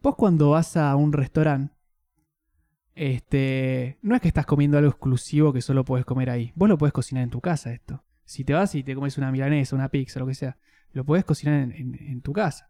[0.02, 1.74] vos cuando vas a un restaurante,
[2.94, 6.52] este, no es que estás comiendo algo exclusivo que solo puedes comer ahí.
[6.56, 8.04] Vos lo puedes cocinar en tu casa esto.
[8.24, 10.58] Si te vas y te comes una milanesa, una pizza, lo que sea,
[10.92, 12.70] lo puedes cocinar en, en- en tu casa.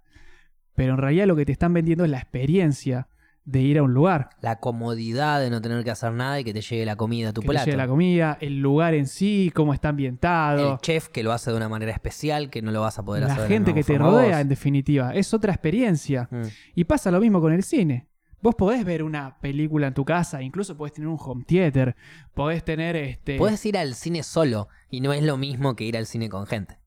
[0.74, 3.08] Pero en realidad lo que te están vendiendo es la experiencia
[3.46, 4.30] de ir a un lugar.
[4.42, 7.34] La comodidad de no tener que hacer nada y que te llegue la comida a
[7.34, 7.66] tu que te plato.
[7.66, 11.52] llegue la comida, el lugar en sí, cómo está ambientado, El chef que lo hace
[11.52, 13.98] de una manera especial que no lo vas a poder hacer la gente que te
[13.98, 15.14] rodea, en definitiva.
[15.14, 16.28] Es otra experiencia.
[16.32, 16.42] Mm.
[16.76, 18.08] Y pasa lo mismo con el cine.
[18.42, 21.96] Vos podés ver una película en tu casa, incluso podés tener un home theater,
[22.34, 25.98] podés tener este Puedes ir al cine solo y no es lo mismo que ir
[25.98, 26.78] al cine con gente.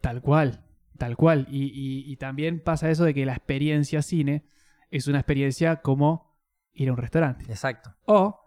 [0.00, 0.64] tal cual,
[0.96, 1.46] tal cual.
[1.50, 4.44] Y, y- y también pasa eso de que la experiencia cine
[4.90, 6.36] es una experiencia como
[6.72, 7.44] ir a un restaurante.
[7.48, 7.94] Exacto.
[8.06, 8.40] O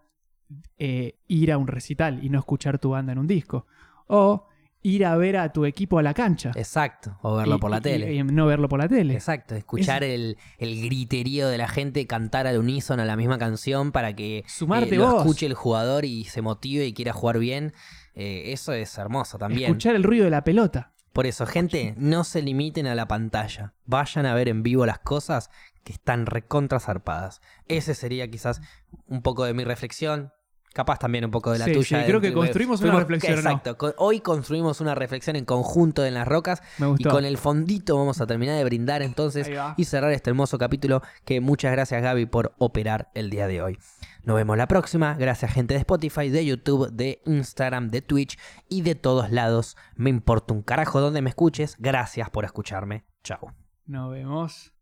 [0.78, 3.66] eh, ir a un recital y no escuchar tu banda en un disco.
[4.06, 4.48] O
[4.84, 6.50] ir a ver a tu equipo a la cancha.
[6.56, 7.16] Exacto.
[7.22, 8.14] O verlo y- por la y- tele.
[8.14, 9.14] Y, no verlo por la tele.
[9.14, 14.14] Exacto, escuchar el, el griterío de la gente cantar al unísono la misma canción para
[14.14, 15.20] que eh, Sumarte lo vos.
[15.22, 17.72] escuche el jugador y se motive y quiera jugar bien.
[18.14, 19.70] Eh, eso es hermoso también.
[19.70, 20.92] Escuchar el ruido de la pelota.
[21.12, 23.74] Por eso, gente, no se limiten a la pantalla.
[23.84, 25.50] Vayan a ver en vivo las cosas
[25.84, 27.40] que están recontra zarpadas.
[27.68, 28.60] Ese sería quizás
[29.06, 30.32] un poco de mi reflexión.
[30.74, 32.00] Capaz también un poco de la Sí, tuya.
[32.00, 33.50] sí, creo que construimos una reflexión, ¿o no?
[33.50, 33.76] Exacto.
[33.76, 36.62] Co- Hoy construimos una reflexión en conjunto en las rocas.
[36.78, 37.10] Me Y gustó.
[37.10, 41.02] con el fondito vamos a terminar de brindar entonces y cerrar este hermoso capítulo.
[41.26, 43.78] Que muchas gracias Gaby por operar el día de hoy.
[44.24, 45.12] Nos vemos la próxima.
[45.12, 48.38] Gracias gente de Spotify, de YouTube, de Instagram, de Twitch
[48.70, 49.76] y de todos lados.
[49.94, 51.76] Me importa un carajo donde me escuches.
[51.80, 53.04] Gracias por escucharme.
[53.24, 53.52] Chao.
[53.84, 54.72] Nos vemos.